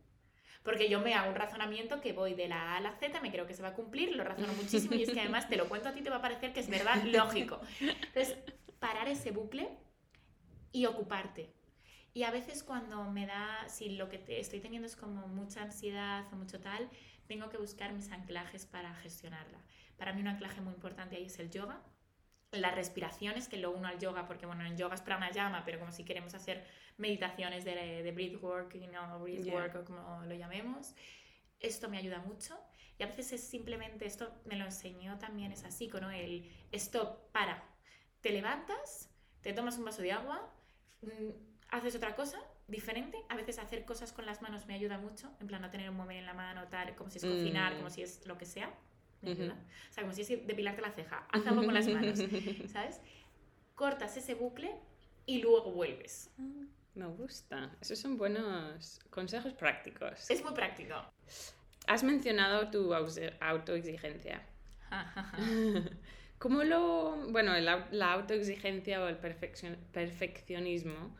Porque 0.62 0.90
yo 0.90 1.00
me 1.00 1.14
hago 1.14 1.30
un 1.30 1.36
razonamiento 1.36 2.00
que 2.00 2.12
voy 2.12 2.34
de 2.34 2.48
la 2.48 2.74
A 2.74 2.76
a 2.76 2.80
la 2.80 2.92
Z, 2.92 3.20
me 3.20 3.30
creo 3.30 3.46
que 3.46 3.54
se 3.54 3.62
va 3.62 3.68
a 3.68 3.74
cumplir, 3.74 4.14
lo 4.14 4.24
razono 4.24 4.52
muchísimo 4.52 4.94
y 4.96 5.04
es 5.04 5.10
que 5.10 5.20
además 5.20 5.48
te 5.48 5.56
lo 5.56 5.68
cuento 5.68 5.88
a 5.88 5.92
ti, 5.92 6.02
te 6.02 6.10
va 6.10 6.16
a 6.16 6.22
parecer 6.22 6.52
que 6.52 6.60
es 6.60 6.68
verdad, 6.68 7.02
lógico. 7.04 7.60
Entonces, 7.80 8.36
parar 8.78 9.08
ese 9.08 9.30
bucle 9.30 9.68
y 10.72 10.84
ocuparte. 10.86 11.54
Y 12.14 12.22
a 12.24 12.30
veces 12.30 12.62
cuando 12.62 13.04
me 13.04 13.26
da, 13.26 13.68
si 13.68 13.90
lo 13.90 14.08
que 14.08 14.24
estoy 14.28 14.60
teniendo 14.60 14.86
es 14.86 14.96
como 14.96 15.28
mucha 15.28 15.62
ansiedad 15.62 16.24
o 16.32 16.36
mucho 16.36 16.60
tal, 16.60 16.88
tengo 17.26 17.48
que 17.48 17.58
buscar 17.58 17.92
mis 17.92 18.10
anclajes 18.10 18.66
para 18.66 18.94
gestionarla. 18.94 19.58
Para 19.96 20.12
mí 20.12 20.20
un 20.20 20.28
anclaje 20.28 20.60
muy 20.60 20.74
importante 20.74 21.16
ahí 21.16 21.26
es 21.26 21.38
el 21.38 21.50
yoga, 21.50 21.82
las 22.50 22.74
respiraciones, 22.74 23.48
que 23.48 23.58
lo 23.58 23.70
uno 23.70 23.88
al 23.88 23.98
yoga, 23.98 24.26
porque 24.26 24.46
bueno, 24.46 24.64
en 24.64 24.76
yoga 24.76 24.94
es 24.94 25.02
pranayama, 25.02 25.64
pero 25.64 25.78
como 25.78 25.92
si 25.92 26.04
queremos 26.04 26.34
hacer 26.34 26.64
meditaciones 26.96 27.64
de, 27.64 28.02
de 28.02 28.12
breathwork, 28.12 28.74
no 28.74 29.20
breathwork 29.20 29.76
o 29.76 29.84
como 29.84 30.22
lo 30.24 30.34
llamemos, 30.34 30.94
esto 31.60 31.88
me 31.88 31.98
ayuda 31.98 32.20
mucho. 32.20 32.58
Y 32.98 33.02
a 33.02 33.06
veces 33.06 33.32
es 33.32 33.44
simplemente, 33.48 34.06
esto 34.06 34.32
me 34.44 34.56
lo 34.56 34.64
enseñó 34.64 35.18
también, 35.18 35.52
es 35.52 35.64
así, 35.64 35.88
¿no? 35.88 36.10
El 36.10 36.50
stop, 36.72 37.30
para, 37.30 37.62
te 38.20 38.30
levantas, 38.30 39.10
te 39.40 39.52
tomas 39.52 39.78
un 39.78 39.84
vaso 39.84 40.02
de 40.02 40.12
agua, 40.12 40.52
mm, 41.02 41.57
haces 41.70 41.96
otra 41.96 42.14
cosa 42.14 42.38
diferente. 42.66 43.18
A 43.28 43.36
veces 43.36 43.58
hacer 43.58 43.84
cosas 43.84 44.12
con 44.12 44.26
las 44.26 44.42
manos 44.42 44.66
me 44.66 44.74
ayuda 44.74 44.98
mucho, 44.98 45.30
en 45.40 45.46
plan 45.46 45.62
no 45.62 45.70
tener 45.70 45.90
un 45.90 45.96
móvil 45.96 46.18
en 46.18 46.26
la 46.26 46.34
mano, 46.34 46.66
tal, 46.68 46.94
como 46.94 47.10
si 47.10 47.18
es 47.18 47.24
cocinar, 47.24 47.74
como 47.74 47.88
mm. 47.88 47.90
si 47.90 48.02
es 48.02 48.26
lo 48.26 48.38
que 48.38 48.46
sea. 48.46 48.72
Me 49.22 49.32
ayuda. 49.32 49.56
O 49.90 49.92
sea, 49.92 50.04
como 50.04 50.14
si 50.14 50.22
es 50.22 50.28
depilarte 50.28 50.80
la 50.80 50.92
ceja. 50.92 51.26
Haz 51.32 51.46
algo 51.46 51.64
con 51.64 51.74
las 51.74 51.88
manos, 51.88 52.18
¿sabes? 52.72 53.00
Cortas 53.74 54.16
ese 54.16 54.34
bucle 54.34 54.72
y 55.26 55.42
luego 55.42 55.72
vuelves. 55.72 56.30
Me 56.94 57.06
gusta. 57.06 57.70
Esos 57.80 57.98
son 57.98 58.16
buenos 58.16 59.00
consejos 59.10 59.54
prácticos. 59.54 60.30
Es 60.30 60.44
muy 60.44 60.52
práctico. 60.52 60.94
Has 61.86 62.04
mencionado 62.04 62.70
tu 62.70 62.94
autoexigencia. 62.94 64.42
¿Cómo 66.38 66.62
lo... 66.62 67.16
Bueno, 67.30 67.58
la 67.58 68.12
autoexigencia 68.12 69.02
o 69.02 69.08
el 69.08 69.16
perfeccionismo 69.16 71.16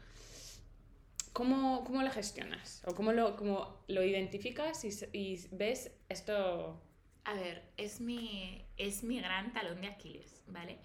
¿Cómo, 1.38 1.84
¿Cómo, 1.84 2.02
lo 2.02 2.10
gestionas? 2.10 2.82
¿O 2.84 2.96
cómo 2.96 3.12
lo, 3.12 3.36
cómo 3.36 3.84
lo 3.86 4.02
identificas 4.02 4.84
y, 4.84 4.88
y, 5.16 5.46
ves 5.52 5.92
esto? 6.08 6.82
A 7.22 7.34
ver, 7.34 7.62
es 7.76 8.00
mi, 8.00 8.66
es 8.76 9.04
mi 9.04 9.20
gran 9.20 9.52
talón 9.52 9.80
de 9.80 9.86
Aquiles, 9.86 10.42
¿vale? 10.48 10.80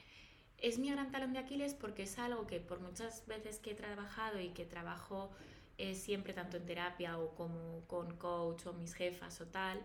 Es 0.60 0.78
mi 0.78 0.92
gran 0.92 1.12
talón 1.12 1.34
de 1.34 1.40
Aquiles 1.40 1.74
porque 1.74 2.04
es 2.04 2.20
algo 2.20 2.46
que 2.46 2.60
por 2.60 2.82
muchas 2.82 3.26
veces 3.26 3.58
que 3.58 3.72
he 3.72 3.74
trabajado 3.74 4.40
y 4.40 4.50
que 4.50 4.64
trabajo 4.64 5.32
eh, 5.80 5.96
siempre 5.96 6.34
tanto 6.34 6.58
en 6.58 6.68
terapia 6.68 7.18
o 7.18 7.34
como 7.34 7.88
con 7.88 8.16
coach 8.18 8.68
o 8.68 8.74
mis 8.74 8.94
jefas 8.94 9.42
o 9.42 9.48
tal, 9.48 9.84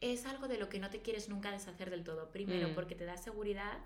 es 0.00 0.26
algo 0.26 0.46
de 0.46 0.58
lo 0.58 0.68
que 0.68 0.78
no 0.78 0.90
te 0.90 1.02
quieres 1.02 1.28
nunca 1.28 1.50
deshacer 1.50 1.90
del 1.90 2.04
todo. 2.04 2.30
Primero, 2.30 2.68
mm. 2.68 2.74
porque 2.74 2.94
te 2.94 3.04
da 3.04 3.16
seguridad 3.16 3.78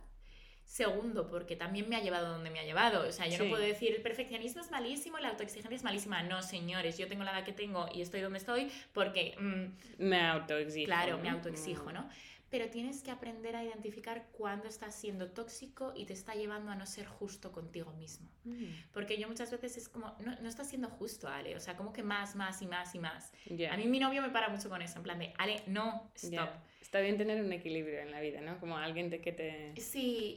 Segundo, 0.71 1.29
porque 1.29 1.57
también 1.57 1.89
me 1.89 1.97
ha 1.97 2.01
llevado 2.01 2.29
donde 2.29 2.49
me 2.49 2.61
ha 2.61 2.65
llevado. 2.65 3.09
O 3.09 3.11
sea, 3.11 3.27
yo 3.27 3.43
no 3.43 3.51
puedo 3.51 3.61
decir 3.61 3.93
el 3.93 4.03
perfeccionismo 4.03 4.61
es 4.61 4.71
malísimo, 4.71 5.19
la 5.19 5.31
autoexigencia 5.31 5.75
es 5.75 5.83
malísima. 5.83 6.23
No, 6.23 6.45
señores, 6.45 6.97
yo 6.97 7.09
tengo 7.09 7.25
la 7.25 7.33
edad 7.33 7.45
que 7.45 7.53
tengo 7.53 7.89
y 7.93 8.03
estoy 8.03 8.21
donde 8.21 8.39
estoy 8.39 8.71
porque... 8.93 9.35
Mm, 9.37 10.05
me 10.07 10.25
autoexijo. 10.25 10.87
Claro, 10.87 11.19
me 11.19 11.29
autoexijo, 11.29 11.91
¿no? 11.91 12.09
Pero 12.51 12.69
tienes 12.69 13.03
que 13.03 13.13
aprender 13.13 13.55
a 13.55 13.65
identificar 13.65 14.29
cuándo 14.33 14.67
estás 14.69 14.95
siendo 14.95 15.31
tóxico 15.31 15.93
y 15.97 16.05
te 16.05 16.13
está 16.13 16.35
llevando 16.35 16.73
a 16.73 16.75
no 16.75 16.85
ser 16.85 17.07
justo 17.07 17.53
contigo 17.53 17.93
mismo. 17.93 18.29
Mm. 18.45 18.65
Porque 18.93 19.19
yo 19.19 19.29
muchas 19.29 19.51
veces 19.53 19.77
es 19.77 19.89
como, 19.89 20.17
no, 20.25 20.35
no 20.41 20.49
estás 20.49 20.69
siendo 20.69 20.89
justo, 20.89 21.29
Ale, 21.29 21.55
o 21.55 21.61
sea, 21.61 21.77
como 21.77 21.93
que 21.93 22.03
más, 22.03 22.35
más 22.35 22.61
y 22.61 22.67
más 22.67 22.95
y 22.95 22.99
más. 22.99 23.33
A 23.71 23.77
mí 23.77 23.87
mi 23.87 24.01
novio 24.01 24.21
me 24.21 24.31
para 24.31 24.49
mucho 24.49 24.69
con 24.69 24.83
eso, 24.83 24.99
en 24.99 25.05
plan 25.05 25.19
de, 25.19 25.33
Ale, 25.39 25.63
no, 25.69 26.11
stop. 26.17 26.51
Está 26.81 27.01
bien 27.01 27.17
tener 27.17 27.41
un 27.41 27.53
equilibrio 27.53 28.01
en 28.01 28.11
la 28.11 28.21
vida, 28.21 28.41
¿no? 28.41 28.59
Como 28.59 28.77
alguien 28.77 29.11
que 29.11 29.33
te 29.33 29.73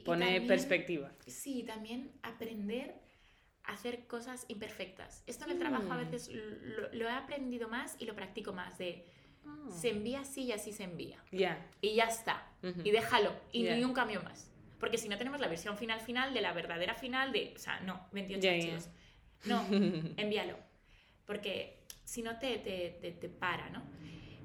pone 0.05 0.41
perspectiva. 0.41 1.11
Sí, 1.25 1.63
también 1.63 2.11
aprender 2.21 2.93
a 3.63 3.73
hacer 3.73 4.05
cosas 4.05 4.45
imperfectas. 4.49 5.23
Esto 5.25 5.45
en 5.45 5.51
el 5.51 5.57
trabajo 5.57 5.91
a 5.91 5.95
mm. 5.95 6.11
veces 6.11 6.29
lo, 6.91 7.07
he 7.07 7.11
aprendido 7.11 7.69
más 7.69 7.95
y 7.99 8.05
lo 8.05 8.13
practico 8.13 8.53
más, 8.53 8.77
de 8.77 9.03
ah. 9.45 9.69
se 9.69 9.89
envía 9.89 10.21
así 10.21 10.43
y 10.43 10.51
así 10.51 10.71
se 10.71 10.83
envía. 10.83 11.17
Ya. 11.31 11.65
Y 11.81 11.95
ya 11.95 12.05
está. 12.05 12.47
Y 12.83 12.91
déjalo. 12.91 13.33
Y 13.51 13.63
ni 13.63 13.83
un 13.83 13.93
cambio 13.93 14.21
más. 14.23 14.49
Porque 14.79 14.97
si 14.97 15.07
no 15.07 15.17
tenemos 15.17 15.39
la 15.39 15.47
versión 15.47 15.77
final 15.77 16.01
final 16.01 16.33
de 16.33 16.41
la 16.41 16.51
verdadera 16.53 16.93
final 16.95 17.31
de, 17.31 17.53
o 17.55 17.59
sea, 17.59 17.79
no, 17.81 18.07
28 18.11 18.49
archivos. 18.49 18.89
No, 19.45 19.65
envíalo. 20.17 20.57
Porque 21.25 21.83
si 22.03 22.21
no 22.21 22.37
te, 22.37 22.57
te, 22.57 23.11
te 23.11 23.29
para, 23.29 23.69
¿no? 23.69 23.81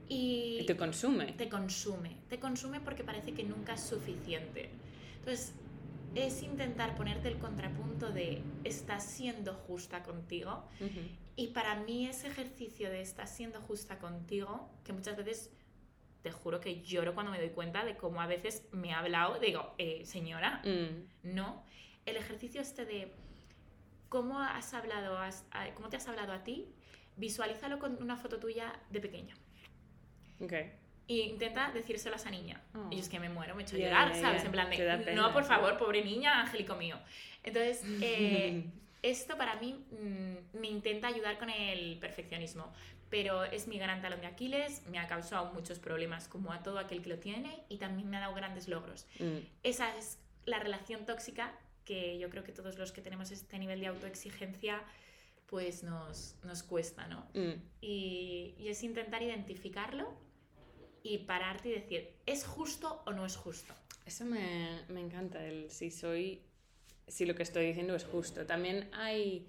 Y, 0.08 0.64
te 0.66 0.76
consume. 0.76 1.32
Te 1.32 1.48
consume. 1.48 2.16
Te 2.28 2.38
consume 2.38 2.80
porque 2.80 3.04
parece 3.04 3.32
que 3.32 3.44
nunca 3.44 3.74
es 3.74 3.82
suficiente. 3.82 4.70
Entonces, 5.18 5.52
es 6.26 6.42
intentar 6.42 6.96
ponerte 6.96 7.28
el 7.28 7.38
contrapunto 7.38 8.10
de 8.10 8.42
estás 8.64 9.04
siendo 9.04 9.54
justa 9.54 10.02
contigo. 10.02 10.64
Y 11.36 11.48
para 11.48 11.76
mí 11.76 12.06
ese 12.06 12.28
ejercicio 12.28 12.90
de 12.90 13.00
estás 13.00 13.34
siendo 13.34 13.60
justa 13.60 13.98
contigo, 13.98 14.68
que 14.84 14.92
muchas 14.92 15.16
veces 15.16 15.50
te 16.22 16.32
juro 16.32 16.60
que 16.60 16.82
lloro 16.82 17.14
cuando 17.14 17.30
me 17.30 17.38
doy 17.38 17.50
cuenta 17.50 17.84
de 17.84 17.96
cómo 17.96 18.20
a 18.20 18.26
veces 18.26 18.66
me 18.72 18.92
ha 18.92 18.98
hablado, 18.98 19.38
digo, 19.38 19.74
eh, 19.78 20.04
señora, 20.04 20.62
mm. 20.64 21.34
no. 21.34 21.64
El 22.06 22.16
ejercicio 22.16 22.60
este 22.60 22.84
de 22.84 23.12
cómo 24.08 24.40
has 24.40 24.74
hablado, 24.74 25.18
cómo 25.74 25.88
te 25.88 25.96
has 25.96 26.08
hablado 26.08 26.32
a 26.32 26.42
ti, 26.42 26.66
visualízalo 27.16 27.78
con 27.78 28.02
una 28.02 28.16
foto 28.16 28.38
tuya 28.38 28.72
de 28.90 29.00
pequeña. 29.00 29.34
Okay. 30.40 30.72
Y 31.08 31.22
intenta 31.22 31.72
decírselo 31.72 32.14
a 32.14 32.18
esa 32.18 32.30
niña. 32.30 32.60
Oh. 32.74 32.88
Y 32.90 33.00
es 33.00 33.08
que 33.08 33.18
me 33.18 33.30
muero, 33.30 33.54
me 33.54 33.62
he 33.62 33.66
hecho 33.66 33.78
llorar, 33.78 34.14
¿sabes? 34.14 34.44
En 34.44 34.52
plan 34.52 34.68
de, 34.70 35.14
no, 35.14 35.32
por 35.32 35.44
favor, 35.44 35.76
pobre 35.78 36.04
niña, 36.04 36.42
angélico 36.42 36.76
mío. 36.76 36.98
Entonces, 37.42 37.82
eh, 38.02 38.64
esto 39.02 39.38
para 39.38 39.56
mí 39.56 39.84
mm, 39.90 40.58
me 40.58 40.68
intenta 40.68 41.08
ayudar 41.08 41.38
con 41.38 41.48
el 41.48 41.98
perfeccionismo, 41.98 42.70
pero 43.08 43.44
es 43.44 43.68
mi 43.68 43.78
gran 43.78 44.02
talón 44.02 44.20
de 44.20 44.26
Aquiles, 44.26 44.82
me 44.90 44.98
ha 44.98 45.06
causado 45.06 45.52
muchos 45.54 45.78
problemas 45.78 46.28
como 46.28 46.52
a 46.52 46.62
todo 46.62 46.78
aquel 46.78 47.02
que 47.02 47.08
lo 47.08 47.18
tiene 47.18 47.62
y 47.70 47.78
también 47.78 48.10
me 48.10 48.18
ha 48.18 48.20
dado 48.20 48.34
grandes 48.34 48.68
logros. 48.68 49.06
Mm. 49.18 49.38
Esa 49.62 49.96
es 49.96 50.18
la 50.44 50.58
relación 50.58 51.06
tóxica 51.06 51.52
que 51.84 52.18
yo 52.18 52.28
creo 52.28 52.44
que 52.44 52.52
todos 52.52 52.76
los 52.76 52.92
que 52.92 53.00
tenemos 53.00 53.30
este 53.30 53.58
nivel 53.58 53.80
de 53.80 53.86
autoexigencia 53.86 54.82
pues 55.46 55.82
nos, 55.82 56.36
nos 56.44 56.62
cuesta, 56.62 57.06
¿no? 57.06 57.26
Mm. 57.32 57.54
Y, 57.80 58.54
y 58.58 58.68
es 58.68 58.82
intentar 58.82 59.22
identificarlo 59.22 60.12
y 61.02 61.18
pararte 61.18 61.68
y 61.68 61.72
decir, 61.72 62.10
¿es 62.26 62.44
justo 62.44 63.02
o 63.06 63.12
no 63.12 63.24
es 63.26 63.36
justo? 63.36 63.74
Eso 64.06 64.24
me, 64.24 64.82
me 64.88 65.00
encanta, 65.00 65.44
el 65.44 65.70
si 65.70 65.90
soy, 65.90 66.40
si 67.06 67.26
lo 67.26 67.34
que 67.34 67.42
estoy 67.42 67.66
diciendo 67.66 67.94
es 67.94 68.04
justo. 68.04 68.46
También 68.46 68.88
hay 68.92 69.46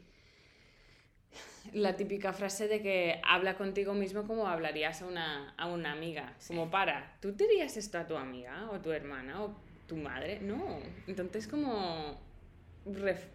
la 1.73 1.95
típica 1.95 2.33
frase 2.33 2.67
de 2.67 2.81
que 2.81 3.21
habla 3.23 3.55
contigo 3.55 3.93
mismo 3.93 4.25
como 4.25 4.47
hablarías 4.47 5.01
a 5.01 5.05
una, 5.05 5.53
a 5.57 5.67
una 5.67 5.91
amiga. 5.91 6.35
Como 6.47 6.69
para, 6.71 7.17
¿tú 7.21 7.31
dirías 7.33 7.77
esto 7.77 7.97
a 7.99 8.07
tu 8.07 8.15
amiga 8.17 8.69
o 8.71 8.79
tu 8.79 8.91
hermana 8.91 9.43
o 9.43 9.55
tu 9.87 9.95
madre? 9.97 10.39
No. 10.41 10.79
Entonces 11.07 11.47
como... 11.47 12.19
ref- 12.85 13.29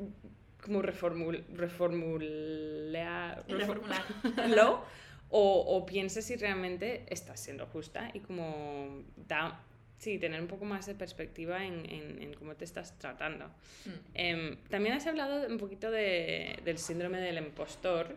como 0.62 0.80
reformul, 0.82 1.44
reformulea, 1.52 3.44
Reformularlo. 3.48 4.84
o, 5.36 5.64
o 5.76 5.84
pienses 5.84 6.24
si 6.26 6.36
realmente 6.36 7.04
estás 7.08 7.40
siendo 7.40 7.66
justa 7.66 8.08
y 8.14 8.20
como 8.20 9.02
da, 9.16 9.60
sí, 9.98 10.16
tener 10.18 10.40
un 10.40 10.46
poco 10.46 10.64
más 10.64 10.86
de 10.86 10.94
perspectiva 10.94 11.64
en, 11.64 11.90
en- 11.90 12.22
en 12.22 12.34
cómo 12.34 12.54
te 12.54 12.64
estás 12.64 12.96
tratando. 13.00 13.46
Mm. 13.84 13.90
Em, 14.14 14.56
también 14.68 14.94
has 14.94 15.06
hablado 15.08 15.44
un 15.48 15.58
poquito 15.58 15.90
de- 15.90 16.56
del 16.64 16.78
síndrome 16.78 17.18
del 17.20 17.38
impostor, 17.38 18.14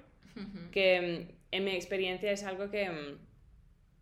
que 0.72 0.96
em, 0.98 1.28
en 1.52 1.64
mi 1.66 1.72
experiencia 1.72 2.32
es 2.32 2.44
algo 2.44 2.70
que 2.70 2.84
em, 2.84 3.18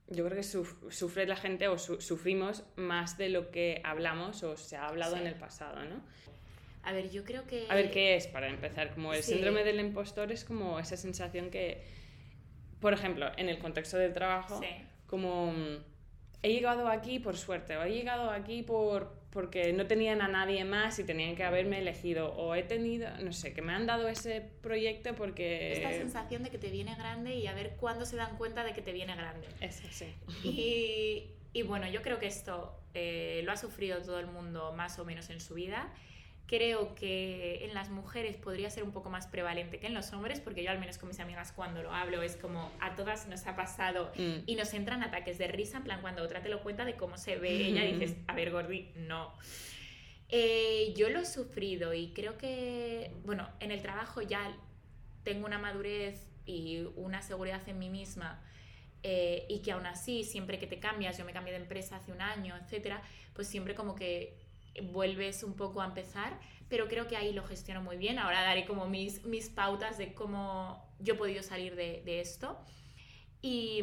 yo 0.09 0.25
creo 0.25 0.35
que 0.35 0.43
suf- 0.43 0.91
sufre 0.91 1.25
la 1.25 1.37
gente 1.37 1.69
o 1.69 1.77
su- 1.77 2.01
sufrimos 2.01 2.63
más 2.75 3.17
de 3.17 3.29
lo 3.29 3.49
que 3.49 3.79
hablamos 3.85 4.43
o 4.43 4.57
se 4.57 4.75
ha 4.75 4.87
hablado 4.89 5.15
Sí. 5.15 5.21
en 5.21 5.27
el 5.27 5.35
pasado, 5.35 5.85
¿no? 5.85 6.01
A 6.83 6.91
ver, 6.91 7.09
yo 7.09 7.23
creo 7.23 7.47
que... 7.47 7.65
A 7.69 7.75
ver, 7.75 7.89
¿qué 7.91 8.15
es 8.17 8.27
para 8.27 8.47
empezar? 8.49 8.93
Como 8.93 9.13
el 9.13 9.23
Sí. 9.23 9.31
síndrome 9.33 9.63
del 9.63 9.79
impostor 9.79 10.31
es 10.33 10.43
como 10.43 10.77
esa 10.79 10.97
sensación 10.97 11.49
que, 11.49 11.81
por 12.85 12.93
ejemplo, 12.93 13.31
en 13.35 13.49
el 13.49 13.57
contexto 13.57 13.97
del 13.97 14.13
trabajo, 14.13 14.59
Sí. 14.61 14.67
como 15.07 15.51
mm, 15.51 15.77
he 16.43 16.49
llegado 16.53 16.87
aquí 16.87 17.17
por 17.17 17.35
suerte, 17.35 17.75
o 17.77 17.83
he 17.83 17.89
llegado 17.91 18.29
aquí 18.29 18.61
por 18.61 19.11
porque 19.31 19.73
no 19.73 19.87
tenían 19.87 20.21
a 20.21 20.27
nadie 20.27 20.63
más 20.65 20.99
y 20.99 21.03
tenían 21.03 21.35
que 21.35 21.43
haberme 21.43 21.79
elegido, 21.79 22.31
o 22.35 22.53
he 22.53 22.61
tenido, 22.61 23.09
no 23.23 23.33
sé, 23.33 23.53
que 23.55 23.63
me 23.63 23.73
han 23.73 23.87
dado 23.87 24.07
ese 24.07 24.39
proyecto 24.61 25.15
porque... 25.15 25.73
Esta 25.73 25.93
sensación 25.93 26.43
de 26.43 26.51
que 26.51 26.59
te 26.59 26.69
viene 26.69 26.93
grande 26.93 27.35
y 27.35 27.47
a 27.47 27.53
ver 27.55 27.75
cuándo 27.77 28.05
se 28.05 28.17
dan 28.17 28.37
cuenta 28.37 28.63
de 28.63 28.73
que 28.73 28.83
te 28.83 28.93
viene 28.93 29.15
grande. 29.15 29.47
Eso, 29.61 29.81
sí. 29.89 30.13
Y, 30.43 31.31
y 31.53 31.63
bueno, 31.63 31.87
yo 31.89 32.03
creo 32.03 32.19
que 32.19 32.27
esto 32.27 32.79
eh, 32.93 33.41
lo 33.45 33.51
ha 33.51 33.57
sufrido 33.57 33.99
todo 34.03 34.19
el 34.19 34.27
mundo 34.27 34.73
más 34.73 34.99
o 34.99 35.05
menos 35.05 35.31
en 35.31 35.41
su 35.41 35.55
vida. 35.55 35.91
Creo 36.47 36.93
que 36.93 37.65
en 37.65 37.73
las 37.73 37.89
mujeres 37.89 38.37
podría 38.37 38.69
ser 38.69 38.83
un 38.83 38.91
poco 38.91 39.09
más 39.09 39.25
prevalente 39.25 39.79
que 39.79 39.87
en 39.87 39.95
los 39.95 40.13
hombres, 40.13 40.39
porque 40.39 40.63
yo 40.63 40.69
al 40.69 40.79
menos 40.79 40.99
con 40.99 41.09
mis 41.09 41.19
amigas 41.19 41.51
cuando 41.51 41.81
lo 41.81 41.91
hablo 41.91 42.21
es 42.21 42.35
como 42.35 42.71
a 42.79 42.95
todas 42.95 43.27
nos 43.27 43.47
ha 43.47 43.55
pasado 43.55 44.11
Mm. 44.17 44.43
y 44.45 44.55
nos 44.55 44.73
entran 44.75 45.01
ataques 45.01 45.37
de 45.39 45.47
risa, 45.47 45.77
en 45.77 45.83
plan 45.85 46.01
cuando 46.01 46.21
otra 46.21 46.41
te 46.43 46.49
lo 46.49 46.61
cuenta 46.61 46.85
de 46.85 46.95
cómo 46.95 47.17
se 47.17 47.37
ve 47.37 47.49
ella 47.67 47.83
y 47.85 47.93
dices, 47.97 48.15
a 48.27 48.35
ver 48.35 48.51
Gordi, 48.51 48.91
no. 48.95 49.33
Eh, 50.29 50.93
yo 50.95 51.09
lo 51.09 51.19
he 51.19 51.25
sufrido 51.25 51.93
y 51.93 52.09
creo 52.13 52.37
que, 52.37 53.11
bueno, 53.25 53.47
en 53.59 53.71
el 53.71 53.81
trabajo 53.81 54.21
ya 54.21 54.55
tengo 55.23 55.45
una 55.45 55.57
madurez 55.59 56.27
y 56.45 56.83
una 56.95 57.21
seguridad 57.21 57.67
en 57.67 57.79
mí 57.79 57.89
misma 57.89 58.39
eh, 59.03 59.45
y 59.49 59.59
que 59.61 59.71
aún 59.71 59.85
así, 59.85 60.23
siempre 60.23 60.57
que 60.59 60.67
te 60.67 60.79
cambias, 60.79 61.17
yo 61.17 61.25
me 61.25 61.33
cambié 61.33 61.53
de 61.53 61.59
empresa 61.59 61.97
hace 61.97 62.11
un 62.11 62.21
año, 62.21 62.55
etcétera, 62.57 63.01
pues 63.33 63.47
siempre 63.47 63.75
como 63.75 63.95
que 63.95 64.44
vuelves 64.83 65.43
un 65.43 65.55
poco 65.55 65.81
a 65.81 65.85
empezar, 65.85 66.39
pero 66.69 66.87
creo 66.87 67.07
que 67.07 67.15
ahí 67.17 67.33
lo 67.33 67.43
gestiono 67.43 67.81
muy 67.81 67.97
bien. 67.97 68.19
Ahora 68.19 68.41
daré 68.41 68.65
como 68.65 68.87
mis, 68.87 69.23
mis 69.25 69.49
pautas 69.49 69.97
de 69.97 70.13
cómo 70.13 70.93
yo 70.99 71.13
he 71.13 71.17
podido 71.17 71.43
salir 71.43 71.75
de, 71.75 72.01
de 72.05 72.19
esto. 72.21 72.59
Y, 73.41 73.81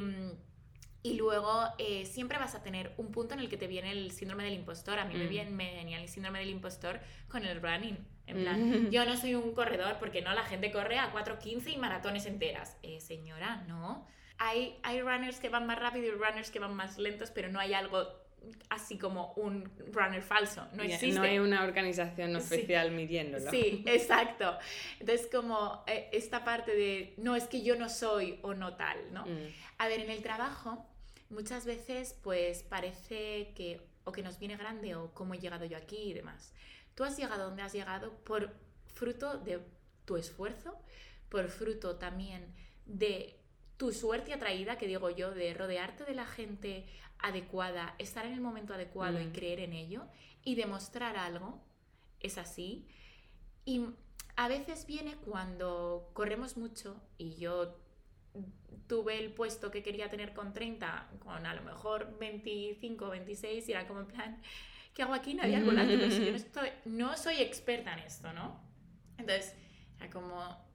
y 1.03 1.15
luego 1.15 1.65
eh, 1.79 2.05
siempre 2.07 2.39
vas 2.39 2.55
a 2.55 2.63
tener 2.63 2.93
un 2.97 3.11
punto 3.13 3.35
en 3.35 3.41
el 3.41 3.49
que 3.49 3.57
te 3.57 3.67
viene 3.67 3.93
el 3.93 4.11
síndrome 4.13 4.45
del 4.45 4.55
impostor. 4.55 4.99
A 4.99 5.05
mí 5.05 5.15
me, 5.15 5.25
Mm. 5.25 5.29
viene, 5.29 5.51
me 5.51 5.75
venía 5.75 6.01
el 6.01 6.09
síndrome 6.09 6.41
del 6.41 6.51
impostor 6.51 7.01
con 7.29 7.45
el 7.45 7.61
running. 7.61 7.99
En 8.27 8.43
plan, 8.43 8.87
Mm. 8.87 8.91
yo 8.91 9.05
no 9.05 9.17
soy 9.17 9.35
un 9.35 9.53
corredor 9.53 9.97
porque 9.99 10.23
no, 10.23 10.33
la 10.33 10.45
gente 10.45 10.71
corre 10.71 10.99
a 10.99 11.11
4.15 11.13 11.71
y 11.73 11.77
maratones 11.77 12.27
enteras. 12.27 12.77
Eh, 12.83 13.01
señora, 13.01 13.65
no. 13.69 14.07
Hay, 14.39 14.79
hay 14.83 15.01
runners 15.03 15.39
que 15.41 15.49
van 15.49 15.67
más 15.67 15.79
rápido 15.79 16.07
y 16.07 16.11
runners 16.13 16.51
que 16.51 16.59
van 16.59 16.75
más 16.75 16.99
lentos, 16.99 17.31
pero 17.31 17.49
no 17.51 17.61
hay 17.61 17.75
algo 17.75 18.22
así 18.69 18.99
como 18.99 19.33
un 19.35 19.71
runner 19.93 20.23
falso. 20.23 20.67
No 20.75 20.83
existe. 20.83 21.19
No 21.19 21.23
hay 21.23 21.39
una 21.39 21.65
organización 21.65 22.31
Sí. 22.31 22.37
oficial 22.55 22.91
midiéndolo. 22.93 23.51
Sí, 23.51 23.83
exacto. 23.87 24.59
Entonces, 25.01 25.29
como 25.31 25.85
eh, 25.87 26.09
esta 26.13 26.45
parte 26.45 26.75
de, 26.75 27.15
no, 27.19 27.37
es 27.37 27.45
que 27.45 27.63
yo 27.63 27.77
no 27.77 27.89
soy 27.89 28.39
o 28.43 28.55
no 28.55 28.77
tal, 28.77 28.99
¿no? 29.13 29.25
Mm. 29.27 29.49
A 29.79 29.89
ver, 29.89 30.01
en 30.01 30.11
el 30.11 30.23
trabajo, 30.23 30.87
muchas 31.31 31.67
veces, 31.67 32.17
pues 32.23 32.63
parece 32.63 33.53
que 33.55 33.81
o 34.05 34.13
que 34.13 34.23
nos 34.23 34.39
viene 34.39 34.57
grande 34.57 34.95
o 34.97 35.13
cómo 35.15 35.35
he 35.35 35.39
llegado 35.39 35.65
yo 35.65 35.77
aquí 35.77 35.97
y 35.97 36.13
demás. 36.13 36.53
Tú 36.95 37.05
has 37.05 37.17
llegado 37.17 37.45
donde 37.45 37.63
has 37.63 37.73
llegado 37.73 38.13
por 38.25 38.53
fruto 38.87 39.39
de 39.39 39.61
tu 40.05 40.17
esfuerzo, 40.17 40.77
por 41.29 41.49
fruto 41.49 41.97
también 41.97 42.53
de 42.87 43.39
tu 43.77 43.93
suerte 43.93 44.33
atraída, 44.35 44.77
que 44.77 44.87
digo 44.87 45.11
yo, 45.11 45.31
de 45.33 45.55
rodearte 45.55 46.05
de 46.05 46.15
la 46.15 46.27
gente 46.27 46.85
adecuada, 47.23 47.95
estar 47.99 48.27
en 48.27 48.33
el 48.33 48.41
momento 48.41 48.75
adecuado 48.75 49.21
y 49.21 49.27
Mm. 49.27 49.33
creer 49.33 49.61
en 49.61 49.73
ello 49.73 50.03
y 50.45 50.55
demostrar 50.55 51.17
algo, 51.17 51.61
es 52.21 52.39
así. 52.39 52.87
Y 53.65 53.87
a 54.37 54.49
veces 54.49 54.87
viene 54.87 55.17
cuando 55.17 56.11
corremos 56.15 56.57
mucho 56.57 57.01
y 57.19 57.37
yo 57.37 57.79
tuve 58.87 59.19
el 59.19 59.33
puesto 59.33 59.71
que 59.71 59.83
quería 59.83 60.11
tener 60.11 60.33
con 60.35 60.53
30, 60.53 61.09
con 61.21 61.47
a 61.47 61.55
lo 61.55 61.63
mejor 61.63 62.19
25, 62.19 63.09
26, 63.09 63.69
y 63.69 63.73
era 63.73 63.87
como 63.87 64.01
en 64.01 64.07
plan, 64.07 64.43
¿qué 64.95 65.03
hago 65.03 65.15
aquí? 65.15 65.35
Nadie 65.35 65.57
al 65.57 65.65
volante, 65.65 65.97
pero 65.97 66.11
si 66.11 66.25
yo 66.25 66.31
no, 66.31 66.37
estoy, 66.37 66.69
no 66.85 67.17
soy 67.17 67.37
experta 67.37 67.93
en 67.93 68.01
esto, 68.01 68.33
¿no? 68.33 68.61
Entonces, 69.19 69.55
era 69.99 70.11
como... 70.11 70.72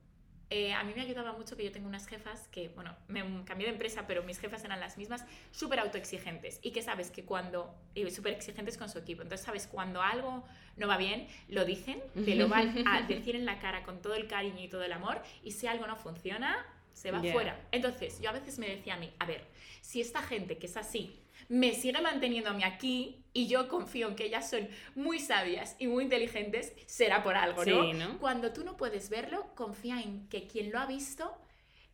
eh, 0.49 0.73
a 0.73 0.83
mí 0.83 0.93
me 0.95 1.01
ayudaba 1.01 1.33
mucho 1.33 1.57
que 1.57 1.63
yo 1.65 1.71
tengo 1.71 1.87
unas 1.87 2.07
jefas 2.07 2.47
que, 2.49 2.69
bueno, 2.69 2.95
me 3.07 3.21
cambié 3.43 3.67
de 3.67 3.73
empresa, 3.73 4.07
pero 4.07 4.23
mis 4.23 4.39
jefas 4.39 4.63
eran 4.63 4.79
las 4.79 4.97
mismas, 4.97 5.25
súper 5.51 5.79
autoexigentes. 5.79 6.59
Y 6.61 6.71
que 6.71 6.81
sabes 6.81 7.11
que 7.11 7.25
cuando, 7.25 7.75
y 7.95 8.09
súper 8.11 8.33
exigentes 8.33 8.77
con 8.77 8.89
su 8.89 8.97
equipo, 8.99 9.23
entonces 9.23 9.45
sabes 9.45 9.67
cuando 9.67 10.01
algo 10.01 10.45
no 10.77 10.87
va 10.87 10.97
bien, 10.97 11.27
lo 11.49 11.65
dicen, 11.65 12.01
te 12.25 12.35
lo 12.35 12.47
van 12.47 12.87
a 12.87 13.01
decir 13.07 13.35
en 13.35 13.45
la 13.45 13.59
cara 13.59 13.83
con 13.83 14.01
todo 14.01 14.15
el 14.15 14.27
cariño 14.27 14.61
y 14.61 14.67
todo 14.69 14.83
el 14.83 14.93
amor, 14.93 15.21
y 15.43 15.51
si 15.51 15.67
algo 15.67 15.85
no 15.87 15.97
funciona, 15.97 16.65
se 16.93 17.11
va 17.11 17.21
Yeah. 17.21 17.33
fuera. 17.33 17.59
Entonces, 17.71 18.19
yo 18.21 18.29
a 18.29 18.33
veces 18.33 18.57
me 18.57 18.69
decía 18.69 18.95
a 18.95 18.97
mí, 18.97 19.11
a 19.19 19.25
ver, 19.25 19.43
si 19.81 20.01
esta 20.01 20.21
gente 20.23 20.57
que 20.57 20.65
es 20.67 20.77
así 20.77 21.19
me 21.49 21.73
sigue 21.73 22.01
manteniéndome 22.01 22.65
aquí 22.65 23.23
y 23.33 23.47
yo 23.47 23.67
confío 23.67 24.07
en 24.09 24.15
que 24.15 24.25
ellas 24.25 24.49
son 24.49 24.67
muy 24.95 25.19
sabias 25.19 25.75
y 25.79 25.87
muy 25.87 26.03
inteligentes, 26.05 26.73
será 26.87 27.23
por 27.23 27.35
algo, 27.35 27.63
Sí, 27.63 27.69
¿no? 27.71 27.93
¿no? 27.93 28.19
Cuando 28.19 28.51
tú 28.53 28.63
no 28.63 28.77
puedes 28.77 29.09
verlo, 29.09 29.45
confía 29.55 30.01
en 30.01 30.27
que 30.29 30.47
quien 30.47 30.71
lo 30.71 30.79
ha 30.79 30.85
visto, 30.85 31.37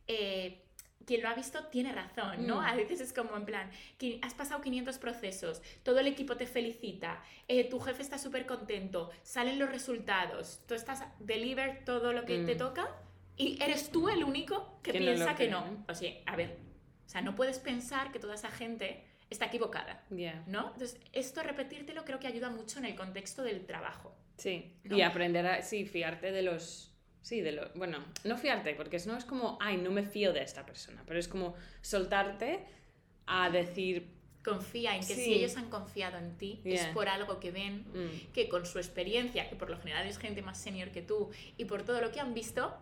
eh, 0.07 0.59
quien 1.05 1.21
lo 1.21 1.27
ha 1.27 1.33
visto 1.33 1.65
tiene 1.65 1.91
razón, 1.91 2.47
¿no? 2.47 2.61
Mm. 2.61 2.65
A 2.65 2.75
veces 2.75 3.01
es 3.01 3.11
como 3.11 3.35
en 3.35 3.45
plan, 3.45 3.69
que 3.97 4.19
has 4.21 4.33
pasado 4.33 4.61
500 4.61 4.97
procesos, 4.99 5.61
todo 5.83 5.99
el 5.99 6.07
equipo 6.07 6.37
te 6.37 6.47
felicita, 6.47 7.21
eh, 7.49 7.69
tu 7.69 7.79
jefe 7.81 8.01
está 8.01 8.17
súper 8.17 8.45
contento, 8.45 9.09
salen 9.21 9.59
los 9.59 9.69
resultados, 9.69 10.61
tú 10.65 10.75
estás 10.75 11.03
deliver 11.19 11.83
todo 11.83 12.13
lo 12.13 12.23
que 12.25 12.37
Mm. 12.39 12.45
te 12.45 12.55
toca 12.55 12.89
y 13.35 13.61
eres 13.61 13.89
tú 13.91 14.07
el 14.07 14.23
único 14.23 14.79
que 14.81 14.93
no 14.93 14.99
piensa 14.99 15.35
que 15.35 15.49
no. 15.49 15.65
¿no? 15.65 15.85
O 15.89 15.93
sea, 15.93 16.13
a 16.25 16.35
ver, 16.37 16.57
o 17.05 17.09
sea, 17.09 17.21
no 17.21 17.35
puedes 17.35 17.59
pensar 17.59 18.13
que 18.13 18.19
toda 18.19 18.35
esa 18.35 18.49
gente 18.49 19.03
está 19.33 19.45
equivocada, 19.47 20.03
Ya. 20.09 20.43
¿no? 20.47 20.71
Entonces, 20.73 20.99
esto 21.11 21.43
repetírtelo 21.43 22.05
creo 22.05 22.19
que 22.19 22.27
ayuda 22.27 22.49
mucho 22.49 22.79
en 22.79 22.85
el 22.85 22.95
contexto 22.95 23.43
del 23.43 23.65
trabajo. 23.65 24.15
Sí, 24.37 24.73
¿no? 24.83 24.97
y 24.97 25.01
aprender 25.01 25.45
a, 25.45 25.61
sí, 25.61 25.85
fiarte 25.85 26.31
de 26.31 26.41
los... 26.41 26.91
Sí, 27.21 27.41
de 27.41 27.51
lo... 27.53 27.69
Bueno, 27.75 28.03
no 28.25 28.37
fiarte, 28.37 28.73
porque 28.75 28.97
no 29.05 29.15
es 29.17 29.25
como, 29.25 29.57
ay, 29.61 29.77
no 29.77 29.91
me 29.91 30.03
fío 30.03 30.33
de 30.33 30.41
esta 30.43 30.65
persona, 30.65 31.03
pero 31.05 31.19
es 31.19 31.27
como 31.27 31.55
soltarte 31.81 32.59
a 33.27 33.49
decir, 33.49 34.11
Confía 34.43 34.93
en 34.95 34.99
que 34.99 35.15
Sí. 35.15 35.23
si 35.23 35.33
ellos 35.35 35.55
han 35.55 35.69
confiado 35.69 36.17
en 36.17 36.37
ti 36.37 36.59
es 36.65 36.81
Yeah. 36.81 36.93
por 36.93 37.07
algo 37.07 37.39
que 37.39 37.51
ven, 37.51 37.85
mm, 37.93 38.33
que 38.33 38.49
con 38.49 38.65
su 38.65 38.77
experiencia, 38.77 39.47
que 39.49 39.55
por 39.55 39.69
lo 39.69 39.77
general 39.77 40.05
es 40.05 40.17
gente 40.17 40.41
más 40.41 40.57
senior 40.61 40.89
que 40.91 41.01
tú, 41.01 41.29
y 41.55 41.63
por 41.63 41.83
todo 41.83 42.01
lo 42.01 42.11
que 42.11 42.19
han 42.19 42.33
visto, 42.33 42.75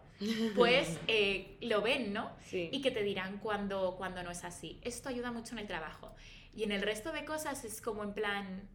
pues 0.55 0.97
eh, 1.07 1.57
lo 1.61 1.83
ven, 1.83 2.13
¿no? 2.13 2.31
sí, 2.45 2.69
Y 2.71 2.81
que 2.81 2.89
te 2.89 3.03
dirán 3.03 3.37
cuando, 3.37 3.93
cuando 3.95 4.23
no 4.23 4.31
es 4.31 4.43
así. 4.43 4.79
Esto 4.81 5.09
ayuda 5.09 5.31
mucho 5.31 5.53
en 5.53 5.59
el 5.59 5.67
trabajo. 5.67 6.15
Y 6.55 6.63
en 6.63 6.71
el 6.71 6.81
resto 6.81 7.11
de 7.11 7.25
cosas 7.25 7.63
es 7.63 7.81
como 7.81 8.03
en 8.03 8.13
plan, 8.13 8.67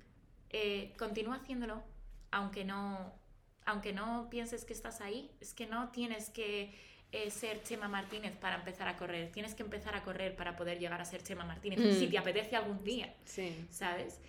eh, 0.50 0.94
continúa 0.98 1.36
haciéndolo, 1.36 1.82
aunque 2.30 2.64
no, 2.64 3.12
aunque 3.64 3.92
no 3.92 4.28
pienses 4.30 4.64
que 4.64 4.72
estás 4.72 5.00
ahí, 5.00 5.30
es 5.40 5.52
que 5.54 5.66
no 5.66 5.90
tienes 5.90 6.30
que 6.30 6.74
eh, 7.12 7.30
ser 7.30 7.62
Chema 7.62 7.88
Martínez 7.88 8.36
para 8.36 8.56
empezar 8.56 8.88
a 8.88 8.96
correr, 8.96 9.30
tienes 9.30 9.54
que 9.54 9.62
empezar 9.62 9.94
a 9.94 10.02
correr 10.02 10.34
para 10.36 10.56
poder 10.56 10.78
llegar 10.78 11.00
a 11.00 11.04
ser 11.04 11.22
Chema 11.22 11.44
Martínez, 11.44 11.78
Mm. 11.78 11.98
si 11.98 12.08
te 12.08 12.18
apetece 12.18 12.56
algún 12.56 12.82
día, 12.82 13.14
Sí. 13.24 13.66
¿sabes? 13.70 14.20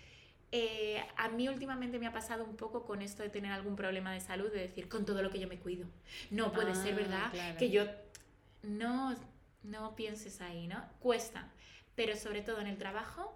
Eh, 0.52 1.04
a 1.18 1.28
mí 1.30 1.50
últimamente 1.50 2.00
me 2.00 2.08
ha 2.08 2.14
pasado 2.14 2.46
un 2.46 2.56
poco 2.56 2.86
con 2.86 3.02
esto 3.02 3.22
de 3.24 3.30
tener 3.30 3.52
algún 3.52 3.76
problema 3.76 4.14
de 4.14 4.22
salud, 4.22 4.52
de 4.52 4.60
decir, 4.60 4.88
con 4.88 5.06
todo 5.06 5.22
lo 5.22 5.30
que 5.30 5.40
yo 5.40 5.48
me 5.48 5.58
cuido. 5.60 5.88
No 6.32 6.54
puede 6.54 6.74
ser 6.76 6.94
Ah, 6.94 6.98
verdad 6.98 7.32
claro. 7.32 7.58
que 7.58 7.70
yo 7.70 7.86
no, 8.64 9.16
no 9.64 9.96
pienses 9.96 10.40
ahí, 10.40 10.68
¿no? 10.68 10.82
Cuesta, 11.00 11.52
pero 11.98 12.16
sobre 12.16 12.42
todo 12.42 12.62
en 12.62 12.68
el 12.68 12.78
trabajo, 12.78 13.34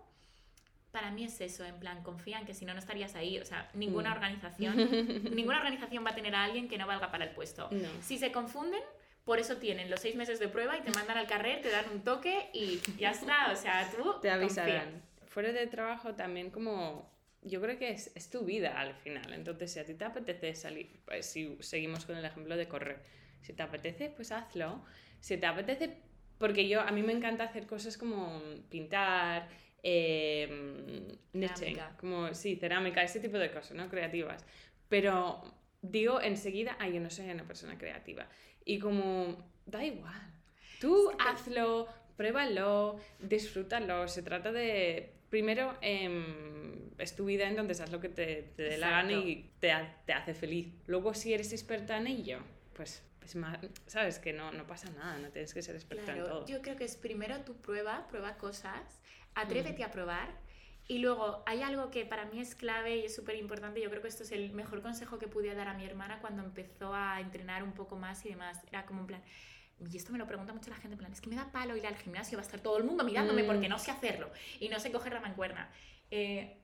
para 0.92 1.10
mí 1.12 1.24
es 1.26 1.42
eso, 1.42 1.66
en 1.66 1.80
plan, 1.80 2.04
confía 2.04 2.40
en 2.40 2.46
que 2.46 2.54
si 2.54 2.64
no, 2.66 2.74
no 2.74 2.80
estarías 2.80 3.16
ahí. 3.16 3.40
O 3.40 3.46
sea, 3.46 3.70
ninguna 3.74 4.10
Mm. 4.12 4.14
organización, 4.14 4.76
ninguna 5.36 5.58
organización 5.58 6.06
va 6.06 6.12
a 6.12 6.16
tener 6.16 6.34
a 6.36 6.44
alguien 6.46 6.70
que 6.70 6.78
no 6.78 6.88
valga 6.88 7.12
para 7.12 7.26
el 7.26 7.32
puesto. 7.32 7.68
No. 7.72 7.90
Si 8.02 8.18
se 8.18 8.32
confunden, 8.32 8.82
por 9.26 9.40
eso 9.40 9.58
tienen 9.58 9.90
los 9.90 10.00
seis 10.00 10.16
meses 10.16 10.40
de 10.40 10.48
prueba 10.48 10.78
y 10.78 10.82
te 10.82 10.92
mandan 10.92 11.18
al 11.18 11.28
carrer, 11.28 11.62
te 11.62 11.70
dan 11.70 11.86
un 11.92 12.04
toque 12.04 12.50
y 12.54 12.80
ya 12.98 13.12
está. 13.12 13.52
O 13.52 13.56
sea, 13.56 13.90
tú 13.92 13.98
Te 14.22 14.30
confía. 14.30 14.34
avisarán. 14.36 15.02
Fuera 15.28 15.52
de 15.52 15.68
trabajo 15.68 16.14
también 16.16 16.52
como... 16.52 17.10
Yo 17.44 17.60
creo 17.60 17.76
que 17.80 17.90
es, 17.90 18.12
es 18.16 18.30
tu 18.30 18.42
vida 18.46 18.80
al 18.80 18.94
final. 18.94 19.34
Entonces, 19.34 19.74
si 19.74 19.80
a 19.80 19.84
ti 19.86 19.96
te 19.96 20.06
apetece 20.06 20.54
salir, 20.54 21.02
pues 21.06 21.26
si 21.26 21.58
seguimos 21.62 22.06
con 22.06 22.16
el 22.16 22.24
ejemplo 22.24 22.56
de 22.56 22.68
correr, 22.68 23.02
si 23.42 23.54
te 23.54 23.64
apetece, 23.64 24.12
pues 24.16 24.32
hazlo. 24.32 24.86
Si 25.20 25.38
te 25.38 25.48
apetece, 25.48 25.98
porque 26.42 26.68
yo, 26.68 26.82
a 26.82 26.92
mí 26.92 27.04
me 27.04 27.14
encanta 27.14 27.44
hacer 27.44 27.68
cosas 27.68 28.00
como 28.00 28.42
pintar, 28.68 29.48
eh, 29.84 31.16
como, 32.00 32.34
sí, 32.34 32.56
cerámica, 32.56 33.04
ese 33.04 33.20
tipo 33.20 33.38
de 33.38 33.52
cosas, 33.52 33.78
¿no? 33.78 33.88
Creativas. 33.88 34.44
Pero 34.90 35.44
digo 35.84 36.20
enseguida, 36.20 36.76
ay, 36.80 36.94
yo 36.94 37.00
no 37.00 37.12
soy 37.12 37.30
una 37.30 37.46
persona 37.46 37.78
creativa. 37.78 38.28
Y 38.66 38.80
como, 38.80 39.38
da 39.68 39.86
igual. 39.86 40.20
Tú 40.80 41.12
Sí, 41.12 41.18
hazlo, 41.20 41.88
pruébalo, 42.18 42.98
disfrútalo. 43.20 44.08
Se 44.08 44.24
trata 44.24 44.52
de, 44.52 45.14
primero, 45.30 45.78
em, 45.82 46.90
es 46.98 47.16
tu 47.16 47.26
vida, 47.26 47.48
entonces 47.48 47.82
haz 47.82 47.92
lo 47.92 48.00
que 48.00 48.10
te, 48.10 48.52
te 48.56 48.64
dé 48.64 48.78
la 48.80 48.90
gana 48.90 49.14
y 49.14 49.52
te, 49.60 49.72
te 50.08 50.14
hace 50.14 50.34
feliz. 50.34 50.74
Luego, 50.88 51.14
si 51.14 51.36
eres 51.36 51.54
experta 51.54 51.98
en 51.98 52.08
ello, 52.08 52.40
pues, 52.74 53.04
pues 53.20 53.36
sabes 53.88 54.20
que 54.20 54.34
no, 54.34 54.52
no 54.52 54.66
pasa 54.66 54.90
nada, 54.92 55.18
no 55.20 55.30
tienes 55.30 55.54
que 55.54 55.62
ser 55.62 55.76
experta 55.76 56.12
en 56.12 56.18
Claro, 56.20 56.30
todo. 56.40 56.46
yo 56.48 56.62
creo 56.62 56.76
que 56.76 56.86
es 56.86 56.96
primero 56.96 57.40
tu 57.42 57.56
prueba, 57.56 58.08
prueba 58.08 58.36
cosas, 58.38 59.00
Mm. 59.36 59.40
atrévete 59.40 59.84
a 59.84 59.92
probar. 59.92 60.30
Y 60.88 60.98
luego 61.00 61.42
hay 61.46 61.62
algo 61.62 61.90
que 61.90 62.06
para 62.06 62.26
mí 62.26 62.42
es 62.42 62.54
clave 62.56 62.98
y 62.98 63.06
es 63.06 63.16
súper 63.16 63.36
importante. 63.38 63.80
Yo 63.82 63.90
creo 63.90 64.02
que 64.02 64.10
esto 64.10 64.24
es 64.24 64.32
el 64.34 64.52
mejor 64.52 64.82
consejo 64.82 65.20
que 65.20 65.28
pude 65.28 65.54
dar 65.56 65.68
a 65.70 65.74
mi 65.74 65.86
hermana 65.86 66.20
cuando 66.20 66.44
empezó 66.44 66.94
a 66.94 67.22
entrenar 67.22 67.64
un 67.64 67.72
poco 67.74 67.96
más 67.96 68.26
y 68.26 68.30
demás. 68.30 68.58
Era 68.68 68.86
como 68.86 69.02
en 69.02 69.08
plan, 69.08 69.24
y 69.90 69.96
esto 69.96 70.12
me 70.12 70.18
lo 70.18 70.28
pregunta 70.28 70.52
mucho 70.54 70.70
la 70.70 70.76
gente, 70.76 70.94
en 70.96 71.00
plan, 71.00 71.12
es 71.14 71.22
que 71.22 71.30
me 71.30 71.36
da 71.38 71.50
palo 71.52 71.78
ir 71.78 71.88
al 71.88 71.96
gimnasio, 71.96 72.38
va 72.38 72.42
a 72.42 72.46
estar 72.46 72.60
todo 72.60 72.78
el 72.78 72.84
mundo 72.84 73.04
mirándome 73.06 73.44
Mm. 73.44 73.48
porque 73.48 73.70
no 73.70 73.80
sé 73.80 73.92
hacerlo 73.92 74.32
y 74.60 74.68
no 74.70 74.80
sé 74.80 74.92
coger 74.92 75.14
la 75.14 75.22
mancuerna. 75.22 75.70
Eh, 76.10 76.58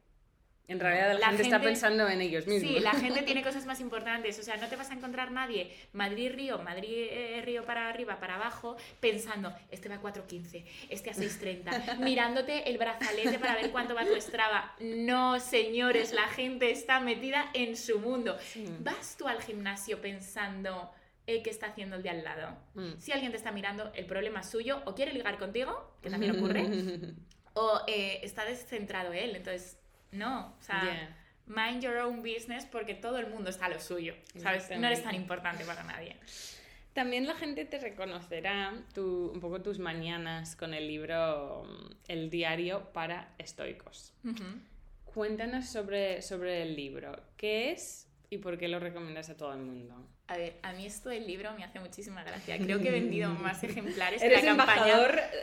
En 0.69 0.81
realidad, 0.81 1.13
la, 1.13 1.19
La 1.19 1.27
gente, 1.27 1.43
está 1.43 1.61
pensando 1.61 2.09
en 2.09 2.19
ellos 2.19 2.45
mismos. 2.45 2.73
Sí, 2.73 2.79
la 2.81 2.91
gente 2.91 3.21
tiene 3.23 3.41
cosas 3.41 3.65
más 3.65 3.79
importantes. 3.79 4.37
O 4.37 4.43
sea, 4.43 4.57
no 4.57 4.67
te 4.67 4.75
vas 4.75 4.91
a 4.91 4.93
encontrar 4.93 5.31
nadie 5.31 5.73
Madrid-Río, 5.93 6.59
Madrid-Río 6.59 7.63
para 7.63 7.89
arriba, 7.89 8.19
para 8.19 8.35
abajo, 8.35 8.75
pensando, 8.99 9.55
este 9.71 9.87
va 9.87 9.95
a 9.95 10.01
4.15, 10.01 10.65
este 10.89 11.09
a 11.09 11.13
6.30, 11.13 11.97
mirándote 11.99 12.69
el 12.69 12.77
brazalete 12.77 13.39
para 13.39 13.55
ver 13.55 13.71
cuánto 13.71 13.95
va 13.95 14.05
tu 14.05 14.19
Strava. 14.19 14.75
No, 14.79 15.39
señores, 15.39 16.11
la 16.11 16.27
gente 16.27 16.69
está 16.71 16.99
metida 16.99 17.49
en 17.53 17.77
su 17.77 17.99
mundo. 17.99 18.37
Sí. 18.41 18.65
¿Vas 18.81 19.15
tú 19.17 19.27
al 19.27 19.41
gimnasio 19.41 20.01
pensando 20.01 20.91
eh, 21.27 21.41
qué 21.43 21.49
está 21.49 21.67
haciendo 21.67 21.95
el 21.95 22.03
de 22.03 22.09
al 22.09 22.23
lado? 22.25 22.57
Mm. 22.73 22.99
Si 22.99 23.13
alguien 23.13 23.31
te 23.31 23.37
está 23.37 23.53
mirando, 23.53 23.89
el 23.95 24.05
problema 24.05 24.41
es 24.41 24.49
suyo, 24.49 24.81
o 24.85 24.93
quiere 24.93 25.13
ligar 25.13 25.37
contigo, 25.37 25.95
que 26.01 26.09
también 26.09 26.35
ocurre, 26.35 26.65
o 27.53 27.81
eh, 27.87 28.19
está 28.23 28.43
descentrado 28.43 29.13
él. 29.13 29.35
Entonces, 29.37 29.77
no, 30.11 30.55
o 30.59 30.61
sea, 30.63 30.81
Yeah. 30.83 31.15
mind 31.47 31.81
your 31.83 31.97
own 31.97 32.21
business 32.21 32.65
porque 32.65 32.93
todo 32.93 33.17
el 33.19 33.27
mundo 33.27 33.49
está 33.49 33.65
a 33.65 33.69
lo 33.69 33.79
suyo, 33.79 34.13
¿sabes? 34.37 34.69
No 34.77 34.87
eres 34.87 35.03
tan 35.03 35.15
importante 35.15 35.63
para 35.65 35.83
nadie. 35.83 36.17
También 36.93 37.27
la 37.27 37.35
gente 37.35 37.63
te 37.65 37.77
reconocerá 37.79 38.73
tu- 38.93 39.29
un 39.31 39.39
poco 39.39 39.61
tus 39.61 39.77
mañanas 39.77 40.55
con 40.55 40.73
el 40.73 40.87
libro 40.87 41.63
mm, 41.65 41.91
El 42.07 42.29
diario 42.31 42.91
para 42.91 43.33
estoicos. 43.37 44.13
Cuéntanos 45.05 45.67
sobre, 45.67 46.21
sobre 46.21 46.63
el 46.63 46.75
libro. 46.75 47.21
¿Qué 47.37 47.71
es 47.71 48.07
y 48.29 48.37
por 48.39 48.57
qué 48.57 48.67
lo 48.67 48.79
recomiendas 48.79 49.29
a 49.29 49.37
todo 49.37 49.53
el 49.53 49.59
mundo? 49.59 49.95
A 50.29 50.35
ver, 50.37 50.57
a 50.61 50.73
mí 50.73 50.85
esto 50.85 51.07
del 51.07 51.25
libro 51.25 51.53
me 51.53 51.63
hace 51.63 51.79
muchísima 51.79 52.21
gracia. 52.23 52.57
Creo 52.57 52.81
que 52.81 52.89
he 52.89 52.91
vendido 52.91 53.29
más 53.35 53.63
ejemplares 53.63 54.19
que 54.21 54.27
Eres 54.27 54.43
la 54.43 54.57
campaña. 54.57 54.93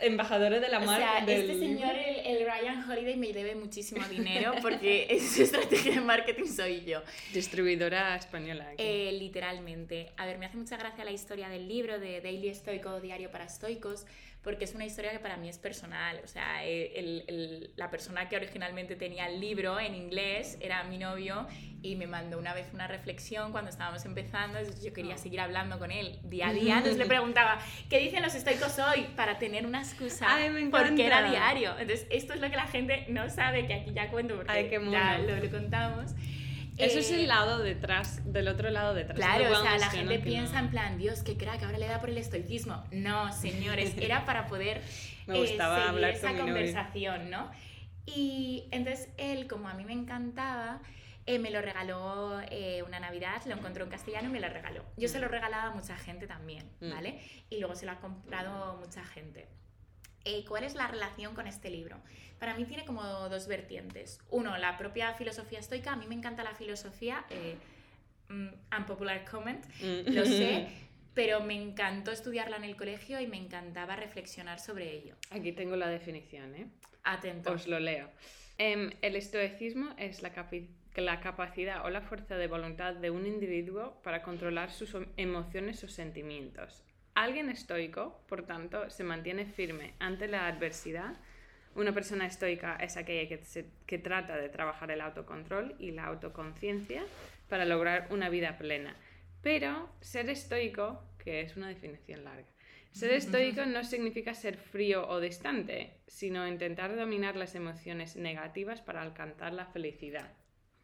embajador, 0.03 0.59
de 0.59 0.69
la 0.69 0.77
O 0.77 0.85
marca 0.85 1.17
sea, 1.17 1.25
del 1.25 1.49
este 1.49 1.59
señor, 1.59 1.95
el, 1.95 2.17
el 2.37 2.45
Ryan 2.45 2.87
Holiday, 2.91 3.17
me 3.17 3.33
debe 3.33 3.55
muchísimo 3.55 4.05
dinero 4.09 4.53
porque 4.61 5.17
su 5.19 5.41
estrategia 5.41 5.93
de 5.95 6.01
marketing 6.01 6.45
soy 6.45 6.85
yo. 6.85 7.01
Distribuidora 7.33 8.15
española. 8.15 8.67
Eh, 8.77 9.11
literalmente. 9.19 10.13
A 10.17 10.25
ver, 10.27 10.37
me 10.37 10.45
hace 10.45 10.57
mucha 10.57 10.77
gracia 10.77 11.03
la 11.03 11.11
historia 11.11 11.49
del 11.49 11.67
libro 11.67 11.99
de 11.99 12.21
Daily 12.21 12.49
Estoico, 12.49 13.01
Diario 13.01 13.31
para 13.31 13.45
Estoicos, 13.45 14.05
porque 14.43 14.65
es 14.65 14.75
una 14.75 14.85
historia 14.85 15.11
que 15.11 15.17
para 15.19 15.37
mí 15.37 15.49
es 15.49 15.57
personal. 15.57 16.21
O 16.23 16.27
sea, 16.27 16.63
eh, 16.65 16.91
el- 16.99 17.23
el- 17.27 17.71
la 17.75 17.89
persona 17.89 18.29
que 18.29 18.35
originalmente 18.35 18.95
tenía 18.95 19.27
el 19.27 19.39
libro 19.41 19.79
en 19.79 19.95
inglés 19.95 20.59
era 20.61 20.83
mi 20.83 20.99
novio 20.99 21.47
y 21.81 21.95
me 21.95 22.05
mandó 22.05 22.37
una 22.37 22.53
vez 22.53 22.67
una 22.73 22.87
reflexión 22.87 23.51
cuando 23.51 23.71
estábamos 23.71 24.05
empezando. 24.05 24.59
Entonces 24.75 24.85
Yo 24.85 24.93
quería 24.93 25.17
seguir 25.17 25.39
hablando 25.39 25.79
con 25.79 25.91
él 25.91 26.19
día 26.23 26.49
a 26.49 26.53
día. 26.53 26.73
Entonces 26.77 26.97
le 26.97 27.05
preguntaba, 27.05 27.57
¿qué 27.89 27.99
dicen 27.99 28.21
los 28.21 28.35
estoicos 28.35 28.77
hoy? 28.79 29.07
Para 29.15 29.39
tener 29.39 29.65
una 29.65 29.79
excusa. 29.79 30.25
Ay, 30.29 30.49
me 30.49 30.65
porque 30.69 31.05
era 31.05 31.29
diario. 31.29 31.71
Entonces, 31.79 32.05
esto 32.09 32.33
es 32.33 32.41
lo 32.41 32.49
que 32.49 32.55
la 32.57 32.67
gente 32.67 33.05
no 33.09 33.29
sabe, 33.29 33.65
que 33.67 33.73
aquí 33.73 33.91
ya 33.93 34.09
cuento 34.09 34.35
porque 34.35 34.51
Ay, 34.51 34.69
ya 34.91 35.17
lo, 35.19 35.37
lo 35.37 35.49
contamos. 35.51 36.11
Eso 36.77 36.99
es 36.99 37.09
Eh, 37.11 37.21
el 37.21 37.27
lado 37.29 37.59
detrás, 37.59 38.21
del 38.33 38.49
otro 38.49 38.69
lado 38.69 38.93
detrás. 38.93 39.15
Claro, 39.17 39.49
o 39.49 39.61
sea, 39.61 39.77
la 39.77 39.89
gente 39.89 40.19
piensa 40.19 40.53
no- 40.55 40.59
en 40.65 40.69
plan, 40.71 40.97
Dios, 40.97 41.23
qué 41.23 41.37
crack, 41.37 41.63
ahora 41.63 41.77
le 41.77 41.87
da 41.87 42.01
por 42.01 42.09
el 42.09 42.17
estoicismo. 42.17 42.83
No, 42.91 43.31
señores, 43.31 43.93
era 43.97 44.25
para 44.25 44.47
poder 44.47 44.81
Me 45.25 45.37
eh, 45.37 45.39
gustaba 45.39 45.75
seguir 45.77 45.89
hablar 45.89 46.09
esa 46.11 46.27
con 46.27 46.33
mi 46.35 46.39
novio. 46.41 46.53
conversación, 46.53 47.29
¿no? 47.29 47.49
Y 48.05 48.65
entonces 48.71 49.07
él, 49.17 49.47
como 49.47 49.69
a 49.69 49.73
mí 49.73 49.85
me 49.85 49.93
encantaba, 49.93 50.81
eh, 51.25 51.39
me 51.39 51.49
lo 51.49 51.61
regaló 51.61 52.39
eh, 52.51 52.83
una 52.83 52.99
Navidad, 52.99 53.41
lo 53.45 53.55
encontró 53.55 53.83
en 53.83 53.89
castellano 53.89 54.29
y 54.29 54.31
me 54.31 54.39
lo 54.39 54.47
regaló. 54.49 54.83
Yo 54.97 55.07
se 55.07 55.19
lo 55.19 55.27
regalaba 55.27 55.65
a 55.67 55.71
mucha 55.71 55.97
gente 55.97 56.27
también, 56.27 56.69
Mm. 56.81 56.91
¿vale? 56.91 57.19
Y 57.49 57.57
luego 57.59 57.75
se 57.75 57.85
lo 57.85 57.93
ha 57.93 57.99
comprado 57.99 58.77
mucha 58.77 59.03
gente. 59.03 59.47
Eh, 60.23 60.43
¿Cuál 60.47 60.63
es 60.63 60.75
la 60.75 60.87
relación 60.87 61.35
con 61.35 61.47
este 61.47 61.69
libro? 61.69 61.97
Para 62.39 62.55
mí 62.55 62.65
tiene 62.65 62.83
como 62.85 63.03
dos 63.29 63.47
vertientes. 63.47 64.19
Uno, 64.29 64.57
la 64.57 64.77
propia 64.77 65.13
filosofía 65.13 65.59
estoica. 65.59 65.93
A 65.93 65.95
mí 65.95 66.07
me 66.07 66.15
encanta 66.15 66.43
la 66.43 66.55
filosofía. 66.55 67.25
Eh, 67.29 67.55
mm, 68.29 68.47
unpopular 68.77 69.23
comment, 69.29 69.63
Mm. 69.81 70.13
lo 70.13 70.25
sé, 70.25 70.67
pero 71.13 71.41
me 71.41 71.53
encantó 71.55 72.11
estudiarla 72.11 72.57
en 72.57 72.63
el 72.65 72.75
colegio 72.75 73.19
y 73.21 73.27
me 73.27 73.37
encantaba 73.37 73.95
reflexionar 73.95 74.59
sobre 74.59 74.91
ello. 74.91 75.15
Aquí 75.31 75.51
tengo 75.51 75.75
la 75.75 75.87
definición, 75.89 76.55
¿eh? 76.55 76.67
Atento. 77.03 77.51
Os 77.51 77.67
lo 77.67 77.79
leo. 77.79 78.09
Em, 78.57 78.91
el 79.01 79.15
estoicismo 79.15 79.93
es 79.97 80.21
la, 80.23 80.31
capi- 80.95 81.05
la 81.05 81.19
capacidad 81.19 81.85
o 81.85 81.89
la 81.89 82.01
fuerza 82.01 82.37
de 82.37 82.47
voluntad 82.47 82.93
de 82.93 83.09
un 83.09 83.25
individuo 83.27 84.01
para 84.03 84.21
controlar 84.23 84.71
sus 84.71 84.95
o- 84.95 85.05
emociones 85.17 85.83
o 85.83 85.87
sentimientos. 85.87 86.83
Alguien 87.13 87.49
estoico, 87.49 88.21
por 88.27 88.43
tanto, 88.45 88.89
se 88.89 89.03
mantiene 89.03 89.45
firme 89.45 89.93
ante 89.99 90.27
la 90.27 90.47
adversidad. 90.47 91.15
Una 91.75 91.91
persona 91.93 92.25
estoica 92.25 92.75
es 92.77 92.97
aquella 92.97 93.27
que, 93.29 93.43
se- 93.43 93.69
que 93.85 93.97
trata 93.97 94.37
de 94.37 94.49
trabajar 94.49 94.91
el 94.91 95.01
autocontrol 95.01 95.75
y 95.79 95.91
la 95.91 96.05
autoconciencia 96.05 97.03
para 97.49 97.65
lograr 97.65 98.07
una 98.09 98.29
vida 98.29 98.57
plena. 98.57 98.95
Pero 99.41 99.89
ser 100.01 100.29
estoico, 100.29 101.03
que 101.23 101.41
es 101.41 101.55
una 101.55 101.67
definición 101.69 102.23
larga, 102.23 102.47
ser 102.91 103.11
estoico 103.11 103.65
no 103.65 103.83
significa 103.83 104.33
ser 104.33 104.57
frío 104.57 105.07
o 105.07 105.19
distante, 105.19 105.99
sino 106.07 106.47
intentar 106.47 106.95
dominar 106.95 107.35
las 107.35 107.53
emociones 107.53 108.15
negativas 108.15 108.81
para 108.81 109.01
alcanzar 109.01 109.53
la 109.53 109.65
felicidad. 109.65 110.31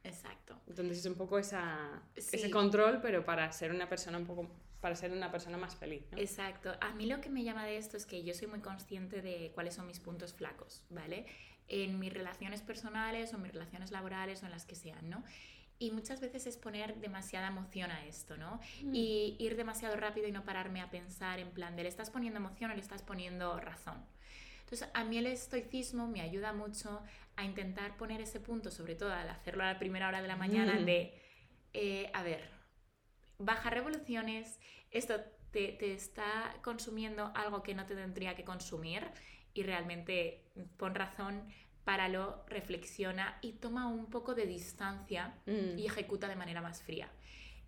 Exacto. 0.04 0.60
Entonces 0.68 1.00
es 1.00 1.06
un 1.06 1.16
poco 1.16 1.38
esa, 1.38 2.02
Sí. 2.18 2.36
ese 2.38 2.50
control, 2.50 3.00
pero 3.02 3.24
para 3.24 3.52
ser 3.52 3.72
una 3.72 3.88
persona 3.88 4.18
un 4.18 4.26
poco 4.26 4.50
para 4.82 4.96
ser 4.96 5.12
una 5.12 5.32
persona 5.32 5.58
más 5.58 5.76
feliz. 5.76 6.02
¿no? 6.12 6.18
Exacto. 6.18 6.74
A 6.82 6.92
mí 6.96 7.06
lo 7.06 7.22
que 7.22 7.30
me 7.30 7.44
llama 7.44 7.66
de 7.66 7.78
esto 7.78 7.98
es 7.98 8.08
que 8.08 8.24
yo 8.24 8.34
soy 8.34 8.48
muy 8.48 8.62
consciente 8.62 9.22
de 9.22 9.52
cuáles 9.54 9.76
son 9.76 9.86
mis 9.86 10.00
puntos 10.00 10.34
flacos, 10.34 10.84
¿vale? 10.90 11.28
En 11.68 12.00
mis 12.00 12.12
relaciones 12.12 12.64
personales 12.64 13.32
o 13.32 13.36
en 13.36 13.44
mis 13.44 13.52
relaciones 13.54 13.92
laborales 13.92 14.42
o 14.42 14.48
en 14.48 14.52
las 14.52 14.66
que 14.66 14.74
sean, 14.76 15.08
¿no? 15.08 15.24
Y 15.78 15.92
muchas 15.92 16.20
veces 16.20 16.48
es 16.48 16.58
poner 16.58 16.96
demasiada 17.00 17.48
emoción 17.48 17.92
a 17.92 18.06
esto, 18.08 18.38
¿no? 18.38 18.60
Y 18.92 19.36
ir 19.38 19.56
demasiado 19.56 19.96
rápido 19.98 20.28
y 20.28 20.32
no 20.32 20.44
pararme 20.46 20.82
a 20.82 20.90
pensar 20.90 21.38
en 21.40 21.52
plan 21.52 21.76
de 21.76 21.84
le 21.84 21.90
estás 21.90 22.10
poniendo 22.10 22.40
emoción 22.40 22.72
o 22.72 22.74
le 22.74 22.82
estás 22.82 23.04
poniendo 23.04 23.60
razón. 23.60 24.04
Entonces, 24.62 24.90
a 24.94 25.04
mí 25.04 25.18
el 25.18 25.28
estoicismo 25.28 26.08
me 26.08 26.22
ayuda 26.22 26.54
mucho 26.54 27.02
a 27.36 27.44
intentar 27.44 27.98
poner 27.98 28.22
ese 28.22 28.40
punto, 28.40 28.72
sobre 28.72 28.96
todo 28.96 29.12
al 29.14 29.30
hacerlo 29.30 29.64
a 29.64 29.74
la 29.74 29.80
primera 29.80 30.08
hora 30.08 30.22
de 30.22 30.28
la 30.28 30.36
mañana, 30.36 30.74
Mm. 30.80 30.86
de, 30.86 31.22
eh, 31.74 32.10
a 32.14 32.24
ver, 32.24 32.50
baja 33.38 33.70
revoluciones, 33.70 34.60
esto 34.92 35.20
te, 35.52 35.70
te 35.74 35.94
está 35.94 36.56
consumiendo 36.64 37.32
algo 37.36 37.64
que 37.64 37.74
no 37.74 37.86
te 37.86 37.96
tendría 37.96 38.36
que 38.36 38.44
consumir 38.44 39.06
y 39.54 39.64
realmente 39.64 40.46
pon 40.78 40.96
razón, 40.96 41.48
páralo, 41.84 42.46
reflexiona 42.48 43.38
y 43.42 43.54
toma 43.54 43.88
un 43.88 44.06
poco 44.10 44.36
de 44.36 44.46
distancia 44.46 45.34
Mm. 45.46 45.78
y 45.80 45.86
ejecuta 45.88 46.28
de 46.28 46.36
manera 46.36 46.62
más 46.62 46.84
fría. 46.84 47.10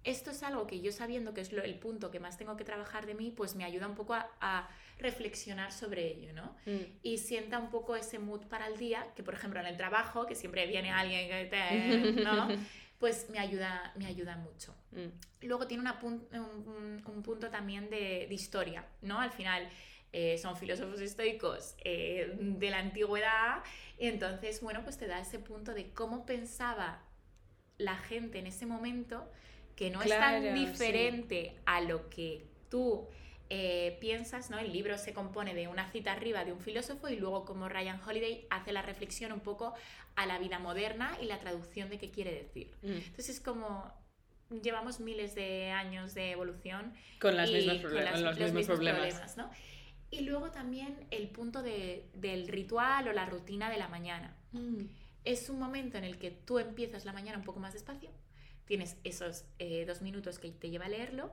Esto 0.03 0.31
es 0.31 0.43
algo 0.43 0.67
que 0.67 0.81
yo 0.81 0.91
sabiendo 0.91 1.33
que 1.33 1.41
es 1.41 1.51
lo- 1.53 1.63
el 1.63 1.75
punto 1.79 2.11
que 2.11 2.19
más 2.19 2.37
tengo 2.37 2.57
que 2.57 2.63
trabajar 2.65 3.05
de 3.05 3.13
mí, 3.15 3.31
pues 3.31 3.55
me 3.55 3.63
ayuda 3.63 3.87
un 3.87 3.95
poco 3.95 4.13
a, 4.13 4.29
a 4.41 4.69
reflexionar 4.99 5.71
sobre 5.71 6.07
ello, 6.07 6.33
¿no? 6.33 6.55
Mm. 6.65 6.79
Y 7.03 7.17
sienta 7.19 7.57
un 7.59 7.69
poco 7.69 7.95
ese 7.95 8.19
mood 8.19 8.41
para 8.47 8.67
el 8.67 8.77
día, 8.77 9.07
que 9.15 9.23
por 9.23 9.33
ejemplo 9.33 9.59
en 9.59 9.65
el 9.67 9.77
trabajo, 9.77 10.25
que 10.25 10.35
siempre 10.35 10.67
viene 10.67 10.91
alguien 10.91 11.29
que 11.29 11.45
te, 11.45 12.21
¿no? 12.23 12.47
Pues 12.99 13.29
me 13.29 13.37
ayuda, 13.39 13.91
me 13.97 14.05
ayuda 14.05 14.37
mucho. 14.37 14.73
Mm. 14.91 15.07
Luego 15.47 15.67
tiene 15.67 15.81
una 15.81 15.99
pun- 15.99 16.25
un, 16.31 16.67
un- 16.67 17.03
un 17.05 17.23
punto 17.23 17.49
también 17.49 17.89
de, 17.89 18.27
de 18.29 18.33
historia, 18.33 18.85
¿no? 19.01 19.19
Al 19.19 19.31
final 19.31 19.67
eh, 20.13 20.37
son 20.37 20.55
filósofos 20.55 21.01
estoicos 21.01 21.75
eh, 21.83 22.33
de 22.39 22.69
la 22.69 22.77
antigüedad, 22.79 23.61
y 23.99 24.07
entonces, 24.07 24.61
bueno, 24.61 24.83
pues 24.83 24.97
te 24.97 25.07
da 25.07 25.19
ese 25.19 25.39
punto 25.39 25.73
de 25.73 25.91
cómo 25.91 26.25
pensaba 26.25 27.01
la 27.77 27.95
gente 27.97 28.39
en 28.39 28.47
ese 28.47 28.65
momento, 28.65 29.29
que 29.75 29.89
no 29.89 30.01
es 30.01 30.09
tan 30.09 30.41
sí. 30.41 30.49
diferente 30.65 31.55
a 31.65 31.81
lo 31.81 32.09
que 32.09 32.45
tú 32.69 33.07
eh, 33.49 33.97
piensas, 33.99 34.49
¿no? 34.49 34.57
El 34.57 34.71
libro 34.71 34.97
se 34.97 35.13
compone 35.13 35.53
de 35.53 35.67
una 35.67 35.91
cita 35.91 36.11
arriba 36.13 36.43
de 36.45 36.53
un 36.53 36.59
filósofo 36.59 37.09
y 37.09 37.15
luego 37.17 37.45
como 37.45 37.69
Ryan 37.69 37.99
Holiday 38.05 38.47
hace 38.49 38.71
la 38.71 38.81
reflexión 38.81 39.31
un 39.31 39.41
poco 39.41 39.73
a 40.15 40.25
la 40.25 40.39
vida 40.39 40.59
moderna 40.59 41.17
y 41.21 41.25
la 41.25 41.39
traducción 41.39 41.89
de 41.89 41.97
qué 41.99 42.09
quiere 42.11 42.33
decir. 42.33 42.71
Mm. 42.81 42.91
Entonces 42.91 43.29
es 43.29 43.39
como 43.41 43.91
llevamos 44.61 44.99
miles 44.99 45.33
de 45.35 45.71
años 45.71 46.13
de 46.13 46.31
evolución 46.31 46.93
Con 47.19 47.35
las 47.35 47.49
mismas 47.51 47.75
con 47.77 47.81
problemas, 47.83 48.21
las- 48.21 48.39
los, 48.39 48.53
mismos, 48.53 48.65
problemas. 48.77 49.37
¿no? 49.37 49.49
Y 50.11 50.21
luego 50.21 50.51
también 50.51 51.07
el 51.11 51.27
punto 51.29 51.63
de- 51.63 52.07
del 52.13 52.47
ritual 52.47 53.07
o 53.07 53.13
la 53.13 53.25
rutina 53.25 53.69
de 53.71 53.77
la 53.77 53.87
mañana. 53.87 54.37
Mm. 54.51 54.85
Es 55.25 55.49
un 55.49 55.57
momento 55.59 55.97
en 55.97 56.03
el 56.03 56.17
que 56.19 56.29
tú 56.31 56.59
empiezas 56.59 57.05
la 57.05 57.13
mañana 57.13 57.37
un 57.37 57.43
poco 57.43 57.59
más 57.59 57.73
despacio, 57.73 58.11
tienes 58.65 58.97
esos 59.03 59.45
eh, 59.59 59.85
dos 59.85 60.01
minutos 60.01 60.39
que 60.39 60.51
te 60.51 60.69
lleva 60.69 60.85
a 60.85 60.89
leerlo 60.89 61.31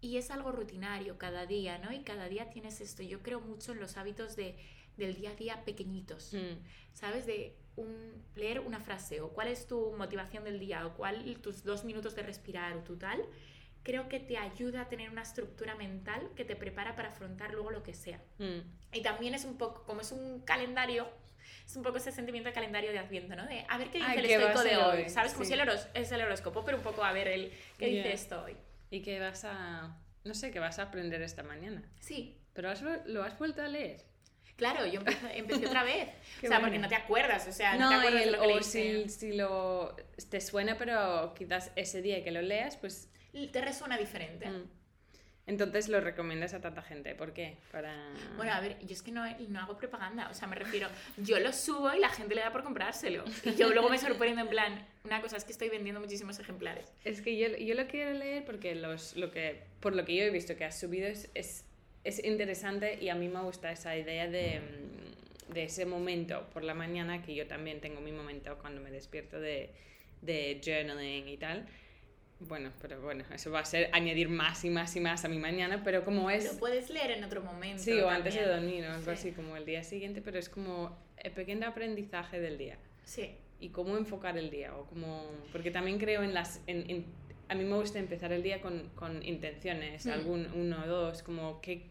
y 0.00 0.18
es 0.18 0.30
algo 0.30 0.52
rutinario 0.52 1.16
cada 1.18 1.46
día, 1.46 1.78
¿no? 1.78 1.92
Y 1.92 2.00
cada 2.00 2.28
día 2.28 2.50
tienes 2.50 2.80
esto. 2.80 3.02
Yo 3.02 3.22
creo 3.22 3.40
mucho 3.40 3.72
en 3.72 3.80
los 3.80 3.96
hábitos 3.96 4.36
de, 4.36 4.56
del 4.96 5.14
día 5.14 5.30
a 5.30 5.34
día 5.34 5.64
pequeñitos. 5.64 6.34
Mm. 6.34 6.58
¿sabes? 6.92 7.26
De 7.26 7.56
un, 7.76 8.22
leer 8.36 8.60
una 8.60 8.80
frase 8.80 9.20
o 9.20 9.30
cuál 9.30 9.48
es 9.48 9.66
tu 9.66 9.92
motivación 9.92 10.44
del 10.44 10.58
día 10.58 10.86
o 10.86 10.94
cuál 10.94 11.38
tus 11.42 11.64
dos 11.64 11.84
minutos 11.84 12.14
de 12.14 12.22
respirar 12.22 12.76
o 12.76 12.82
tu 12.82 12.96
tal, 12.96 13.22
creo 13.82 14.08
que 14.08 14.20
te 14.20 14.38
ayuda 14.38 14.82
a 14.82 14.88
tener 14.88 15.10
una 15.10 15.22
estructura 15.22 15.74
mental 15.74 16.30
que 16.34 16.44
te 16.44 16.56
prepara 16.56 16.96
para 16.96 17.08
afrontar 17.08 17.52
luego 17.52 17.70
lo 17.70 17.82
que 17.82 17.92
sea. 17.92 18.22
Mm. 18.38 18.60
Y 18.92 19.02
también 19.02 19.34
es 19.34 19.44
un 19.44 19.58
poco, 19.58 19.84
como 19.84 20.00
es 20.00 20.12
un 20.12 20.40
calendario, 20.40 21.08
es 21.66 21.76
un 21.76 21.82
poco 21.82 21.98
ese 21.98 22.12
sentimiento 22.12 22.48
de 22.48 22.54
calendario 22.54 22.92
de 22.92 22.98
Adviento, 22.98 23.34
¿no? 23.36 23.46
De 23.46 23.64
a 23.68 23.78
ver 23.78 23.88
qué 23.90 23.98
dice 23.98 24.10
Ay, 24.10 24.18
el 24.18 24.26
¿qué 24.26 24.38
va 24.38 24.44
a 24.44 24.46
estoico 24.52 24.68
de 24.68 24.76
hoy, 24.76 25.02
hoy? 25.04 25.08
¿sabes? 25.08 25.32
Como 25.32 25.44
Sí. 25.44 25.48
si 25.48 25.54
el 25.54 25.60
horos- 25.60 25.88
es 25.94 26.12
el 26.12 26.20
horóscopo, 26.22 26.64
pero 26.64 26.76
un 26.78 26.82
poco 26.82 27.04
a 27.04 27.12
ver 27.12 27.28
el 27.28 27.52
qué 27.78 27.86
dice 27.86 28.08
Ya. 28.08 28.14
esto 28.14 28.42
hoy. 28.44 28.56
¿Y 28.90 29.02
qué 29.02 29.18
vas 29.20 29.44
a...? 29.44 29.96
No 30.24 30.34
sé, 30.34 30.50
qué 30.50 30.58
vas 30.58 30.78
a 30.78 30.84
aprender 30.84 31.20
esta 31.22 31.42
mañana? 31.42 31.82
Sí, 32.00 32.38
¿Pero 32.54 32.70
has, 32.70 32.82
lo 33.06 33.22
has 33.24 33.36
vuelto 33.38 33.62
a 33.62 33.68
leer? 33.68 34.02
claro, 34.56 34.86
yo 34.86 35.00
empecé, 35.00 35.36
empecé 35.38 35.66
otra 35.66 35.82
vez. 35.82 36.08
Qué 36.40 36.46
o 36.46 36.48
sea, 36.48 36.60
bueno. 36.60 36.66
porque 36.66 36.78
no 36.78 36.88
te 36.88 36.94
acuerdas, 36.94 37.48
o 37.48 37.52
sea, 37.52 37.74
no, 37.74 37.80
No, 37.80 37.88
te 37.90 37.94
acuerdas 37.96 38.14
de 38.20 38.22
el- 38.28 38.32
lo 38.32 38.40
que 38.42 38.52
o 38.54 38.62
si, 38.62 39.08
si 39.08 39.32
lo 39.32 39.96
te 40.30 40.40
suena, 40.40 40.78
pero 40.78 41.34
quizás 41.34 41.72
ese 41.74 42.00
día 42.02 42.22
que 42.22 42.30
lo 42.30 42.40
leas, 42.40 42.76
pues... 42.76 43.10
Te 43.52 43.60
resuena 43.60 43.98
diferente. 43.98 44.48
mm. 44.48 44.70
Entonces 45.46 45.88
lo 45.88 46.00
recomiendas 46.00 46.54
a 46.54 46.60
tanta 46.60 46.80
gente. 46.80 47.14
¿Por 47.14 47.34
qué? 47.34 47.56
Para... 47.70 47.94
Bueno, 48.36 48.52
a 48.52 48.60
ver, 48.60 48.78
yo 48.80 48.94
es 48.94 49.02
que 49.02 49.12
no, 49.12 49.24
no 49.48 49.60
hago 49.60 49.76
propaganda, 49.76 50.28
o 50.30 50.34
sea, 50.34 50.48
me 50.48 50.56
refiero, 50.56 50.88
yo 51.18 51.38
lo 51.38 51.52
subo 51.52 51.92
y 51.92 51.98
la 51.98 52.08
gente 52.08 52.34
le 52.34 52.40
da 52.40 52.50
por 52.50 52.62
comprárselo. 52.62 53.24
Y 53.44 53.54
yo 53.54 53.70
luego 53.70 53.90
me 53.90 53.98
sorprendo 53.98 54.40
en 54.40 54.48
plan, 54.48 54.86
una 55.04 55.20
cosa 55.20 55.36
es 55.36 55.44
que 55.44 55.52
estoy 55.52 55.68
vendiendo 55.68 56.00
muchísimos 56.00 56.38
ejemplares. 56.38 56.90
Es 57.04 57.20
que 57.20 57.36
yo, 57.36 57.48
yo 57.58 57.74
lo 57.74 57.86
quiero 57.86 58.12
leer 58.14 58.44
porque 58.46 58.74
los, 58.74 59.16
lo 59.16 59.30
que, 59.30 59.62
por 59.80 59.94
lo 59.94 60.04
que 60.06 60.16
yo 60.16 60.24
he 60.24 60.30
visto 60.30 60.56
que 60.56 60.64
has 60.64 60.80
subido 60.80 61.08
es, 61.08 61.28
es, 61.34 61.66
es 62.04 62.24
interesante 62.24 62.98
y 63.02 63.10
a 63.10 63.14
mí 63.14 63.28
me 63.28 63.42
gusta 63.42 63.70
esa 63.70 63.94
idea 63.98 64.26
de, 64.28 64.62
de 65.52 65.64
ese 65.64 65.84
momento 65.84 66.48
por 66.54 66.64
la 66.64 66.72
mañana, 66.72 67.22
que 67.22 67.34
yo 67.34 67.46
también 67.46 67.80
tengo 67.80 68.00
mi 68.00 68.12
momento 68.12 68.56
cuando 68.62 68.80
me 68.80 68.90
despierto 68.90 69.38
de, 69.38 69.70
de 70.22 70.60
journaling 70.64 71.28
y 71.28 71.36
tal. 71.36 71.66
Bueno, 72.40 72.70
pero 72.82 73.00
bueno, 73.00 73.24
eso 73.32 73.50
va 73.50 73.60
a 73.60 73.64
ser 73.64 73.88
añadir 73.92 74.28
más 74.28 74.64
y 74.64 74.70
más 74.70 74.94
y 74.96 75.00
más 75.00 75.24
a 75.24 75.28
mi 75.28 75.38
mañana, 75.38 75.82
pero 75.84 76.04
como 76.04 76.28
es... 76.30 76.44
Lo 76.52 76.58
puedes 76.58 76.90
leer 76.90 77.12
en 77.12 77.24
otro 77.24 77.42
momento. 77.42 77.82
Sí, 77.82 77.98
o 78.00 78.08
antes 78.08 78.34
de 78.34 78.44
dormir 78.46 78.84
o 78.84 78.90
algo 78.90 79.04
Sí. 79.04 79.10
así, 79.10 79.32
como 79.32 79.56
el 79.56 79.64
día 79.64 79.82
siguiente, 79.84 80.20
pero 80.20 80.38
es 80.38 80.48
como 80.48 80.96
el 81.16 81.32
pequeño 81.32 81.66
aprendizaje 81.68 82.40
del 82.40 82.58
día 82.58 82.76
Sí, 83.04 83.30
y 83.60 83.68
cómo 83.70 83.96
enfocar 83.96 84.36
el 84.36 84.50
día 84.50 84.74
o 84.76 84.86
cómo 84.86 85.24
porque 85.52 85.70
también 85.70 85.98
creo 85.98 86.22
en 86.22 86.34
las 86.34 86.60
en, 86.66 86.90
en- 86.90 87.06
a 87.48 87.54
mí 87.54 87.64
me 87.64 87.76
gusta 87.76 87.98
empezar 87.98 88.32
el 88.32 88.42
día 88.42 88.60
con, 88.60 88.88
con 88.94 89.22
intenciones 89.22 90.04
Mm. 90.06 90.10
algún 90.10 90.48
uno 90.54 90.82
o 90.84 90.86
dos 90.86 91.22
como 91.22 91.60
que 91.60 91.90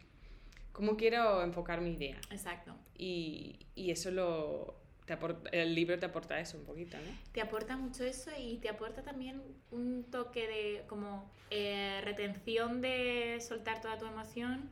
cómo 0.72 0.98
quiero 0.98 1.42
enfocar 1.44 1.82
mi 1.82 1.96
día 1.96 2.18
exacto. 2.32 2.76
y, 2.98 3.60
y 3.76 3.92
eso 3.92 4.12
lo 4.12 4.76
te 5.06 5.18
apor- 5.18 5.50
el 5.52 5.76
libro 5.76 5.98
te 6.00 6.06
aporta 6.06 6.40
eso 6.40 6.58
un 6.58 6.64
poquito 6.66 6.98
no 6.98 7.18
Te 7.32 7.42
aporta 7.42 7.76
mucho 7.78 8.04
eso 8.04 8.32
y 8.38 8.58
te 8.58 8.70
aporta 8.70 9.02
también 9.04 9.42
un 9.72 10.06
toque 10.10 10.48
de 10.48 10.84
como 10.88 11.30
eh, 11.50 12.00
retención 12.04 12.82
de 12.82 13.40
soltar 13.42 13.82
toda 13.82 13.98
tu 13.98 14.06
emoción 14.06 14.70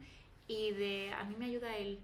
y 0.48 0.72
de, 0.72 1.12
a 1.14 1.24
mí 1.26 1.36
me 1.38 1.46
ayuda 1.46 1.78
el, 1.78 2.00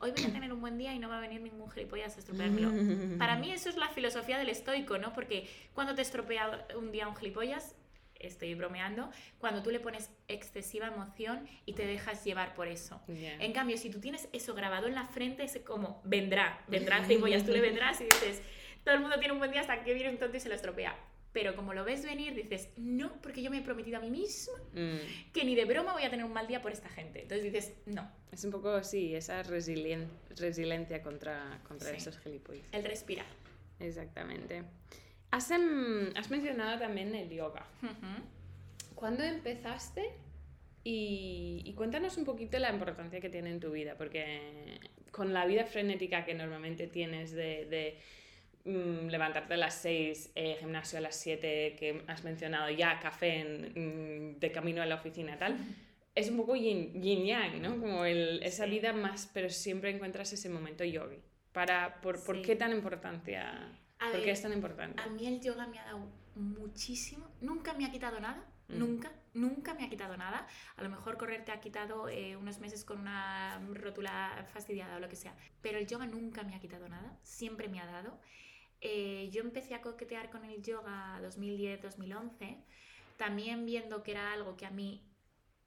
hoy 0.00 0.10
voy 0.12 0.24
a 0.24 0.32
tener 0.32 0.52
un 0.52 0.60
buen 0.60 0.78
día 0.78 0.94
y 0.94 0.98
no 0.98 1.08
va 1.08 1.18
a 1.18 1.20
venir 1.20 1.40
ningún 1.40 1.70
gilipollas 1.70 2.16
a 2.16 2.20
estropeármelo. 2.20 2.70
Para 3.18 3.36
mí 3.36 3.50
eso 3.52 3.68
es 3.68 3.76
la 3.76 3.88
filosofía 3.88 4.38
del 4.38 4.48
estoico, 4.48 4.98
¿no? 4.98 5.12
Porque 5.12 5.48
cuando 5.74 5.94
te 5.94 6.02
estropea 6.02 6.66
un 6.76 6.90
día 6.92 7.06
un 7.08 7.14
gilipollas, 7.16 7.74
estoy 8.22 8.54
bromeando, 8.54 9.10
cuando 9.38 9.62
tú 9.62 9.70
le 9.70 9.80
pones 9.80 10.10
excesiva 10.28 10.86
emoción 10.86 11.46
y 11.66 11.74
te 11.74 11.86
dejas 11.86 12.24
llevar 12.24 12.54
por 12.54 12.68
eso. 12.68 13.00
En 13.08 13.52
cambio, 13.52 13.76
si 13.76 13.90
tú 13.90 14.00
tienes 14.00 14.28
eso 14.32 14.54
grabado 14.54 14.86
en 14.88 14.94
la 14.94 15.04
frente, 15.06 15.44
es 15.44 15.58
como 15.64 16.00
vendrá, 16.04 16.64
vendrá 16.68 17.04
gilipollas, 17.04 17.44
tú 17.44 17.52
le 17.52 17.60
vendrás 17.62 18.00
y 18.00 18.04
dices, 18.04 18.42
todo 18.84 18.94
el 18.94 19.00
mundo 19.00 19.18
tiene 19.18 19.32
un 19.32 19.38
buen 19.38 19.50
día 19.50 19.60
hasta 19.60 19.82
que 19.84 19.94
viene 19.94 20.10
un 20.10 20.18
tonto 20.18 20.36
y 20.36 20.40
se 20.40 20.48
lo 20.48 20.54
estropea. 20.54 20.96
Pero 21.32 21.56
como 21.56 21.72
lo 21.72 21.82
ves 21.82 22.04
venir, 22.04 22.34
dices, 22.34 22.68
no, 22.76 23.10
porque 23.22 23.42
yo 23.42 23.50
me 23.50 23.56
he 23.58 23.62
prometido 23.62 23.96
a 23.96 24.00
mí 24.00 24.10
misma 24.10 24.52
Mm. 24.74 25.32
que 25.32 25.44
ni 25.44 25.54
de 25.54 25.64
broma 25.64 25.94
voy 25.94 26.02
a 26.02 26.10
tener 26.10 26.26
un 26.26 26.32
mal 26.32 26.46
día 26.46 26.60
por 26.60 26.72
esta 26.72 26.90
gente. 26.90 27.22
Entonces 27.22 27.44
dices, 27.50 27.72
no, 27.86 28.10
es 28.30 28.44
un 28.44 28.50
poco 28.50 28.82
sí 28.84 29.14
esa 29.14 29.42
resilien- 29.42 30.08
resiliencia 30.36 31.02
contra 31.02 31.58
contra 31.66 31.88
Sí. 31.90 31.96
esos 31.96 32.18
gilipollas 32.18 32.66
el 32.72 32.84
respirar. 32.84 33.24
exactamente 33.80 34.62
has, 35.32 35.50
em, 35.50 36.10
has 36.16 36.30
mencionado 36.30 36.78
también 36.78 37.12
el 37.14 37.28
yoga 37.28 37.66
Ujú. 37.82 38.94
¿Cuándo 38.94 39.24
empezaste? 39.24 40.02
Y, 40.84 41.62
y 41.64 41.72
cuéntanos 41.74 42.16
un 42.18 42.24
poquito 42.24 42.58
la 42.58 42.70
importancia 42.70 43.20
que 43.20 43.28
tiene 43.28 43.50
en 43.50 43.60
tu 43.60 43.70
vida, 43.72 43.94
porque 43.96 44.78
con 45.10 45.32
la 45.32 45.44
vida 45.46 45.64
frenética 45.64 46.24
que 46.24 46.34
normalmente 46.34 46.86
tienes 46.86 47.32
de, 47.32 47.66
de, 47.66 47.98
mm, 48.70 49.08
levantarte 49.08 49.54
a 49.54 49.56
las 49.56 49.74
6, 49.74 50.32
gimnasio 50.60 50.98
a 50.98 51.02
las 51.02 51.16
7, 51.16 51.76
que 51.78 52.02
has 52.06 52.24
mencionado 52.24 52.70
ya, 52.70 52.98
café 53.00 53.40
en- 53.40 54.34
mm, 54.34 54.38
de 54.40 54.52
camino 54.52 54.82
a 54.82 54.86
la 54.86 54.96
oficina, 54.96 55.36
tal, 55.38 55.56
es 56.14 56.28
un 56.30 56.36
poco 56.36 56.54
yin, 56.56 57.00
yin 57.02 57.24
yang, 57.26 57.60
¿no? 57.62 57.78
Como 57.80 58.04
el- 58.04 58.40
esa 58.42 58.64
Sí. 58.64 58.70
vida 58.70 58.92
más, 58.92 59.30
pero 59.34 59.50
siempre 59.50 59.90
encuentras 59.90 60.32
ese 60.32 60.48
momento 60.48 60.84
yogi. 60.84 61.18
Para, 61.52 62.00
por, 62.00 62.22
¿Por 62.24 62.40
qué 62.42 62.56
tan 62.56 62.72
importancia? 62.72 63.68
A 64.02 64.10
¿Por 64.10 64.22
qué 64.22 64.30
es 64.30 64.42
tan 64.42 64.52
importante? 64.52 65.00
A 65.00 65.06
mí 65.06 65.26
el 65.26 65.40
yoga 65.40 65.66
me 65.66 65.78
ha 65.78 65.84
dado 65.84 66.08
muchísimo. 66.34 67.28
Nunca 67.40 67.72
me 67.74 67.86
ha 67.86 67.90
quitado 67.90 68.18
nada. 68.20 68.44
Mm. 68.68 68.78
Nunca, 68.78 69.12
nunca 69.34 69.74
me 69.74 69.84
ha 69.84 69.88
quitado 69.88 70.16
nada. 70.16 70.46
A 70.76 70.82
lo 70.82 70.88
mejor 70.88 71.16
correr 71.18 71.44
te 71.44 71.52
ha 71.52 71.60
quitado 71.60 72.08
eh, 72.08 72.36
unos 72.36 72.58
meses 72.58 72.84
con 72.84 73.00
una 73.00 73.60
rótula 73.72 74.46
fastidiada 74.52 74.96
o 74.96 75.00
lo 75.00 75.08
que 75.08 75.16
sea. 75.16 75.36
Pero 75.60 75.78
el 75.78 75.86
yoga 75.86 76.06
nunca 76.06 76.42
me 76.42 76.54
ha 76.54 76.60
quitado 76.60 76.88
nada. 76.88 77.18
Siempre 77.22 77.68
me 77.68 77.80
ha 77.80 77.86
dado. 77.86 78.18
Eh, 78.80 79.28
yo 79.30 79.42
empecé 79.42 79.74
a 79.74 79.82
coquetear 79.82 80.30
con 80.30 80.44
el 80.44 80.62
yoga 80.62 81.20
2010-2011. 81.22 82.64
También 83.16 83.64
viendo 83.64 84.02
que 84.02 84.10
era 84.10 84.32
algo 84.32 84.56
que 84.56 84.66
a 84.66 84.70
mí 84.70 85.06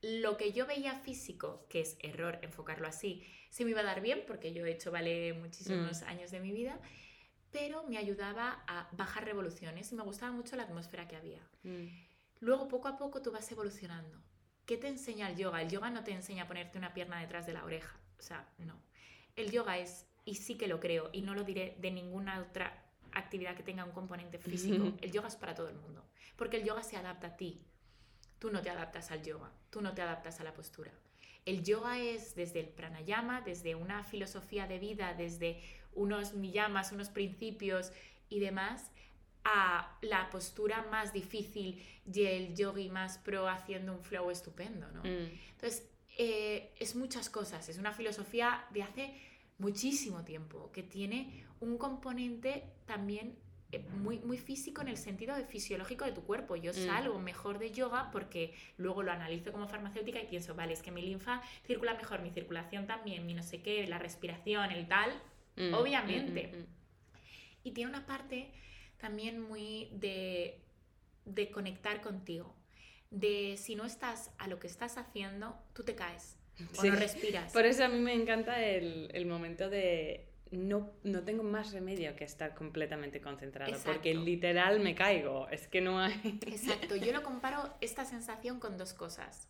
lo 0.01 0.37
que 0.37 0.51
yo 0.51 0.67
veía 0.67 0.93
físico, 0.95 1.65
que 1.69 1.81
es 1.81 1.97
error 1.99 2.39
enfocarlo 2.41 2.87
así, 2.87 3.23
se 3.49 3.63
me 3.63 3.71
iba 3.71 3.79
a 3.79 3.83
dar 3.83 4.01
bien 4.01 4.23
porque 4.27 4.53
yo 4.53 4.65
he 4.65 4.71
hecho 4.71 4.91
vale 4.91 5.33
muchísimos 5.33 6.03
años 6.03 6.29
de 6.31 6.39
mi 6.41 6.51
vida, 6.51 6.79
pero 7.55 7.83
me 7.83 7.97
ayudaba 7.97 8.65
a 8.67 8.89
bajar 8.91 9.23
revoluciones 9.23 9.89
y 9.89 9.95
me 9.95 10.03
gustaba 10.03 10.33
mucho 10.33 10.57
la 10.57 10.63
atmósfera 10.63 11.07
que 11.07 11.15
había. 11.15 11.39
Mm. 11.63 11.85
Luego, 12.41 12.67
poco 12.67 12.89
a 12.89 12.97
poco, 12.97 13.21
tú 13.21 13.31
vas 13.31 13.49
evolucionando. 13.49 14.21
¿Qué 14.65 14.75
te 14.75 14.89
enseña 14.89 15.29
el 15.29 15.37
yoga? 15.37 15.61
El 15.61 15.69
yoga 15.69 15.89
no 15.89 16.03
te 16.03 16.11
enseña 16.11 16.43
a 16.43 16.47
ponerte 16.47 16.77
una 16.77 16.93
pierna 16.93 17.21
detrás 17.21 17.45
de 17.45 17.53
la 17.53 17.63
oreja. 17.63 17.97
O 18.19 18.21
sea, 18.21 18.45
no. 18.57 18.77
El 19.37 19.51
yoga 19.51 19.77
es, 19.77 20.05
y 20.25 20.35
sí 20.35 20.57
que 20.57 20.67
lo 20.67 20.81
creo, 20.81 21.09
y 21.13 21.21
no 21.21 21.33
lo 21.33 21.45
diré 21.45 21.77
de 21.79 21.91
ninguna 21.91 22.41
otra 22.41 22.83
actividad 23.13 23.55
que 23.55 23.63
tenga 23.63 23.85
un 23.85 23.93
componente 23.93 24.37
físico, 24.37 24.91
el 25.01 25.13
yoga 25.13 25.29
es 25.29 25.37
para 25.37 25.55
todo 25.55 25.69
el 25.69 25.77
mundo. 25.77 26.03
Porque 26.35 26.57
el 26.57 26.65
yoga 26.65 26.83
se 26.83 26.97
adapta 26.97 27.27
a 27.27 27.37
ti. 27.37 27.61
tú 28.37 28.51
no 28.51 28.61
te 28.61 28.69
adaptas 28.69 29.11
al 29.11 29.23
yoga, 29.23 29.49
tú 29.69 29.79
no 29.81 29.93
te 29.93 30.01
adaptas 30.01 30.41
a 30.41 30.43
la 30.43 30.53
postura. 30.53 30.91
El 31.45 31.63
yoga 31.63 31.99
es 31.99 32.35
desde 32.35 32.59
el 32.59 32.69
pranayama, 32.69 33.41
desde 33.41 33.75
una 33.75 34.03
filosofía 34.03 34.65
de 34.67 34.79
vida, 34.79 35.13
desde 35.13 35.61
unos 35.95 36.33
niyamas, 36.35 36.91
unos 36.91 37.09
principios 37.09 37.91
y 38.29 38.39
demás, 38.39 38.91
a 39.43 39.97
la 40.01 40.29
postura 40.29 40.85
más 40.91 41.13
difícil 41.13 41.81
y 42.11 42.23
el 42.25 42.55
yogi 42.55 42.89
más 42.89 43.17
pro 43.19 43.47
haciendo 43.47 43.93
un 43.93 44.01
flow 44.03 44.31
estupendo, 44.31 44.87
¿no? 44.91 45.01
Mm. 45.01 45.29
Entonces, 45.51 45.87
eh, 46.17 46.71
es 46.79 46.95
muchas 46.95 47.29
cosas, 47.29 47.67
es 47.69 47.77
una 47.77 47.91
filosofía 47.91 48.65
de 48.71 48.83
hace 48.83 49.13
muchísimo 49.59 50.23
tiempo, 50.23 50.71
que 50.71 50.83
tiene 50.83 51.45
un 51.59 51.77
componente 51.77 52.63
también 52.85 53.37
eh, 53.71 53.79
muy, 53.79 54.19
muy 54.19 54.37
físico 54.37 54.81
en 54.81 54.87
el 54.89 54.97
sentido 54.97 55.35
de 55.35 55.43
fisiológico 55.43 56.05
de 56.05 56.11
tu 56.11 56.21
cuerpo. 56.23 56.55
Yo 56.55 56.71
Mm. 56.71 56.85
salgo 56.85 57.19
mejor 57.19 57.57
de 57.59 57.71
yoga 57.71 58.09
porque 58.11 58.53
luego 58.77 59.01
lo 59.03 59.11
analizo 59.11 59.51
como 59.51 59.67
farmacéutica 59.67 60.19
y 60.21 60.27
pienso, 60.27 60.55
vale, 60.55 60.73
es 60.73 60.81
que 60.81 60.91
mi 60.91 61.01
linfa 61.01 61.41
circula 61.65 61.93
mejor, 61.95 62.21
mi 62.21 62.29
circulación 62.31 62.85
también, 62.87 63.25
mi 63.25 63.33
no 63.33 63.43
sé 63.43 63.61
qué, 63.61 63.85
la 63.87 63.97
respiración, 63.97 64.71
el 64.71 64.87
tal. 64.87 65.11
Mm, 65.55 65.73
Obviamente. 65.73 66.47
mm, 66.47 66.57
mm. 66.59 66.65
Y 67.63 67.71
tiene 67.71 67.89
una 67.89 68.05
parte 68.05 68.51
también 68.97 69.39
muy 69.41 69.89
de, 69.93 70.61
de 71.25 71.51
conectar 71.51 72.01
contigo. 72.01 72.55
De 73.11 73.55
si 73.57 73.75
no 73.75 73.85
estás 73.85 74.31
a 74.37 74.47
lo 74.47 74.59
que 74.59 74.67
estás 74.67 74.97
haciendo, 74.97 75.57
tú 75.73 75.83
te 75.83 75.95
caes 75.95 76.37
o 76.77 76.81
Sí. 76.81 76.89
no 76.89 76.95
respiras. 76.95 77.51
Por 77.53 77.65
eso 77.65 77.85
a 77.85 77.87
mí 77.87 77.99
me 77.99 78.13
encanta 78.13 78.63
el, 78.63 79.09
el 79.13 79.25
momento 79.25 79.69
de 79.69 80.29
no, 80.51 80.91
no 81.03 81.23
tengo 81.23 81.43
más 81.43 81.71
remedio 81.73 82.15
que 82.15 82.23
estar 82.23 82.53
completamente 82.55 83.19
concentrado, 83.19 83.73
porque 83.83 84.13
literal 84.13 84.79
me 84.79 84.95
caigo, 84.95 85.47
es 85.49 85.67
que 85.67 85.81
no 85.81 85.99
hay... 85.99 86.39
Exacto, 86.45 86.95
yo 86.95 87.11
lo 87.11 87.23
comparo 87.23 87.73
esta 87.81 88.05
sensación 88.05 88.59
con 88.59 88.77
dos 88.77 88.93
cosas. 88.93 89.49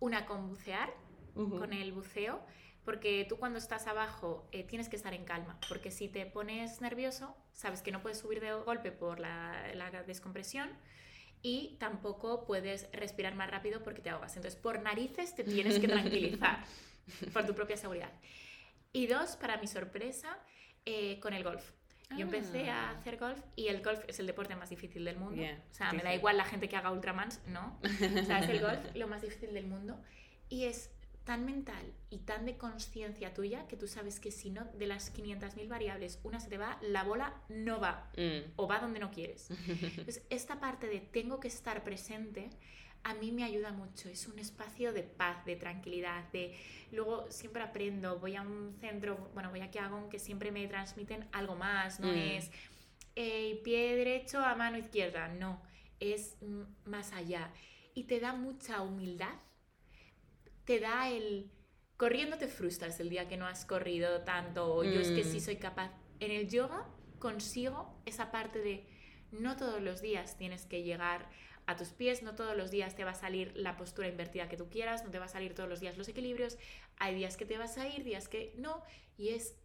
Una 0.00 0.26
con 0.26 0.48
bucear, 0.48 0.92
con 1.34 1.72
el 1.72 1.92
buceo, 1.92 2.40
porque 2.84 3.24
tú 3.28 3.36
cuando 3.38 3.58
estás 3.58 3.86
abajo 3.86 4.48
eh, 4.52 4.62
tienes 4.64 4.88
que 4.88 4.96
estar 4.96 5.14
en 5.14 5.24
calma, 5.24 5.58
porque 5.68 5.90
si 5.90 6.08
te 6.08 6.26
pones 6.26 6.80
nervioso, 6.80 7.36
sabes 7.52 7.82
que 7.82 7.90
no 7.92 8.02
puedes 8.02 8.18
subir 8.18 8.40
de 8.40 8.52
golpe 8.52 8.92
por 8.92 9.20
la, 9.20 9.70
la 9.74 9.90
descompresión 10.02 10.70
y 11.42 11.76
tampoco 11.78 12.44
puedes 12.46 12.88
respirar 12.92 13.34
más 13.34 13.50
rápido 13.50 13.82
porque 13.82 14.00
te 14.00 14.10
ahogas. 14.10 14.36
Entonces, 14.36 14.58
por 14.60 14.80
narices 14.80 15.34
te 15.34 15.44
tienes 15.44 15.78
que 15.78 15.88
tranquilizar 15.88 16.64
por 17.32 17.46
tu 17.46 17.54
propia 17.54 17.76
seguridad. 17.76 18.10
Y 18.92 19.06
dos, 19.06 19.36
para 19.36 19.56
mi 19.58 19.66
sorpresa, 19.66 20.38
eh, 20.86 21.18
con 21.20 21.34
el 21.34 21.42
golf. 21.44 21.70
Yo 22.10 22.20
empecé 22.20 22.70
a 22.70 22.90
Ah. 22.90 22.98
hacer 22.98 23.16
golf 23.18 23.40
y 23.56 23.68
el 23.68 23.82
golf 23.82 23.98
es 24.06 24.20
el 24.20 24.26
deporte 24.26 24.54
más 24.54 24.70
difícil 24.70 25.04
del 25.04 25.16
mundo. 25.16 25.36
Yeah, 25.42 25.60
o 25.70 25.74
sea, 25.74 25.92
me 25.92 26.02
da 26.02 26.10
sí. 26.10 26.16
igual 26.16 26.36
la 26.36 26.44
gente 26.44 26.68
que 26.68 26.76
haga 26.76 26.92
ultramans, 26.92 27.40
no. 27.46 27.78
O 27.82 28.24
sea, 28.24 28.38
es 28.40 28.48
el 28.50 28.60
golf 28.60 28.78
lo 28.94 29.08
más 29.08 29.22
difícil 29.22 29.52
del 29.54 29.66
mundo. 29.66 29.98
Y 30.48 30.64
es 30.64 30.90
tan 31.24 31.44
mental 31.44 31.92
y 32.10 32.18
tan 32.18 32.44
de 32.44 32.56
conciencia 32.58 33.32
tuya 33.34 33.66
que 33.66 33.76
tú 33.76 33.86
sabes 33.88 34.20
que 34.20 34.30
si 34.30 34.50
no, 34.50 34.64
de 34.78 34.86
las 34.86 35.12
500.000 35.14 35.68
variables, 35.68 36.20
una 36.22 36.38
se 36.38 36.48
te 36.48 36.58
va, 36.58 36.78
la 36.82 37.02
bola 37.04 37.34
no 37.48 37.80
va 37.80 38.10
Mm. 38.16 38.52
o 38.56 38.68
va 38.68 38.78
donde 38.78 39.00
no 39.00 39.10
quieres. 39.10 39.48
Entonces, 39.68 40.22
esta 40.30 40.60
parte 40.60 40.86
de 40.86 41.00
tengo 41.00 41.40
que 41.40 41.48
estar 41.48 41.82
presente 41.82 42.50
a 43.06 43.12
mí 43.14 43.32
me 43.32 43.44
ayuda 43.44 43.70
mucho. 43.70 44.08
Es 44.08 44.26
un 44.28 44.38
espacio 44.38 44.92
de 44.94 45.02
paz, 45.02 45.44
de 45.44 45.56
tranquilidad, 45.56 46.24
de... 46.32 46.56
Luego 46.90 47.26
siempre 47.30 47.62
aprendo, 47.62 48.18
voy 48.18 48.34
a 48.34 48.40
un 48.40 48.74
centro, 48.80 49.30
bueno, 49.34 49.50
voy 49.50 49.60
aquí 49.60 49.76
a 49.78 49.86
Agón, 49.86 50.08
que 50.08 50.18
siempre 50.18 50.50
me 50.50 50.66
transmiten 50.68 51.28
algo 51.32 51.54
más, 51.54 52.00
no 52.00 52.08
Mm. 52.08 52.14
es 52.16 52.50
eh, 53.16 53.60
pie 53.62 53.94
derecho 53.94 54.40
a 54.40 54.54
mano 54.54 54.78
izquierda, 54.78 55.28
no, 55.28 55.60
es 56.00 56.36
mm, 56.40 56.62
más 56.90 57.12
allá. 57.12 57.50
Y 57.94 58.04
te 58.04 58.20
da 58.20 58.32
mucha 58.32 58.80
humildad, 58.82 59.34
te 60.64 60.80
da 60.80 61.10
el... 61.10 61.50
Corriendo 61.96 62.36
te 62.38 62.48
frustras 62.48 62.98
el 63.00 63.08
día 63.08 63.28
que 63.28 63.36
no 63.36 63.46
has 63.46 63.64
corrido 63.64 64.22
tanto, 64.22 64.74
o 64.74 64.82
yo 64.82 65.00
es 65.00 65.10
que 65.10 65.22
sí 65.24 65.36
Mm. 65.38 65.40
soy 65.40 65.56
capaz. 65.56 65.92
En 66.20 66.30
el 66.32 66.48
yoga 66.48 66.88
consigo 67.18 67.94
esa 68.04 68.30
parte 68.32 68.58
de 68.60 68.86
no 69.30 69.56
todos 69.56 69.80
los 69.80 70.02
días 70.02 70.36
tienes 70.36 70.66
que 70.66 70.82
llegar 70.82 71.28
a 71.66 71.76
tus 71.76 71.88
pies, 71.92 72.22
no 72.22 72.34
todos 72.34 72.56
los 72.56 72.70
días 72.70 72.94
te 72.96 73.04
va 73.04 73.12
a 73.12 73.14
salir 73.14 73.52
la 73.54 73.76
postura 73.76 74.08
invertida 74.08 74.48
que 74.48 74.56
tú 74.56 74.68
quieras, 74.68 75.04
no 75.04 75.10
te 75.10 75.18
va 75.18 75.24
a 75.26 75.28
salir 75.28 75.54
todos 75.54 75.68
los 75.68 75.80
días 75.80 75.96
los 75.96 76.08
equilibrios, 76.08 76.58
hay 76.98 77.14
días 77.14 77.36
que 77.36 77.46
te 77.46 77.56
vas 77.56 77.78
a 77.78 77.88
ir, 77.88 78.04
días 78.04 78.28
que 78.28 78.52
no, 78.58 78.82
y 79.16 79.30
es 79.30 79.56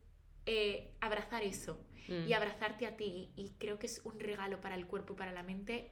eh, 0.45 0.91
abrazar 1.01 1.43
eso 1.43 1.79
Mm. 2.07 2.27
y 2.27 2.33
abrazarte 2.33 2.87
a 2.87 2.95
ti, 2.97 3.31
y 3.35 3.51
creo 3.59 3.77
que 3.77 3.85
es 3.85 4.01
un 4.03 4.19
regalo 4.19 4.61
para 4.61 4.73
el 4.75 4.87
cuerpo 4.87 5.13
y 5.13 5.15
para 5.17 5.31
la 5.31 5.43
mente, 5.43 5.91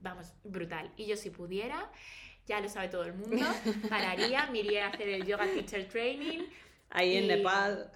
vamos, 0.00 0.32
brutal. 0.42 0.92
Y 0.96 1.06
yo 1.06 1.16
si 1.16 1.30
pudiera, 1.30 1.92
ya 2.46 2.60
lo 2.60 2.68
sabe 2.68 2.88
todo 2.88 3.04
el 3.04 3.14
mundo, 3.14 3.44
pararía, 3.88 4.46
me 4.50 4.60
iría 4.60 4.86
a 4.86 4.90
hacer 4.90 5.08
el 5.08 5.26
yoga 5.26 5.46
teacher 5.52 5.88
training, 5.88 6.40
Ahí 6.90 7.16
en 7.16 7.26
Nepal. 7.26 7.90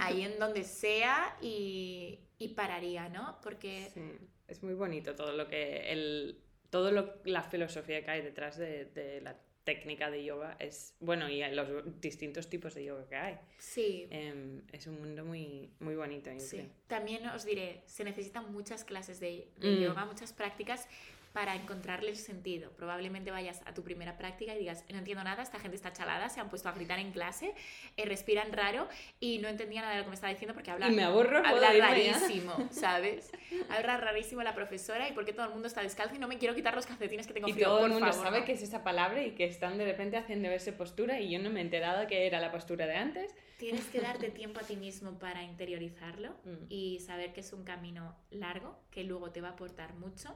ahí 0.00 0.22
en 0.22 0.38
donde 0.38 0.64
sea, 0.64 1.36
y, 1.42 2.18
y 2.38 2.48
pararía, 2.48 3.08
¿no? 3.08 3.38
Porque... 3.42 3.90
Sí, 3.92 4.00
es 4.48 4.62
muy 4.62 4.74
bonito 4.74 5.14
todo 5.14 5.32
lo 5.32 5.46
que 5.46 5.92
el 5.92 6.40
todo 6.70 6.90
lo, 6.92 7.16
la 7.24 7.42
filosofía 7.42 8.04
que 8.04 8.10
hay 8.10 8.22
detrás 8.22 8.56
de, 8.56 8.84
de 8.86 9.20
la 9.20 9.36
técnica 9.64 10.08
de 10.10 10.24
yoga 10.24 10.56
es 10.58 10.94
bueno 11.00 11.28
y 11.28 11.42
los 11.52 11.68
distintos 12.00 12.48
tipos 12.48 12.74
de 12.74 12.84
yoga 12.84 13.06
que 13.08 13.16
hay 13.16 13.38
Sí, 13.58 14.06
Em, 14.10 14.62
es 14.72 14.86
un 14.86 14.98
mundo 15.00 15.24
muy 15.24 15.70
muy 15.80 15.94
bonito 15.96 16.30
Sí. 16.38 16.68
También 16.86 17.26
os 17.28 17.44
diré, 17.44 17.82
se 17.86 18.04
necesitan 18.04 18.50
muchas 18.52 18.84
clases 18.84 19.20
de, 19.20 19.48
de 19.58 19.68
Mm. 19.76 19.80
yoga, 19.82 20.04
muchas 20.06 20.32
prácticas 20.32 20.88
para 21.32 21.54
encontrarle 21.54 22.10
el 22.10 22.16
sentido. 22.16 22.70
Probablemente 22.72 23.30
vayas 23.30 23.60
a 23.64 23.72
tu 23.74 23.82
primera 23.84 24.18
práctica 24.18 24.54
y 24.54 24.58
digas, 24.58 24.84
no 24.90 24.98
entiendo 24.98 25.22
nada, 25.22 25.42
esta 25.42 25.60
gente 25.60 25.76
está 25.76 25.92
chalada, 25.92 26.28
se 26.28 26.40
han 26.40 26.48
puesto 26.50 26.68
a 26.68 26.72
gritar 26.72 26.98
en 26.98 27.12
clase, 27.12 27.54
eh, 27.96 28.04
respiran 28.04 28.52
raro 28.52 28.88
y 29.20 29.38
no 29.38 29.48
entendía 29.48 29.80
nada 29.82 29.92
de 29.92 29.98
lo 29.98 30.04
que 30.04 30.08
me 30.10 30.14
estaba 30.14 30.32
diciendo 30.32 30.54
porque 30.54 30.70
habla, 30.70 30.88
Y 30.88 30.92
me 30.92 31.04
aburro, 31.04 31.38
habla 31.38 31.72
ya. 31.72 31.88
rarísimo, 31.88 32.52
¿sabes? 32.72 33.30
Habla 33.68 33.96
rarísimo 33.98 34.42
la 34.42 34.54
profesora 34.54 35.08
y 35.08 35.12
porque 35.12 35.32
todo 35.32 35.46
el 35.46 35.52
mundo 35.52 35.68
está 35.68 35.82
descalzo 35.82 36.16
y 36.16 36.18
no 36.18 36.26
me 36.28 36.38
quiero 36.38 36.54
quitar 36.54 36.74
los 36.74 36.86
calcetines 36.86 37.26
que 37.26 37.32
tengo 37.34 37.48
Y 37.48 37.52
frío, 37.52 37.66
todo 37.68 37.86
el 37.86 37.92
mundo 37.92 38.06
favor, 38.08 38.24
sabe 38.24 38.40
¿no? 38.40 38.44
que 38.46 38.52
es 38.52 38.62
esa 38.62 38.82
palabra 38.82 39.22
y 39.22 39.32
que 39.32 39.44
están 39.44 39.78
de 39.78 39.84
repente 39.84 40.16
haciendo 40.16 40.48
esa 40.48 40.72
postura 40.76 41.20
y 41.20 41.30
yo 41.30 41.38
no 41.38 41.50
me 41.50 41.60
he 41.60 41.62
enterado 41.62 42.06
que 42.06 42.26
era 42.26 42.40
la 42.40 42.50
postura 42.50 42.86
de 42.86 42.96
antes. 42.96 43.34
Tienes 43.58 43.84
que 43.86 44.00
darte 44.00 44.30
tiempo 44.30 44.58
a 44.60 44.64
ti 44.64 44.76
mismo 44.76 45.18
para 45.18 45.42
interiorizarlo 45.44 46.30
Mm. 46.44 46.66
y 46.68 46.98
saber 47.00 47.32
que 47.32 47.40
es 47.40 47.52
un 47.52 47.64
camino 47.64 48.16
largo, 48.30 48.76
que 48.90 49.04
luego 49.04 49.30
te 49.30 49.40
va 49.40 49.48
a 49.48 49.52
aportar 49.52 49.94
mucho, 49.94 50.34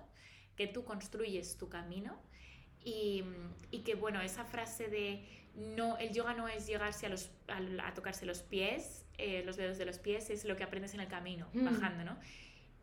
que 0.57 0.67
tú 0.67 0.85
construyes 0.85 1.57
tu 1.57 1.69
camino 1.69 2.19
y, 2.85 3.25
y 3.71 3.81
que, 3.81 3.95
bueno, 3.95 4.21
esa 4.21 4.45
frase 4.45 4.89
de 4.89 5.25
no, 5.55 5.97
el 5.99 6.13
yoga 6.13 6.35
no 6.35 6.49
es 6.49 6.67
llegarse 6.67 7.07
a, 7.07 7.09
los, 7.09 7.31
a, 7.49 7.87
a 7.89 7.95
tocarse 7.95 8.27
los 8.27 8.43
pies, 8.43 9.07
eh, 9.19 9.43
los 9.45 9.57
dedos 9.57 9.79
de 9.79 9.85
los 9.87 9.99
pies, 9.99 10.29
es 10.31 10.45
lo 10.45 10.57
que 10.57 10.65
aprendes 10.65 10.95
en 10.95 11.01
el 11.01 11.09
camino, 11.09 11.49
Mm. 11.53 11.65
bajando, 11.65 12.05
¿no? 12.05 12.19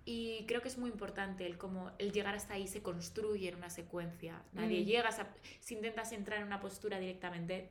Y 0.04 0.46
creo 0.48 0.62
que 0.62 0.68
es 0.70 0.78
muy 0.80 0.90
importante 0.90 1.46
el 1.46 1.58
cómo 1.60 1.92
el 2.00 2.12
llegar 2.12 2.34
hasta 2.34 2.56
ahí 2.56 2.68
se 2.68 2.82
construye 2.82 3.50
en 3.50 3.56
una 3.56 3.70
secuencia. 3.70 4.42
Nadie 4.54 4.82
Mm. 4.82 4.86
llegas 4.86 5.20
a, 5.20 5.28
si 5.60 5.76
intentas 5.76 6.12
entrar 6.12 6.40
en 6.40 6.46
una 6.48 6.60
postura 6.60 6.98
directamente, 7.00 7.70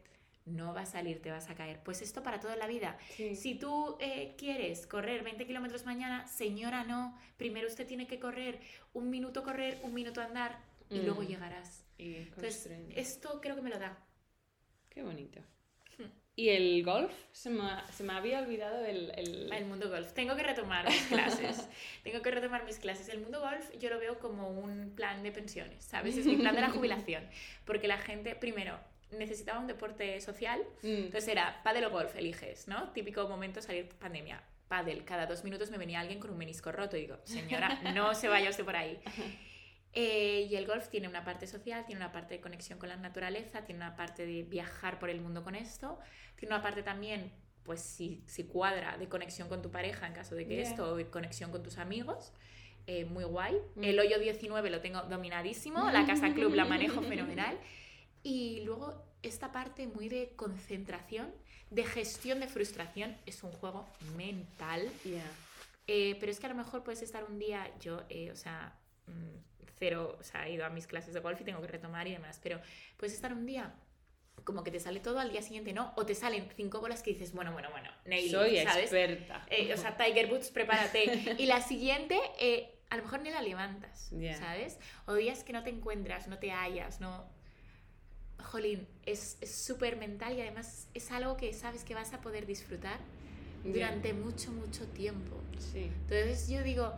no 0.51 0.75
va 0.75 0.83
a 0.83 0.87
salir, 0.87 1.21
te 1.23 1.31
vas 1.31 1.49
a 1.51 1.55
caer. 1.55 1.81
Pues 1.85 2.03
esto 2.03 2.23
para 2.23 2.41
toda 2.41 2.57
la 2.57 2.67
vida. 2.67 2.99
Sí. 3.17 3.35
Si 3.37 3.55
tú 3.55 3.97
eh, 4.01 4.35
quieres 4.37 4.87
correr 4.87 5.23
20 5.25 5.47
kilómetros 5.47 5.85
mañana, 5.87 6.27
señora, 6.27 6.85
no. 6.85 7.19
Primero 7.37 7.67
usted 7.69 7.87
tiene 7.87 8.07
que 8.07 8.19
correr 8.19 8.61
un 8.93 9.11
minuto 9.11 9.43
correr, 9.43 9.79
un 9.83 9.95
minuto 9.95 10.21
andar 10.21 10.59
y 10.89 10.99
Mm. 10.99 11.05
luego 11.05 11.23
llegarás. 11.23 11.85
Y 11.99 12.17
Entonces, 12.17 12.69
esto 12.97 13.41
creo 13.41 13.55
que 13.57 13.63
me 13.63 13.71
lo 13.71 13.79
da. 13.79 13.97
Qué 14.89 15.03
bonito. 15.03 15.41
Hmm. 15.99 16.07
Y 16.35 16.49
el 16.49 16.83
golf, 16.83 17.13
se 17.33 17.51
me, 17.51 17.63
se 17.93 18.03
me 18.03 18.13
había 18.15 18.41
olvidado 18.41 18.85
el... 18.85 19.13
el- 19.17 19.53
El 19.53 19.65
mundo 19.67 19.89
golf. 19.91 20.13
Tengo 20.15 20.35
que 20.35 20.43
retomar 20.43 20.87
mis 20.89 21.03
clases. 21.07 21.69
Tengo 22.03 22.23
que 22.23 22.31
retomar 22.31 22.65
mis 22.65 22.79
clases. 22.79 23.09
El 23.09 23.21
mundo 23.21 23.41
golf 23.41 23.71
yo 23.79 23.91
lo 23.91 23.99
veo 24.01 24.19
como 24.19 24.49
un 24.51 24.95
plan 24.97 25.23
de 25.23 25.31
pensiones, 25.31 25.85
¿sabes? 25.85 26.17
Es 26.17 26.27
mi 26.27 26.37
plan 26.37 26.55
de 26.55 26.63
la 26.63 26.71
jubilación. 26.71 27.29
Porque 27.67 27.87
la 27.87 27.99
gente, 27.99 28.35
primero, 28.35 28.79
necesitaba 29.13 29.59
un 29.61 29.67
deporte 29.67 30.21
social. 30.21 30.61
Mm. 30.83 30.87
Entonces 31.07 31.29
era 31.29 31.63
pádel 31.63 31.85
o 31.85 31.91
golf, 31.91 32.15
eliges, 32.17 32.69
¿no? 32.69 32.91
Típico 32.93 33.29
momento 33.29 33.61
salir 33.63 33.89
pandemia. 33.99 34.43
Pádel, 34.69 35.05
cada 35.05 35.27
dos 35.27 35.43
minutos 35.43 35.71
me 35.71 35.79
venía 35.79 35.99
alguien 36.01 36.21
con 36.21 36.31
un 36.31 36.39
menisco 36.39 36.71
roto 36.71 36.97
y 36.97 37.01
digo, 37.01 37.19
señora, 37.25 37.81
no 37.95 38.15
se 38.15 38.29
vaya 38.29 38.51
usted 38.51 38.65
por 38.65 38.77
ahí. 38.77 39.01
Eh, 39.93 40.47
y 40.49 40.55
el 40.55 40.69
golf 40.69 40.89
tiene 40.89 41.09
una 41.09 41.25
parte 41.25 41.49
social, 41.49 41.85
tiene 41.85 42.01
una 42.01 42.13
parte 42.13 42.35
de 42.35 42.41
conexión 42.41 42.79
con 42.79 42.89
la 42.89 42.95
naturaleza, 42.97 43.65
tiene 43.65 43.81
una 43.85 43.97
parte 43.97 44.25
de 44.25 44.45
viajar 44.45 45.01
por 45.01 45.11
el 45.11 45.21
mundo 45.21 45.43
con 45.43 45.57
esto, 45.57 45.99
tiene 46.37 46.55
una 46.55 46.63
parte 46.63 46.85
también, 46.85 47.33
pues 47.65 47.81
si, 47.81 48.23
si 48.29 48.45
cuadra, 48.45 48.97
de 48.99 49.09
conexión 49.09 49.49
con 49.49 49.63
tu 49.63 49.73
pareja 49.73 50.07
en 50.07 50.13
caso 50.13 50.37
de 50.37 50.47
que 50.47 50.55
Yeah. 50.59 50.63
esto, 50.71 50.95
o 50.95 51.11
conexión 51.11 51.51
con 51.51 51.65
tus 51.65 51.79
amigos. 51.79 52.33
eh, 52.87 53.05
muy 53.05 53.25
guay. 53.25 53.57
Mm. 53.75 53.83
El 53.85 53.99
hoyo 53.99 54.21
19 54.21 54.71
lo 54.71 54.81
tengo 54.81 55.03
dominadísimo, 55.03 55.91
la 55.91 56.07
casa 56.07 56.35
club 56.35 56.55
la 56.55 56.65
manejo 56.67 57.03
fenomenal. 57.03 57.59
Y 58.23 58.61
luego 58.64 59.05
esta 59.23 59.53
parte 59.53 59.87
muy 59.87 60.09
de 60.09 60.33
concentración, 60.37 61.33
de 61.71 61.85
gestión 61.85 62.41
de 62.41 62.49
frustración, 62.49 63.16
es 63.27 63.43
un 63.43 63.53
juego 63.53 63.87
mental. 64.16 64.91
Yeah. 65.05 65.23
Eh, 65.87 66.16
pero 66.21 66.31
es 66.31 66.41
que 66.41 66.47
a 66.47 66.51
lo 66.51 66.55
mejor 66.55 66.85
puedes 66.85 67.03
estar 67.03 67.25
un 67.25 67.39
día, 67.39 67.71
yo, 67.81 68.03
eh, 68.09 68.31
o 68.31 68.37
sea, 68.37 68.79
mm, 69.07 69.62
cero, 69.79 70.16
o 70.21 70.23
sea, 70.23 70.47
he 70.47 70.53
ido 70.53 70.64
a 70.64 70.71
mis 70.71 70.87
clases 70.87 71.14
de 71.14 71.21
golf 71.21 71.41
y 71.41 71.45
tengo 71.45 71.61
que 71.61 71.68
retomar 71.68 72.07
y 72.07 72.12
demás, 72.12 72.39
pero 72.43 72.61
puedes 72.97 73.14
estar 73.14 73.33
un 73.33 73.47
día 73.47 73.75
como 74.45 74.64
que 74.64 74.71
te 74.71 74.81
sale 74.81 75.01
todo 75.01 75.18
al 75.18 75.31
día 75.31 75.43
siguiente, 75.43 75.73
¿no? 75.73 75.93
O 75.97 76.07
te 76.07 76.14
salen 76.14 76.49
cinco 76.57 76.81
bolas 76.81 77.03
que 77.03 77.11
dices, 77.11 77.33
bueno, 77.33 77.53
bueno, 77.53 77.71
bueno, 77.71 77.91
Neil, 78.05 78.31
Soy 78.31 78.59
experta. 78.59 79.47
Eh, 79.51 79.73
o 79.73 79.77
sea, 79.77 79.97
Tiger 79.97 80.29
Boots, 80.29 80.51
prepárate. 80.51 81.37
y 81.39 81.47
la 81.47 81.61
siguiente, 81.62 82.18
eh, 82.39 82.79
a 82.91 82.97
lo 82.97 83.05
mejor 83.05 83.21
ni 83.23 83.31
la 83.31 83.43
levantas, 83.43 84.11
¿sabes? 84.39 84.79
O 85.07 85.14
días 85.14 85.45
que 85.45 85.53
no 85.53 85.62
te 85.62 85.71
encuentras, 85.71 86.29
no 86.29 86.39
te 86.39 86.51
hallas, 86.51 87.01
no... 87.01 87.29
Jolín, 88.43 88.86
es 89.07 89.38
súper 89.45 89.97
mental 89.97 90.36
y 90.36 90.41
además 90.41 90.88
es 90.95 91.11
algo 91.11 91.36
que 91.36 91.53
sabes 91.53 91.84
que 91.84 91.95
vas 91.95 92.12
a 92.12 92.20
poder 92.20 92.47
disfrutar 92.47 92.99
durante 93.64 94.12
mucho, 94.12 94.51
mucho 94.53 94.86
tiempo. 94.88 95.36
Sí. 95.59 95.91
Entonces 96.09 96.49
yo 96.49 96.62
digo, 96.62 96.93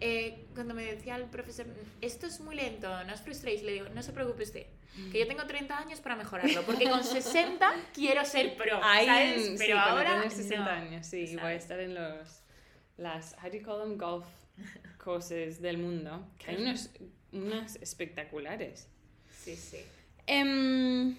eh, 0.00 0.46
cuando 0.54 0.74
me 0.74 0.84
decía 0.84 1.16
el 1.16 1.24
profesor, 1.24 1.66
esto 2.00 2.26
es 2.26 2.40
muy 2.40 2.56
lento, 2.56 2.88
no 3.04 3.14
os 3.14 3.20
frustréis, 3.20 3.62
le 3.62 3.72
digo, 3.72 3.88
no 3.90 4.02
se 4.02 4.12
preocupe 4.12 4.42
usted, 4.42 4.66
que 5.12 5.18
yo 5.18 5.26
tengo 5.26 5.46
30 5.46 5.78
años 5.78 6.00
para 6.00 6.16
mejorarlo, 6.16 6.62
porque 6.62 6.88
con 6.88 7.04
60 7.04 7.74
quiero 7.94 8.24
ser 8.24 8.56
pro, 8.56 8.80
¿sabes? 8.80 9.54
Pero 9.58 9.78
ahora 9.78 10.28
60 10.28 10.74
años, 10.74 11.06
sí, 11.06 11.36
voy 11.36 11.52
a 11.52 11.54
estar 11.54 11.80
en 11.80 11.94
los 11.94 12.42
las 12.96 13.36
how 13.42 13.50
do 13.50 13.58
you 13.58 13.62
call 13.62 13.78
them 13.78 13.98
golf 13.98 14.26
courses 14.98 15.60
del 15.60 15.78
mundo, 15.78 16.26
que 16.38 16.50
hay 16.50 16.62
unos 16.62 16.90
unas 17.32 17.76
espectaculares. 17.76 18.88
Sí, 19.44 19.54
sí. 19.54 19.84
Em, 20.26 21.16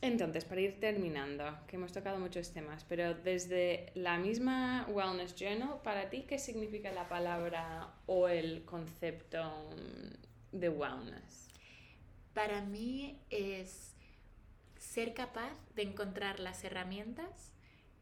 entonces, 0.00 0.44
para 0.44 0.60
ir 0.60 0.78
terminando, 0.78 1.44
que 1.66 1.76
hemos 1.76 1.92
tocado 1.92 2.18
muchos 2.18 2.52
temas, 2.52 2.84
pero 2.88 3.14
desde 3.14 3.90
la 3.94 4.18
misma 4.18 4.86
Wellness 4.88 5.34
Journal, 5.34 5.80
para 5.82 6.10
ti, 6.10 6.24
¿qué 6.28 6.38
significa 6.38 6.92
la 6.92 7.08
palabra 7.08 7.92
o 8.06 8.28
el 8.28 8.64
concepto 8.64 9.42
de 10.52 10.68
wellness? 10.68 11.48
Para 12.32 12.60
mí 12.60 13.18
es 13.30 13.94
ser 14.78 15.14
capaz 15.14 15.52
de 15.74 15.82
encontrar 15.82 16.38
las 16.38 16.62
herramientas 16.62 17.52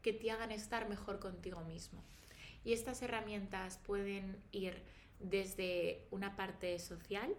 que 0.01 0.13
te 0.13 0.29
hagan 0.29 0.51
estar 0.51 0.89
mejor 0.89 1.19
contigo 1.19 1.61
mismo. 1.61 2.03
Y 2.65 2.73
estas 2.73 3.01
herramientas 3.01 3.79
pueden 3.85 4.37
ir 4.51 4.81
desde 5.19 6.05
una 6.11 6.35
parte 6.35 6.77
social, 6.79 7.33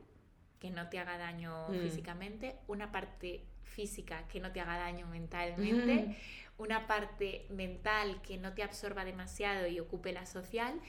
que 0.65 0.71
no 0.71 0.89
te 0.89 0.99
haga 0.99 1.19
daño 1.19 1.69
mm. 1.69 1.83
físicamente, 1.83 2.57
una 2.69 2.91
parte 2.91 3.45
física 3.65 4.27
que 4.29 4.41
no 4.41 4.51
te 4.51 4.61
haga 4.61 4.79
daño 4.79 5.07
mentalmente, 5.09 6.17
una 6.57 6.87
parte 6.87 7.45
mental 7.51 8.23
que 8.23 8.39
no 8.39 8.55
te 8.55 8.62
absorba 8.62 9.05
demasiado 9.05 9.67
y 9.67 9.79
ocupe 9.79 10.15
la 10.15 10.25
social. 10.25 10.81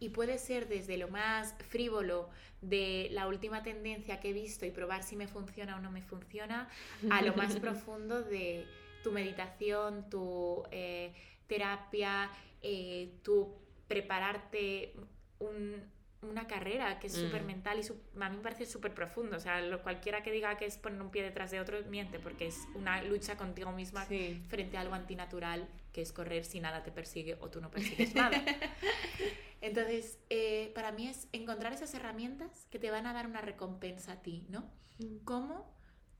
Y 0.00 0.08
puede 0.08 0.38
ser 0.38 0.66
desde 0.66 0.96
lo 0.96 1.08
más 1.08 1.54
frívolo 1.68 2.30
de 2.62 3.08
la 3.10 3.26
última 3.28 3.62
tendencia 3.62 4.18
que 4.18 4.30
he 4.30 4.32
visto 4.32 4.64
y 4.64 4.70
probar 4.70 5.02
si 5.02 5.14
me 5.14 5.28
funciona 5.28 5.76
o 5.76 5.80
no 5.80 5.90
me 5.90 6.00
funciona, 6.00 6.66
a 7.10 7.20
lo 7.20 7.34
más 7.34 7.56
profundo 7.60 8.22
de 8.22 8.64
tu 9.04 9.12
meditación, 9.12 10.08
tu 10.08 10.62
eh, 10.70 11.12
terapia, 11.46 12.30
eh, 12.62 13.12
tu 13.22 13.54
prepararte 13.88 14.94
un, 15.38 15.82
una 16.22 16.48
carrera 16.48 16.98
que 16.98 17.06
es 17.06 17.12
súper 17.12 17.44
mm. 17.44 17.46
mental 17.46 17.78
y 17.78 18.20
a 18.20 18.28
mí 18.28 18.36
me 18.36 18.42
parece 18.42 18.66
súper 18.66 18.92
profundo. 18.92 19.36
O 19.36 19.40
sea, 19.40 19.60
lo, 19.60 19.82
cualquiera 19.82 20.22
que 20.22 20.32
diga 20.32 20.56
que 20.56 20.66
es 20.66 20.76
poner 20.76 21.00
un 21.00 21.10
pie 21.10 21.22
detrás 21.22 21.50
de 21.50 21.60
otro 21.60 21.80
miente 21.84 22.18
porque 22.18 22.46
es 22.46 22.66
una 22.74 23.02
lucha 23.02 23.36
contigo 23.36 23.72
misma 23.72 24.04
frente 24.48 24.76
a 24.76 24.80
algo 24.80 24.94
antinatural 24.94 25.68
que 25.92 26.02
es 26.02 26.12
correr 26.12 26.44
si 26.44 26.60
nada 26.60 26.82
te 26.82 26.90
persigue 26.90 27.36
o 27.40 27.50
tú 27.50 27.60
no 27.60 27.70
persigues 27.70 28.14
nada. 28.14 28.42
Entonces, 29.60 30.18
eh, 30.30 30.72
para 30.74 30.92
mí 30.92 31.08
es 31.08 31.28
encontrar 31.32 31.72
esas 31.72 31.92
herramientas 31.94 32.66
que 32.70 32.78
te 32.78 32.90
van 32.90 33.06
a 33.06 33.12
dar 33.12 33.26
una 33.26 33.40
recompensa 33.40 34.12
a 34.12 34.22
ti, 34.22 34.46
¿no? 34.48 34.70
Mm. 34.98 35.18
¿Cómo 35.24 35.72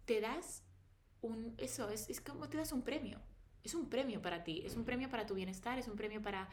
te 0.05 0.21
das 0.21 0.65
un... 1.21 1.55
Eso, 1.59 1.91
es, 1.91 2.09
es 2.09 2.21
como 2.21 2.49
te 2.49 2.57
das 2.57 2.73
un 2.73 2.83
premio. 2.83 3.21
Es 3.65 3.75
un 3.75 3.89
premio 3.89 4.23
para 4.23 4.45
ti, 4.45 4.63
es 4.65 4.77
un 4.77 4.85
premio 4.85 5.11
para 5.11 5.27
tu 5.27 5.35
bienestar, 5.35 5.79
es 5.79 5.89
un 5.89 5.97
premio 5.97 6.23
para 6.23 6.49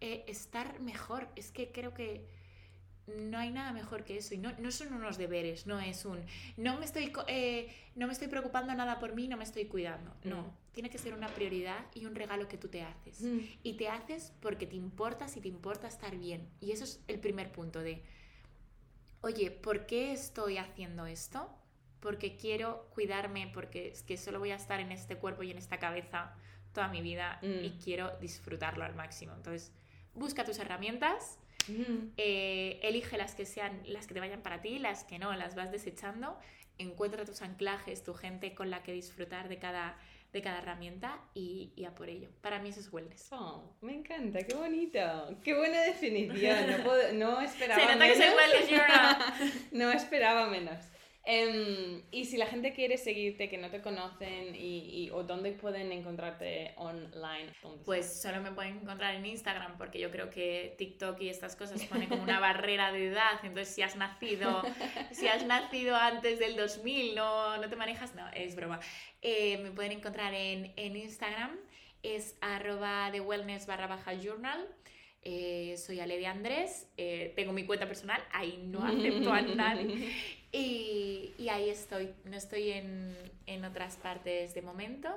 eh, 0.00 0.24
estar 0.26 0.80
mejor. 0.80 1.28
Es 1.36 1.50
que 1.50 1.70
creo 1.70 1.94
que 1.94 2.26
no 3.16 3.38
hay 3.38 3.50
nada 3.50 3.72
mejor 3.72 4.04
que 4.04 4.16
eso. 4.16 4.34
Y 4.34 4.38
no, 4.38 4.52
no 4.58 4.70
son 4.70 4.92
unos 4.92 5.18
deberes, 5.18 5.66
no 5.66 5.80
es 5.80 6.04
un, 6.04 6.24
no 6.56 6.78
me, 6.78 6.84
estoy, 6.84 7.12
eh, 7.26 7.72
no 7.94 8.06
me 8.06 8.12
estoy 8.12 8.28
preocupando 8.28 8.74
nada 8.74 8.98
por 8.98 9.14
mí, 9.14 9.28
no 9.28 9.36
me 9.36 9.44
estoy 9.44 9.66
cuidando. 9.66 10.14
No, 10.24 10.42
mm. 10.42 10.50
tiene 10.72 10.90
que 10.90 10.98
ser 10.98 11.14
una 11.14 11.28
prioridad 11.28 11.86
y 11.94 12.06
un 12.06 12.14
regalo 12.14 12.48
que 12.48 12.58
tú 12.58 12.68
te 12.68 12.82
haces. 12.82 13.22
Mm. 13.22 13.38
Y 13.62 13.74
te 13.74 13.88
haces 13.88 14.32
porque 14.40 14.66
te 14.66 14.76
importas 14.76 15.36
y 15.36 15.40
te 15.40 15.48
importa 15.48 15.88
estar 15.88 16.16
bien. 16.16 16.48
Y 16.60 16.72
eso 16.72 16.84
es 16.84 17.02
el 17.08 17.18
primer 17.18 17.50
punto 17.52 17.80
de, 17.80 18.02
oye, 19.20 19.50
¿por 19.50 19.86
qué 19.86 20.12
estoy 20.12 20.58
haciendo 20.58 21.06
esto? 21.06 21.50
Porque 22.00 22.36
quiero 22.36 22.88
cuidarme, 22.94 23.50
porque 23.52 23.88
es 23.88 24.02
que 24.02 24.16
solo 24.16 24.38
voy 24.38 24.50
a 24.50 24.56
estar 24.56 24.80
en 24.80 24.92
este 24.92 25.16
cuerpo 25.16 25.42
y 25.42 25.50
en 25.50 25.58
esta 25.58 25.78
cabeza 25.78 26.34
toda 26.72 26.88
mi 26.88 27.02
vida 27.02 27.38
y 27.42 27.70
mm. 27.70 27.82
quiero 27.82 28.16
disfrutarlo 28.20 28.84
al 28.84 28.94
máximo. 28.94 29.32
Entonces, 29.34 29.72
busca 30.14 30.44
tus 30.44 30.58
herramientas 30.58 31.38
eh, 32.16 32.80
elige 32.82 33.16
las 33.16 33.34
que 33.34 33.46
sean 33.46 33.82
las 33.86 34.06
que 34.06 34.14
te 34.14 34.20
vayan 34.20 34.42
para 34.42 34.60
ti, 34.60 34.78
las 34.78 35.04
que 35.04 35.18
no, 35.18 35.34
las 35.34 35.54
vas 35.54 35.70
desechando. 35.70 36.38
Encuentra 36.78 37.24
tus 37.24 37.42
anclajes, 37.42 38.04
tu 38.04 38.14
gente 38.14 38.54
con 38.54 38.70
la 38.70 38.82
que 38.82 38.92
disfrutar 38.92 39.48
de 39.48 39.58
cada, 39.58 39.96
de 40.32 40.42
cada 40.42 40.58
herramienta 40.58 41.20
y, 41.34 41.72
y, 41.74 41.84
a 41.84 41.94
por 41.94 42.08
ello. 42.08 42.28
Para 42.40 42.60
mí 42.60 42.68
eso 42.68 42.80
es 42.80 42.92
wellness. 42.92 43.28
Oh, 43.32 43.74
me 43.80 43.94
encanta, 43.94 44.40
qué 44.44 44.54
bonito. 44.54 45.00
Qué 45.42 45.56
buena 45.56 45.82
definición. 45.82 46.84
No, 46.84 47.12
no 47.14 47.40
esperaba 47.40 47.96
menos. 47.96 48.18
no 49.72 49.90
esperaba 49.90 50.46
menos. 50.46 50.78
Em, 51.30 52.00
y 52.10 52.24
si 52.24 52.38
la 52.38 52.46
gente 52.46 52.72
quiere 52.72 52.96
seguirte, 52.96 53.50
que 53.50 53.58
no 53.58 53.68
te 53.68 53.82
conocen, 53.82 54.54
y, 54.54 55.10
o 55.12 55.24
dónde 55.24 55.52
pueden 55.52 55.92
encontrarte 55.92 56.72
online. 56.76 57.52
Pues 57.84 58.22
solo 58.22 58.40
me 58.40 58.50
pueden 58.52 58.78
encontrar 58.78 59.14
en 59.14 59.26
Instagram, 59.26 59.76
porque 59.76 59.98
yo 59.98 60.10
creo 60.10 60.30
que 60.30 60.74
TikTok 60.78 61.20
y 61.20 61.28
estas 61.28 61.54
cosas 61.54 61.84
ponen 61.84 62.08
como 62.08 62.22
una 62.22 62.40
barrera 62.40 62.92
de 62.92 63.08
edad. 63.08 63.40
Entonces, 63.42 63.74
si 63.74 63.82
has 63.82 63.94
nacido, 63.94 64.62
si 65.12 65.28
has 65.28 65.44
nacido 65.44 65.96
antes 65.96 66.38
del 66.38 66.56
2000, 66.56 67.14
no, 67.14 67.58
no 67.58 67.68
te 67.68 67.76
manejas, 67.76 68.14
no, 68.14 68.26
es 68.30 68.56
broma. 68.56 68.80
Eh, 69.20 69.58
me 69.58 69.70
pueden 69.70 69.92
encontrar 69.92 70.32
en, 70.32 70.72
en 70.76 70.96
Instagram, 70.96 71.58
es 72.02 72.38
arroba 72.40 73.10
de 73.10 73.20
wellness 73.20 73.66
barra 73.66 73.86
baja 73.86 74.14
journal. 74.14 74.66
Eh, 75.22 75.76
soy 75.76 76.00
Ale 76.00 76.16
de 76.16 76.26
Andrés, 76.26 76.88
eh, 76.96 77.34
tengo 77.36 77.52
mi 77.52 77.66
cuenta 77.66 77.86
personal, 77.86 78.22
ahí 78.32 78.64
no 78.64 78.82
acepto 78.82 79.30
a 79.30 79.42
nadie. 79.42 80.14
Y, 80.52 81.34
y 81.38 81.48
ahí 81.50 81.68
estoy, 81.68 82.14
no 82.24 82.36
estoy 82.36 82.70
en, 82.70 83.16
en 83.46 83.64
otras 83.64 83.96
partes 83.96 84.54
de 84.54 84.62
momento. 84.62 85.08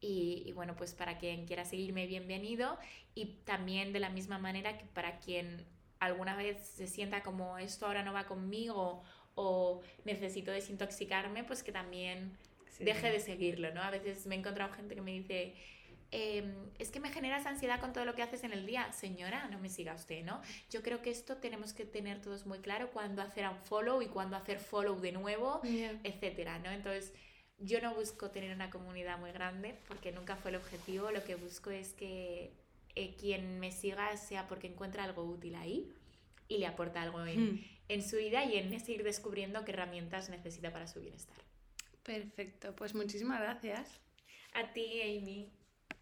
Y, 0.00 0.42
y, 0.46 0.52
bueno, 0.52 0.76
pues 0.76 0.94
para 0.94 1.18
quien 1.18 1.46
quiera 1.46 1.64
seguirme, 1.64 2.06
bienvenido. 2.06 2.78
Y 3.14 3.36
también 3.44 3.92
de 3.92 4.00
la 4.00 4.10
misma 4.10 4.38
manera 4.38 4.76
que 4.78 4.84
para 4.86 5.18
quien 5.18 5.64
alguna 5.98 6.36
vez 6.36 6.58
se 6.60 6.86
sienta 6.86 7.22
como 7.22 7.58
esto 7.58 7.86
ahora 7.86 8.02
no 8.02 8.12
va 8.12 8.26
conmigo 8.26 9.02
o 9.34 9.80
necesito 10.04 10.50
desintoxicarme, 10.50 11.44
pues 11.44 11.62
que 11.62 11.72
también 11.72 12.36
deje 12.78 13.10
de 13.10 13.20
seguirlo, 13.20 13.72
¿no? 13.72 13.82
A 13.82 13.90
veces 13.90 14.26
me 14.26 14.34
he 14.34 14.38
encontrado 14.38 14.72
gente 14.72 14.94
que 14.94 15.00
me 15.00 15.12
dice, 15.12 15.54
Em, 16.12 16.70
es 16.78 16.90
que 16.90 17.00
me 17.00 17.10
generas 17.10 17.46
ansiedad 17.46 17.80
con 17.80 17.92
todo 17.92 18.04
lo 18.04 18.14
que 18.14 18.22
haces 18.22 18.44
en 18.44 18.52
el 18.52 18.66
día. 18.66 18.92
Señora, 18.92 19.48
no 19.48 19.58
me 19.58 19.68
siga 19.68 19.94
usted, 19.94 20.24
¿no? 20.24 20.40
Yo 20.70 20.82
creo 20.82 21.02
que 21.02 21.10
esto 21.10 21.36
tenemos 21.38 21.72
que 21.72 21.84
tener 21.84 22.20
todos 22.20 22.46
muy 22.46 22.60
claro 22.60 22.90
cuándo 22.90 23.22
hacer 23.22 23.48
un 23.48 23.58
follow 23.58 24.02
y 24.02 24.06
cuándo 24.06 24.36
hacer 24.36 24.60
follow 24.60 25.00
de 25.00 25.12
nuevo, 25.12 25.60
etcétera, 25.64 26.58
¿no? 26.58 26.70
Entonces, 26.70 27.12
yo 27.58 27.80
no 27.80 27.94
busco 27.94 28.30
tener 28.30 28.54
una 28.54 28.70
comunidad 28.70 29.18
muy 29.18 29.32
grande 29.32 29.76
porque 29.88 30.12
nunca 30.12 30.36
fue 30.36 30.50
el 30.50 30.56
objetivo. 30.56 31.10
Lo 31.10 31.24
que 31.24 31.34
busco 31.34 31.70
es 31.70 31.92
que 31.92 32.52
eh, 32.94 33.14
quien 33.18 33.58
me 33.58 33.72
siga 33.72 34.16
sea 34.16 34.46
porque 34.46 34.68
encuentra 34.68 35.04
algo 35.04 35.24
útil 35.24 35.54
ahí 35.56 35.92
y 36.48 36.58
le 36.58 36.66
aporta 36.66 37.02
algo 37.02 37.24
en, 37.26 37.54
hmm. 37.54 37.64
en 37.88 38.02
su 38.02 38.16
vida 38.16 38.44
y 38.44 38.56
en 38.56 38.78
seguir 38.78 39.02
descubriendo 39.02 39.64
qué 39.64 39.72
herramientas 39.72 40.28
necesita 40.28 40.72
para 40.72 40.86
su 40.86 41.00
bienestar. 41.00 41.36
Perfecto, 42.02 42.76
pues 42.76 42.94
muchísimas 42.94 43.40
gracias. 43.40 44.00
A 44.54 44.72
ti, 44.72 45.02
Amy. 45.02 45.50